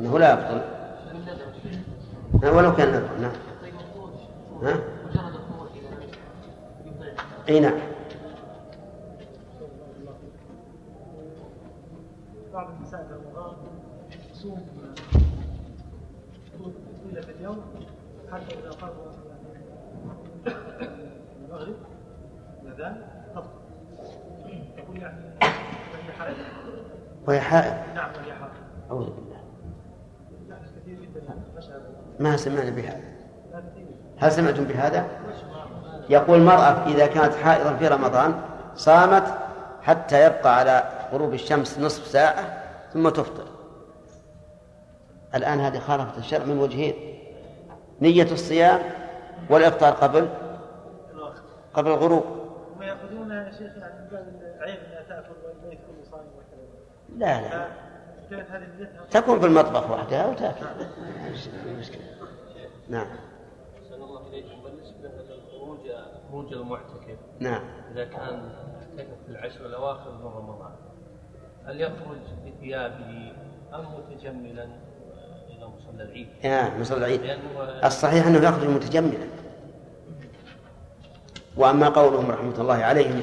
[0.01, 0.61] أنه لا يبطل.
[2.57, 3.33] ولو كان نذر نعم.
[4.63, 4.79] ها؟
[7.49, 7.79] إي نعم.
[12.53, 13.57] بعض النساء الرمضان
[14.33, 14.67] تصوم
[17.05, 17.84] طيلة اليوم.
[18.35, 19.13] حتى إذا قربوا
[21.37, 21.75] المغرب
[22.63, 23.03] الأذان
[23.35, 23.49] تفطر
[24.77, 26.37] تقول يعني وهي حائض
[27.27, 27.75] وهي حائض.
[27.95, 28.53] نعم وهي حائض
[28.91, 29.37] أعوذ بالله.
[32.21, 33.01] ما سمعنا بهذا
[34.19, 35.07] هل سمعتم بهذا؟
[36.11, 38.35] يقول المرأة إذا كانت حائضا في رمضان
[38.75, 39.35] صامت
[39.83, 42.63] حتى يبقى على غروب الشمس نصف ساعة
[42.93, 43.45] ثم تفطر.
[45.35, 47.14] الآن هذه خالفت الشرع من وجهين.
[48.01, 48.81] نية الصيام
[49.51, 50.29] والإفطار قبل
[51.75, 52.25] قبل الغروب.
[52.77, 56.25] هم يأخذون يا شيخ يعني من باب العيب انها تأكل والبيت كله صايم
[57.17, 57.67] لا لا.
[58.31, 60.67] كانت هذه نيتها تكون في المطبخ وحدها وتأكل.
[61.79, 62.03] مشكلة
[62.89, 63.07] نعم.
[63.79, 65.79] أحسن الله إليكم بالنسبة للخروج
[66.31, 67.63] خروج المعتكف نعم.
[67.93, 68.51] إذا كان
[68.99, 70.73] اعتكف في العشر الأواخر من رمضان
[71.67, 73.33] هل يخرج بثيابه
[73.75, 74.69] أم متجملا؟
[75.69, 77.21] مصلى العيد؟ يا مصلى العيد.
[77.85, 79.27] الصحيح أنه يخرج متجملا
[81.57, 83.21] وأما قولهم رحمة الله عليهم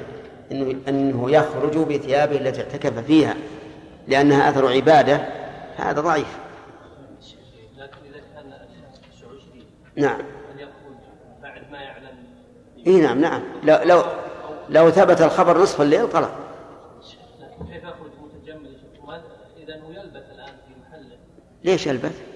[0.51, 3.35] إنه, أنه يخرج بثيابه التي اعتكف فيها
[4.07, 5.27] لأنها أثر عبادة
[5.77, 6.39] هذا ضعيف.
[7.77, 8.53] لكن إذا كان
[9.95, 10.21] نعم.
[11.41, 12.17] بعد ما يعلم؟
[12.87, 13.41] إي نعم نعم.
[13.63, 14.03] لو لو
[14.69, 16.29] لو ثبت الخبر نصف الليل طلع
[17.71, 18.77] كيف يخرج متجمل
[19.57, 21.17] إذا هو يلبث الآن في محله.
[21.63, 22.30] ليش يلبث؟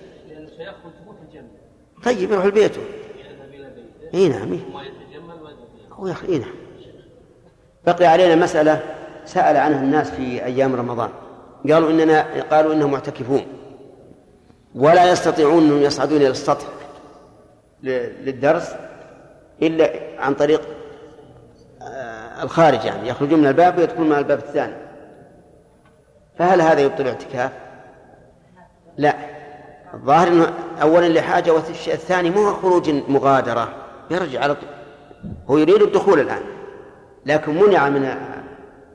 [2.06, 2.82] طيب يروح لبيته
[4.14, 4.60] إي نعم
[5.92, 6.56] هو أخي إيه نعم.
[7.86, 8.80] بقي علينا مسألة
[9.26, 11.10] سأل عنها الناس في أيام رمضان.
[11.72, 13.46] قالوا إننا قالوا إنهم معتكفون.
[14.76, 16.66] ولا يستطيعون أن يصعدون إلى السطح
[17.84, 18.76] للدرس
[19.62, 20.62] إلا عن طريق
[21.82, 23.10] آه، الخارج يعني.
[23.10, 24.76] يخرجون من الباب ويدخلون من الباب الثاني.
[26.38, 27.52] فهل هذا يبطل الاعتكاف؟
[28.98, 29.35] لا.
[29.96, 33.74] الظاهر إنه اولا لحاجة والشيء الثاني مو خروج مغادرة.
[34.12, 34.70] يرجع على طول.
[35.50, 36.42] هو يريد الدخول الآن.
[37.26, 38.18] لكن منع من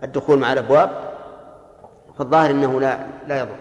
[0.02, 0.90] الدخول مع الأبواب.
[2.18, 3.56] فالظاهر إنه لا لا يضر.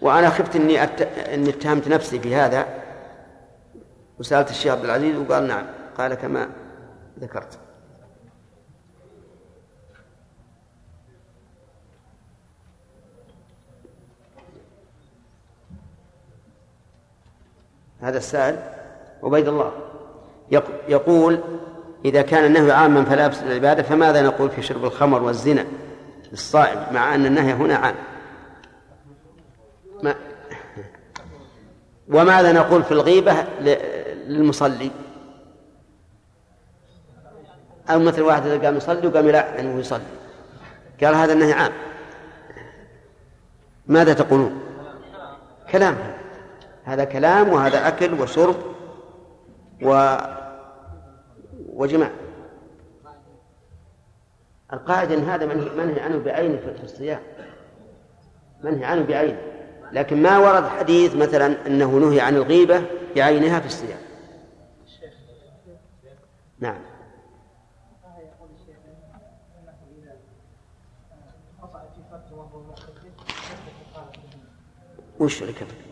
[0.00, 1.02] وأنا خفت إني أت...
[1.02, 2.66] إني اتهمت نفسي في هذا.
[4.18, 5.66] وسألت الشيخ عبد العزيز وقال نعم.
[5.98, 6.48] قال كما
[7.20, 7.58] ذكرت.
[18.00, 18.56] هذا السائل
[19.22, 19.72] عبيد الله
[20.50, 21.40] يق- يقول
[22.04, 25.64] إذا كان النهي عاما فلا يفسد العبادة فماذا نقول في شرب الخمر والزنا
[26.32, 27.94] للصائم مع أن النهي هنا عام؟
[30.02, 30.14] ما
[32.08, 33.32] وماذا نقول في الغيبة
[34.26, 34.90] للمصلي؟
[37.90, 40.00] أو مثل واحد إذا قام يصلي وقام يلعن وهو يصلي.
[41.02, 41.72] قال هذا النهي عام.
[43.86, 44.60] ماذا تقولون؟
[45.72, 45.96] كلام.
[46.86, 48.56] هذا كلام وهذا أكل وشرب
[49.82, 50.16] و
[51.68, 52.10] وجماع.
[54.72, 55.46] القاعدة أن هذا
[55.76, 57.20] منهي عنه بعينه في الصيام.
[58.64, 59.38] منهي عنه بعينه
[59.92, 62.82] لكن ما ورد حديث مثلا أنه نهي عن الغيبة
[63.16, 63.98] بعينها في الصيام.
[66.58, 66.78] نعم.
[75.14, 75.85] يقول الشيخ انه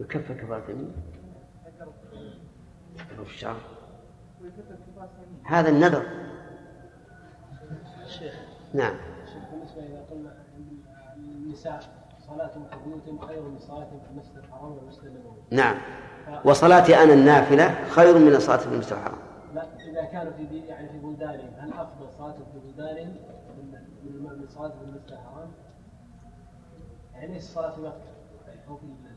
[0.00, 0.92] يكفى كفارة يمين؟
[1.66, 3.56] يضرب في الشعر.
[5.44, 6.02] هذا النذر.
[8.04, 8.34] الشيخ
[8.74, 8.94] نعم.
[9.24, 10.36] الشيخ بالنسبة إذا قلنا
[11.16, 11.80] النساء
[12.26, 15.42] صلاتهم في بيوتهم خير من صلاتهم في المسجد الحرام والمسجد النبوي.
[15.50, 15.76] نعم.
[16.44, 19.18] وصلاتي أنا النافلة خير من صلاة في المسجد الحرام.
[19.54, 23.16] لا إذا كانوا في يعني في بلدانهم هل أفضل صلاتهم في بلدانهم
[24.04, 25.48] من من صلاتهم في المسجد الحرام؟
[27.14, 28.16] يعني ليس الصلاه في مكة؟
[28.68, 29.15] أو في المدينة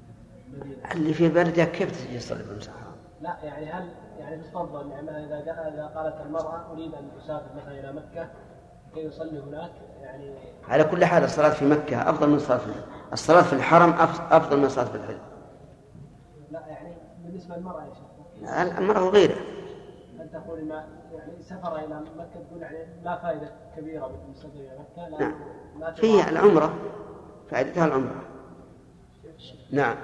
[0.95, 3.89] اللي في بلده كيف تجي يصلي في المسجد الحرام؟ لا يعني هل
[4.19, 5.39] يعني تفضل يعني إذا
[5.73, 8.29] إذا قالت المرأة أريد أن أسافر مثلا إلى مكة
[8.93, 9.71] كي يصلي هناك؟
[10.01, 10.33] يعني
[10.67, 13.89] على كل حال الصلاة في مكة أفضل من الصلاة في الحرم الصلاة في الحرم
[14.31, 15.19] أفضل من الصلاة في الحرم
[16.51, 16.93] لا يعني
[17.23, 18.77] بالنسبة للمرأة يا شيخ.
[18.79, 19.41] المرأة وغيرها
[20.19, 24.71] هل تقول ما يعني سفر إلى مكة تقول يعني لا فائدة كبيرة من السفر إلى
[24.79, 25.33] مكة لأنه نعم.
[25.79, 26.29] ما في تضاعف.
[26.29, 26.73] العمرة.
[27.51, 28.21] فائدتها العمرة.
[29.71, 29.95] نعم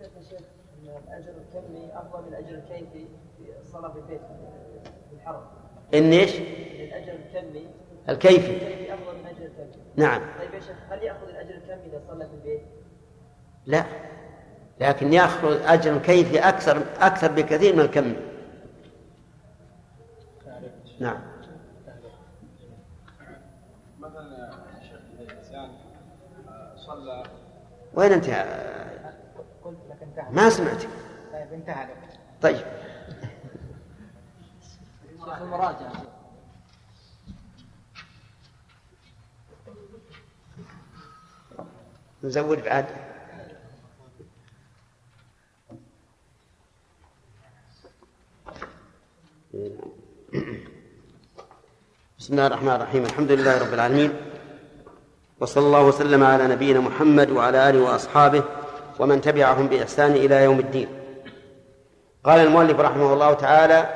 [0.00, 0.40] ذكرت يا شيخ
[0.78, 3.06] ان الأجر الكمي افضل من الأجر الكيفي
[3.38, 4.20] في الصلاه في البيت
[5.10, 5.42] في الحرم.
[5.94, 7.68] إن إيش؟ الاجر الكمي
[8.08, 8.52] الكيفي.
[8.52, 10.22] الكيفي افضل من الأجر الكمي نعم.
[10.38, 12.62] طيب يا شيخ هل يأخذ الأجر الكمي إذا صلى في البيت؟
[13.66, 13.84] لا.
[14.80, 18.14] لكن يأخذ أجر كيفي أكثر أكثر بكثير من الكم.
[21.00, 21.18] نعم.
[24.00, 25.70] مثلا يا شيخ إذا الإنسان
[26.48, 27.22] آه، صلى
[27.94, 28.24] وين أنت
[30.30, 30.82] ما سمعت.
[31.32, 31.88] طيب انتهى
[32.42, 32.66] طيب.
[35.42, 35.92] المراجعة.
[42.24, 42.86] نزود بعد.
[52.18, 53.04] بسم الله الرحمن الرحيم.
[53.04, 54.12] الحمد لله رب العالمين.
[55.40, 58.63] وصلى الله وسلم على نبينا محمد وعلى آله وأصحابه
[58.98, 60.88] ومن تبعهم بإحسان إلى يوم الدين.
[62.24, 63.94] قال المؤلف رحمه الله تعالى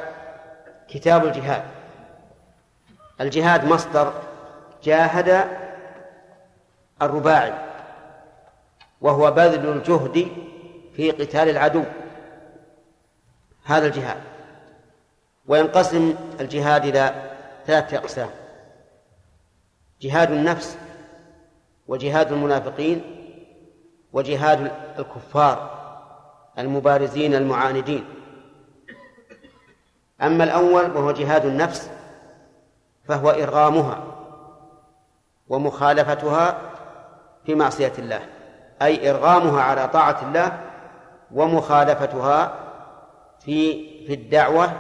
[0.88, 1.62] كتاب الجهاد.
[3.20, 4.12] الجهاد مصدر
[4.84, 5.44] جاهد
[7.02, 7.52] الرباعي
[9.00, 10.28] وهو بذل الجهد
[10.96, 11.84] في قتال العدو.
[13.64, 14.20] هذا الجهاد.
[15.46, 17.14] وينقسم الجهاد إلى
[17.66, 18.30] ثلاثة أقسام
[20.00, 20.78] جهاد النفس
[21.88, 23.17] وجهاد المنافقين
[24.12, 25.78] وجهاد الكفار
[26.58, 28.04] المبارزين المعاندين.
[30.22, 31.90] أما الأول وهو جهاد النفس
[33.04, 34.02] فهو إرغامها
[35.48, 36.58] ومخالفتها
[37.46, 38.20] في معصية الله
[38.82, 40.60] أي إرغامها على طاعة الله
[41.34, 42.54] ومخالفتها
[43.40, 44.72] في في الدعوة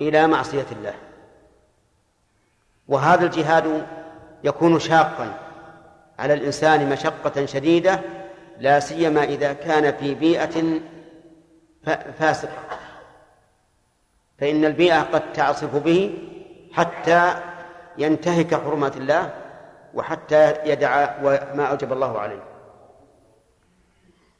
[0.00, 0.94] إلى معصية الله.
[2.88, 3.86] وهذا الجهاد
[4.44, 5.38] يكون شاقا
[6.18, 8.00] على الإنسان مشقة شديدة
[8.62, 10.80] لا سيما إذا كان في بيئة
[12.18, 12.78] فاسقة.
[14.38, 16.18] فإن البيئة قد تعصف به
[16.72, 17.34] حتى
[17.98, 19.30] ينتهك حرمات الله
[19.94, 21.20] وحتى يدع
[21.54, 22.42] ما أوجب الله عليه.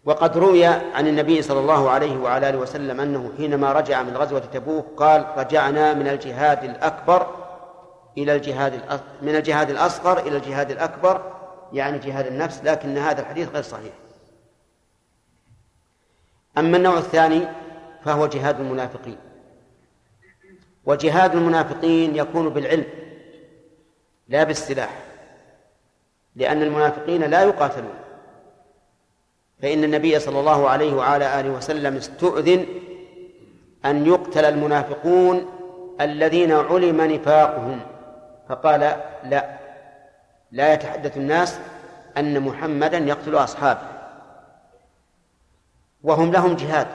[0.05, 4.41] وقد روي عن النبي صلى الله عليه وعلى آله وسلم أنه حينما رجع من غزوة
[4.41, 7.27] تبوك قال رجعنا من الجهاد الأكبر
[8.19, 8.81] إلى الجهاد
[9.23, 11.23] من الجهاد الأصغر إلى الجهاد الأكبر
[11.73, 13.93] يعني جهاد النفس لكن هذا الحديث غير صحيح.
[16.59, 17.43] أما النوع الثاني
[18.05, 19.17] فهو جهاد المنافقين.
[20.85, 22.85] وجهاد المنافقين يكون بالعلم
[24.29, 24.99] لا بالسلاح
[26.37, 27.95] لأن المنافقين لا يقاتلون.
[29.63, 32.67] فإن النبي صلى الله عليه وعلى آله وسلم استؤذن
[33.85, 35.47] أن يقتل المنافقون
[36.01, 37.81] الذين علم نفاقهم
[38.49, 38.81] فقال
[39.25, 39.59] لا
[40.53, 41.59] لا يتحدث الناس
[42.17, 43.92] أن محمدا يقتل أصحابه.
[46.03, 46.87] وهم لهم جهاد.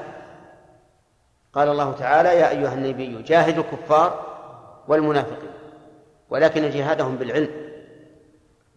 [1.54, 4.38] قال الله تعالى يا أيها النبي جاهد الكفار
[4.88, 5.52] والمنافقين
[6.30, 7.50] ولكن جهادهم بالعلم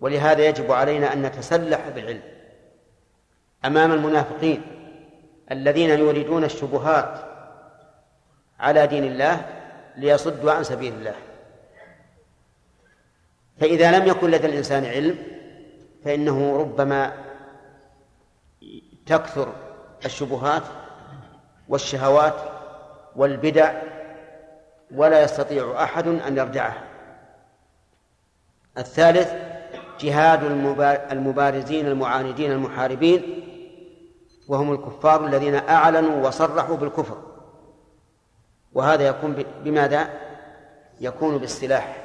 [0.01, 2.23] ولهذا يجب علينا أن نتسلح بالعلم
[3.65, 4.63] أمام المنافقين
[5.51, 7.25] الذين يريدون الشبهات
[8.61, 9.47] على دين الله
[9.97, 11.15] ليصدوا عن سبيل الله.
[13.61, 15.19] فإذا لم يكن لدى الإنسان علم
[16.05, 17.13] فإنه ربما
[19.07, 19.53] تكثر
[20.05, 20.63] الشبهات
[21.69, 22.35] والشهوات
[23.17, 23.83] والبدع
[24.95, 26.75] ولا يستطيع أحد أن يردعه
[28.79, 29.33] الثالث
[30.01, 30.45] جهاد
[31.13, 33.47] المبارزين المعاندين المحاربين
[34.49, 37.17] وهم الكفار الذين أعلنوا وصرحوا بالكفر.
[38.73, 40.11] وهذا يكون بماذا؟
[41.01, 41.97] يكون بالسلاح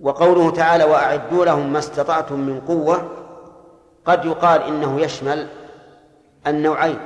[0.00, 3.21] وقوله تعالى وأعدوا لهم ما استطعتم من قوة
[4.04, 5.48] قد يقال إنه يشمل
[6.46, 6.98] النوعين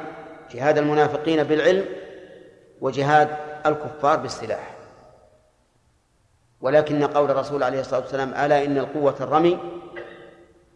[0.51, 1.85] جهاد المنافقين بالعلم
[2.81, 3.37] وجهاد
[3.67, 4.77] الكفار بالسلاح.
[6.61, 9.59] ولكن قول الرسول عليه الصلاة والسلام ألا إن القوة الرمي؟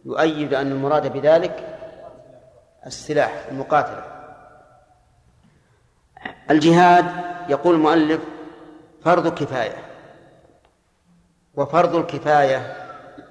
[0.05, 1.77] يؤيد أن المراد بذلك
[2.85, 4.03] السلاح المقاتلة.
[6.51, 7.05] الجهاد
[7.49, 8.21] يقول المؤلف
[9.03, 9.77] فرض كفاية.
[11.55, 12.75] وفرض الكفاية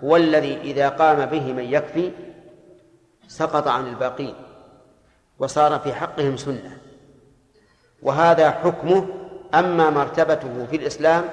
[0.05, 2.13] هو الذي إذا قام به من يكفي
[3.31, 4.35] سقط عن الباقين
[5.39, 6.79] وصار في حقهم سنة.
[8.03, 9.07] وهذا حكمه
[9.55, 11.25] أما مرتبته في الإسلام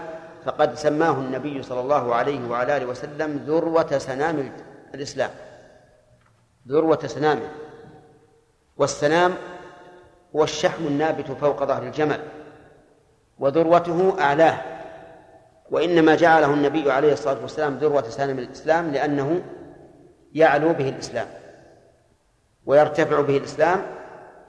[0.46, 4.52] فقد سماه النبي صلى الله عليه وعلى آله وسلم ذروة سنام
[4.96, 5.30] الإسلام.
[6.68, 7.50] ذروة سنامه
[8.78, 9.34] والسنام
[10.36, 12.20] هو الشحم النابت فوق ظهر الجمل
[13.40, 14.62] وذروته أعلاه.
[15.72, 19.42] وإنما جعله النبي عليه الصلاة والسلام ذروة سنام الإسلام لأنه
[20.34, 21.28] يعلو به الإسلام.
[22.68, 23.86] ويرتفع به الإسلام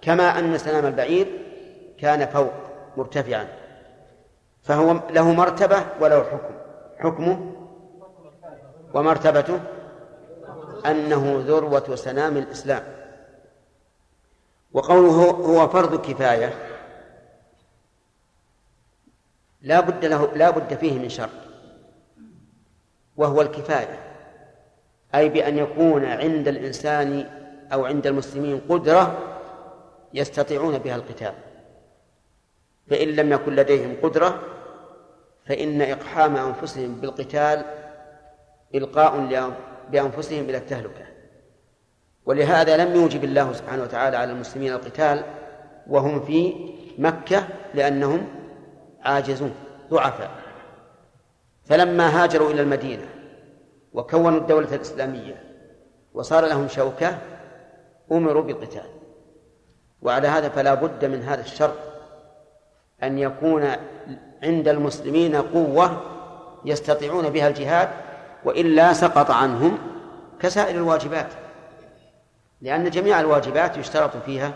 [0.03, 1.27] كما أن سنام البعير
[1.99, 2.53] كان فوق
[2.97, 3.49] مرتفعا.
[4.63, 6.55] فهو له مرتبة وله حكم.
[6.99, 7.53] حكمه
[8.95, 9.61] ومرتبته
[10.87, 12.83] أنه ذروة سنام الإسلام.
[14.73, 16.55] وقوله هو فرض كفاية
[19.63, 21.31] لا بد له لا بد فيه من شرط
[23.17, 23.99] وهو الكفاية
[25.15, 27.31] أي بأن يكون عند الإنسان
[27.73, 29.19] أو عند المسلمين قدرة
[30.15, 31.35] يستطيعون بها القتال.
[32.91, 34.41] فإن لم يكن لديهم قدرة
[35.47, 37.65] فإن إقحام أنفسهم بالقتال
[38.75, 39.19] إلقاء
[39.91, 41.07] بأنفسهم إلى التهلكة.
[42.27, 45.25] ولهذا لم يوجب الله سبحانه وتعالى على المسلمين القتال
[45.87, 46.55] وهم في
[46.99, 48.27] مكة لأنهم
[49.03, 49.55] عاجزون
[49.91, 50.31] ضعفاء.
[51.65, 53.09] فلما هاجروا إلى المدينة
[53.93, 55.43] وكونوا الدولة الإسلامية
[56.15, 57.19] وصار لهم شوكة
[58.13, 58.87] أمروا بالقتال
[60.03, 61.75] وعلى هذا فلا بد من هذا الشرط
[63.03, 63.71] أن يكون
[64.43, 66.03] عند المسلمين قوة
[66.65, 67.89] يستطيعون بها الجهاد
[68.45, 69.79] وإلا سقط عنهم
[70.41, 71.33] كسائر الواجبات.
[72.61, 74.53] لأن جميع الواجبات يشترط فيها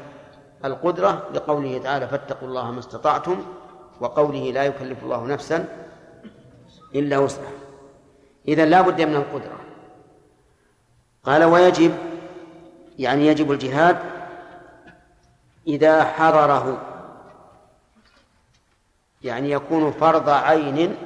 [0.65, 3.45] القدرة لقوله تعالى فاتقوا الله ما استطعتم
[4.01, 5.65] وقوله لا يكلف الله نفسا
[6.95, 7.53] إلا وسعها
[8.49, 9.59] إذا لا بد من القدرة.
[11.25, 11.93] قال ويجب
[13.03, 13.99] يعني يجب الجهاد
[15.67, 16.79] إذا حضره.
[19.23, 20.97] يعني يكون فرض عين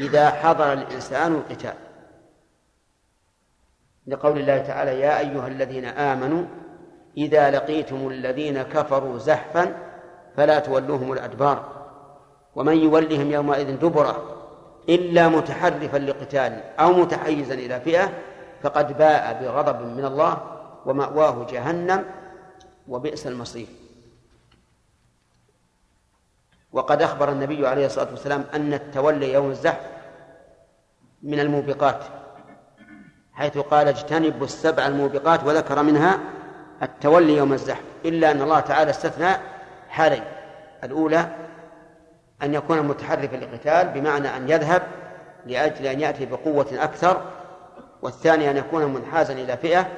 [0.00, 1.74] إذا حضر الإنسان القتال.
[4.06, 6.44] لقول الله تعالى يا أيها الذين آمنوا
[7.16, 9.76] إذا لقيتم الذين كفروا زحفا
[10.36, 11.82] فلا تولوهم الأدبار.
[12.54, 14.36] ومن يولهم يومئذ دبره
[14.88, 18.12] إلا متحرفا لقتال أو متحيزا إلى فئة
[18.62, 20.51] فقد باء بغضب من الله
[20.86, 22.04] ومأواه جهنم
[22.88, 23.66] وبئس المصير.
[26.72, 29.80] وقد أخبر النبي عليه الصلاة والسلام أن التولي يوم الزحف
[31.22, 32.04] من الموبقات
[33.32, 36.18] حيث قال اجتنبوا السبع الموبقات وذكر منها
[36.82, 39.36] التولي يوم الزحف إلا أن الله تعالى استثنى
[39.88, 40.24] حالين
[40.84, 41.28] الأولى
[42.42, 44.82] أن يكون متحرفا للقتال بمعنى أن يذهب
[45.46, 47.22] لأجل أن يأتي بقوة أكثر
[48.02, 49.88] والثاني أن يكون منحازا إلى فئة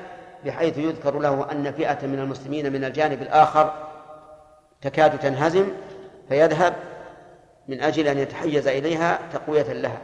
[0.45, 3.73] بحيث يذكر له أن فئة من المسلمين من الجانب الآخر
[4.83, 5.69] تكاد تنهزم
[6.29, 6.75] فيذهب
[7.69, 9.99] من أجل أن يتحيز إليها تقوية لها.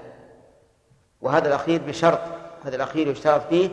[1.21, 2.21] وهذا الأخير بشرط
[2.65, 3.71] هذا الأخير يشترط فيه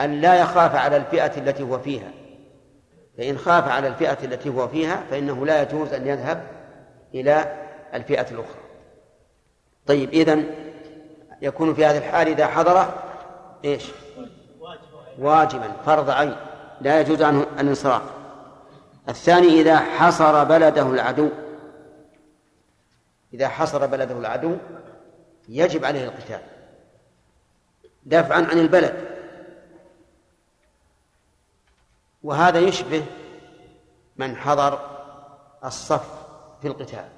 [0.00, 2.10] أن لا يخاف على الفئة التي هو فيها.
[3.18, 6.42] فإن خاف على الفئة التي هو فيها فإنه لا يجوز أن يذهب
[7.14, 7.56] إلى
[7.94, 8.60] الفئة الأخرى.
[9.86, 10.44] طيب إذن
[11.42, 12.86] يكون في هذه الحال إذا حضر
[13.64, 13.84] إيش؟
[15.18, 16.36] واجبا فرض عين
[16.80, 18.02] لا يجوز عنه الانصراف.
[19.08, 21.28] الثاني إذا حصر بلده العدو
[23.34, 24.56] إذا حصر بلده العدو
[25.48, 26.40] يجب عليه القتال.
[28.06, 29.16] دفعا عن البلد.
[32.22, 33.04] وهذا يشبه
[34.16, 34.80] من حضر
[35.64, 36.08] الصف
[36.62, 37.08] في القتال.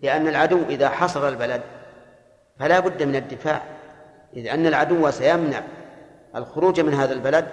[0.00, 1.62] لأن العدو إذا حصر البلد
[2.58, 3.62] فلا بد من الدفاع
[4.36, 5.62] إذ أن العدو سيمنع
[6.36, 7.48] الخروج من هذا البلد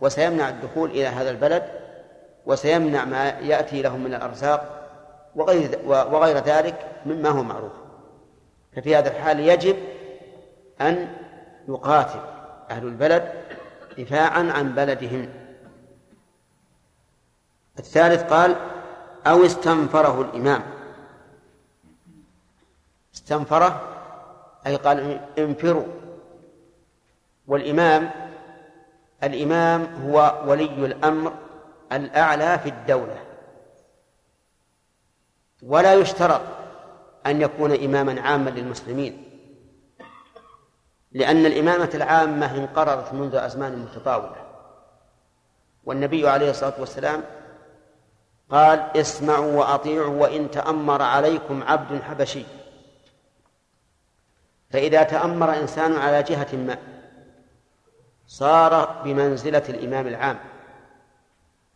[0.00, 1.62] وسيمنع الدخول إلى هذا البلد
[2.46, 4.88] وسيمنع ما يأتي لهم من الأرزاق
[5.36, 7.72] وغير وغير ذلك مما هو معروف.
[8.76, 9.76] ففي هذا الحال يجب
[10.80, 11.08] أن
[11.68, 12.20] يقاتل
[12.70, 13.32] أهل البلد
[13.98, 15.28] دفاعا عن بلدهم.
[17.78, 18.56] الثالث قال
[19.26, 20.62] أو استنفره الإمام.
[23.14, 23.80] استنفره
[24.66, 25.86] أي قال انفروا.
[27.48, 28.10] والإمام
[29.22, 31.32] الإمام هو ولي الأمر
[31.92, 33.24] الأعلى في الدولة.
[35.62, 36.40] ولا يشترط
[37.26, 39.24] أن يكون إماما عاما للمسلمين
[41.12, 44.36] لأن الإمامة العامة انقرضت منذ أزمان متطاولة.
[45.84, 47.24] والنبي عليه الصلاة والسلام
[48.50, 52.44] قال اسمعوا وأطيعوا وإن تأمر عليكم عبد حبشي.
[54.70, 56.97] فإذا تأمر إنسان على جهة ما
[58.28, 60.38] صار بمنزلة الإمام العام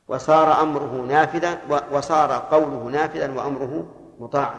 [0.08, 1.58] وصار أمره نافذا
[1.92, 4.58] وصار قوله نافذا وأمره مطاعا.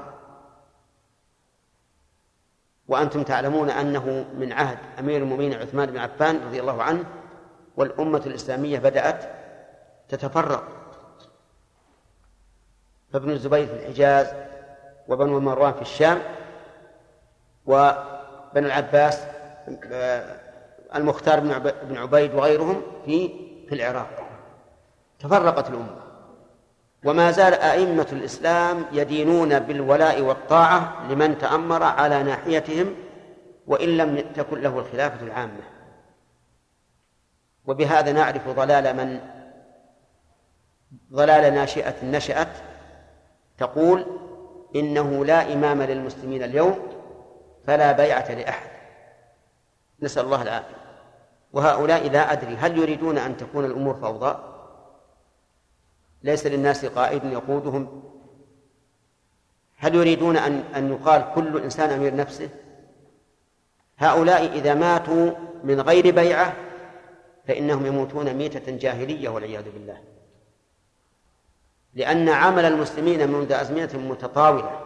[2.87, 7.03] وأنتم تعلمون أنه من عهد أمير المؤمنين عثمان بن عفان رضي الله عنه
[7.77, 9.29] والأمة الإسلامية بدأت
[10.09, 10.63] تتفرق.
[13.13, 14.33] فابن الزبير في الحجاز
[15.07, 16.21] وبنو مروان في الشام
[17.65, 19.23] وبنو العباس
[20.95, 21.39] المختار
[21.83, 23.27] بن عبيد وغيرهم في
[23.69, 24.09] في العراق.
[25.19, 26.03] تفرقت الأمة.
[27.05, 32.95] وما زال أئمة الإسلام يدينون بالولاء والطاعة لمن تأمر على ناحيتهم
[33.67, 35.63] وإن لم تكن له الخلافة العامة.
[37.65, 39.19] وبهذا نعرف ضلال من
[41.13, 42.57] ضلال ناشئة نشأت
[43.57, 44.05] تقول
[44.75, 46.87] إنه لا إمام للمسلمين اليوم
[47.67, 48.69] فلا بيعة لأحد.
[50.01, 50.82] نسأل الله العافية.
[51.53, 54.35] وهؤلاء لا أدري هل يريدون أن تكون الأمور فوضى؟
[56.23, 58.03] ليس للناس قائد يقودهم؟
[59.77, 62.49] هل يريدون أن أن يقال كل إنسان أمير نفسه؟
[63.97, 65.31] هؤلاء إذا ماتوا
[65.63, 66.53] من غير بيعة
[67.47, 69.97] فإنهم يموتون ميتة جاهلية والعياذ بالله.
[71.93, 74.79] لأن عمل المسلمين منذ أزمنة متطاولة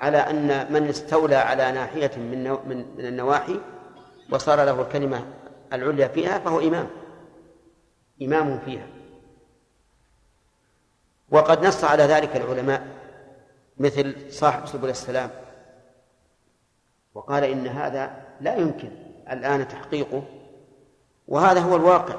[0.00, 2.50] على أن من استولى على ناحية من
[2.96, 3.60] من النواحي
[4.30, 5.26] وصار له الكلمة
[5.72, 6.88] العليا فيها فهو إمام.
[8.22, 8.86] إمام فيها.
[11.30, 12.86] وقد نص على ذلك العلماء
[13.78, 15.30] مثل صاحب سبل السلام
[17.14, 18.90] وقال إن هذا لا يمكن
[19.30, 20.22] الآن تحقيقه.
[21.28, 22.16] وهذا هو الواقع.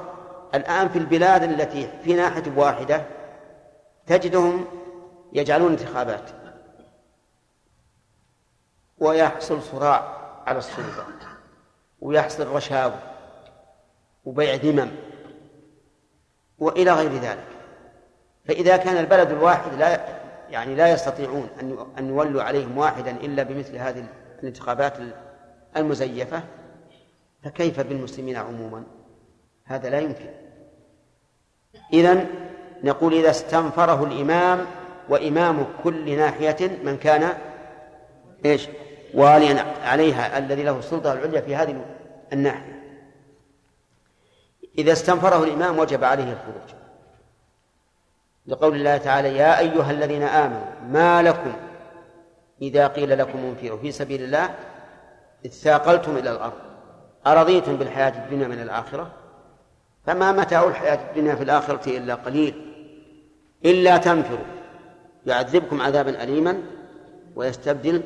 [0.54, 3.06] الآن في البلاد التي في ناحية واحدة
[4.06, 4.64] تجدهم
[5.32, 6.30] يجعلون انتخابات.
[8.98, 11.27] ويحصل صراع على السلطة
[12.00, 12.98] ويحصل رشاوى
[14.24, 14.90] وبيع ذمم
[16.58, 17.46] وإلى غير ذلك.
[18.44, 20.18] فإذا كان البلد الواحد لا
[20.50, 24.04] يعني لا يستطيعون أن أن يولوا عليهم واحدا إلا بمثل هذه
[24.42, 24.92] الانتخابات
[25.76, 26.42] المزيفة
[27.42, 28.84] فكيف بالمسلمين عموما؟
[29.64, 30.30] هذا لا يمكن.
[31.92, 32.26] إذن
[32.82, 34.66] نقول إذا استنفره الإمام
[35.08, 37.38] وإمام كل ناحية من كان
[38.44, 38.68] إيش؟
[39.14, 41.84] واليا عليها الذي له السلطة العليا في هذه
[42.32, 42.78] الناحية.
[44.78, 46.78] إذا استنفره الإمام وجب عليه الخروج.
[48.46, 51.52] لقول الله تعالى يا أيها الذين آمنوا ما لكم
[52.62, 54.54] إذا قيل لكم انفروا في سبيل الله؟
[55.44, 56.58] إذ ثاقلتم إلى الأرض.
[57.26, 59.10] أرضيتم بالحياة الدنيا من الآخرة؟
[60.06, 62.74] فما متاع الحياة الدنيا في الآخرة إلا قليل.
[63.64, 64.44] إلا تنفروا.
[65.26, 66.62] يعذبكم عذابا أليما
[67.36, 68.02] ويستبدل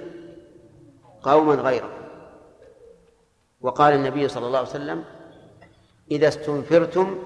[1.23, 2.03] قوما غيركم
[3.61, 5.05] وقال النبي صلى الله عليه وسلم
[6.11, 7.19] إذا استنفرتم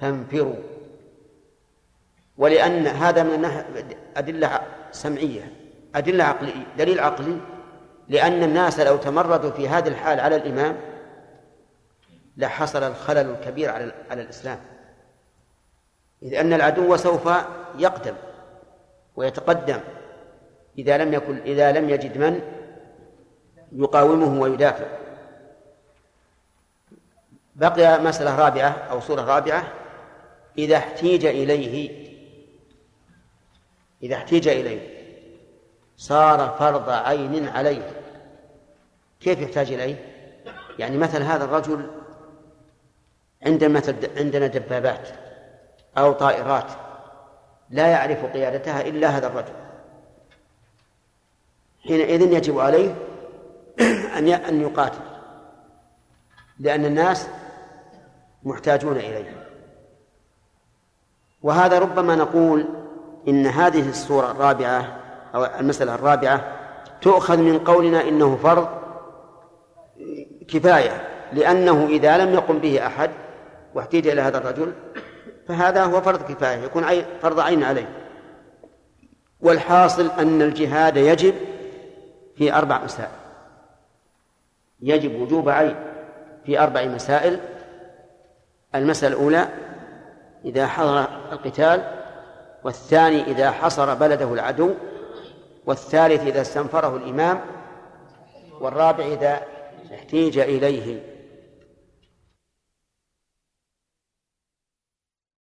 [0.00, 0.56] فانفروا.
[2.38, 3.44] ولأن هذا من
[4.16, 4.60] أدلة
[4.92, 5.52] سمعية
[5.94, 7.40] أدلة عقلية دليل عقلي.
[8.08, 10.76] لأن الناس لو تمردوا في هذه الحال على الإمام
[12.36, 14.60] لحصل الخلل الكبير على على الإسلام.
[16.22, 17.28] إذ أن العدو سوف
[17.78, 18.14] يقدم
[19.16, 19.80] ويتقدم
[20.78, 22.59] إذا لم يكن إذا لم يجد من
[23.72, 24.86] يقاومه ويدافع.
[27.56, 29.72] بقي مسألة رابعة أو صورة رابعة.
[30.58, 32.06] إذا احتيج إليه
[34.02, 35.00] إذا احتيج إليه
[35.96, 37.92] صار فرض عين عليه.
[39.20, 39.96] كيف يحتاج إليه؟
[40.78, 41.90] يعني مثل هذا الرجل
[43.46, 43.82] عندما
[44.16, 45.08] عندنا دبابات
[45.98, 46.70] أو طائرات
[47.70, 49.54] لا يعرف قيادتها إلا هذا الرجل.
[51.84, 52.94] حينئذ يجب عليه
[53.80, 55.00] أن أن يقاتل.
[56.58, 57.28] لأن الناس
[58.42, 59.46] محتاجون إليه.
[61.42, 62.66] وهذا ربما نقول
[63.28, 64.96] إن هذه الصورة الرابعة
[65.34, 66.52] أو المسألة الرابعة
[67.00, 68.68] تؤخذ من قولنا إنه فرض
[70.48, 71.08] كفاية.
[71.32, 73.10] لأنه إذا لم يقم به أحد
[73.74, 74.72] واحتيج إلى هذا الرجل
[75.48, 76.84] فهذا هو فرض كفاية يكون
[77.22, 77.88] فرض عين عليه.
[79.40, 81.34] والحاصل أن الجهاد يجب
[82.36, 83.19] في أربع مسائل.
[84.82, 85.76] يجب وجوب عين
[86.44, 87.40] في أربع مسائل.
[88.74, 89.48] المسألة الأولى
[90.44, 91.00] إذا حضر
[91.32, 91.82] القتال
[92.64, 94.74] والثاني إذا حصر بلده العدو
[95.66, 97.40] والثالث إذا استنفره الإمام
[98.60, 99.40] والرابع إذا
[99.94, 101.09] احتيج إليه.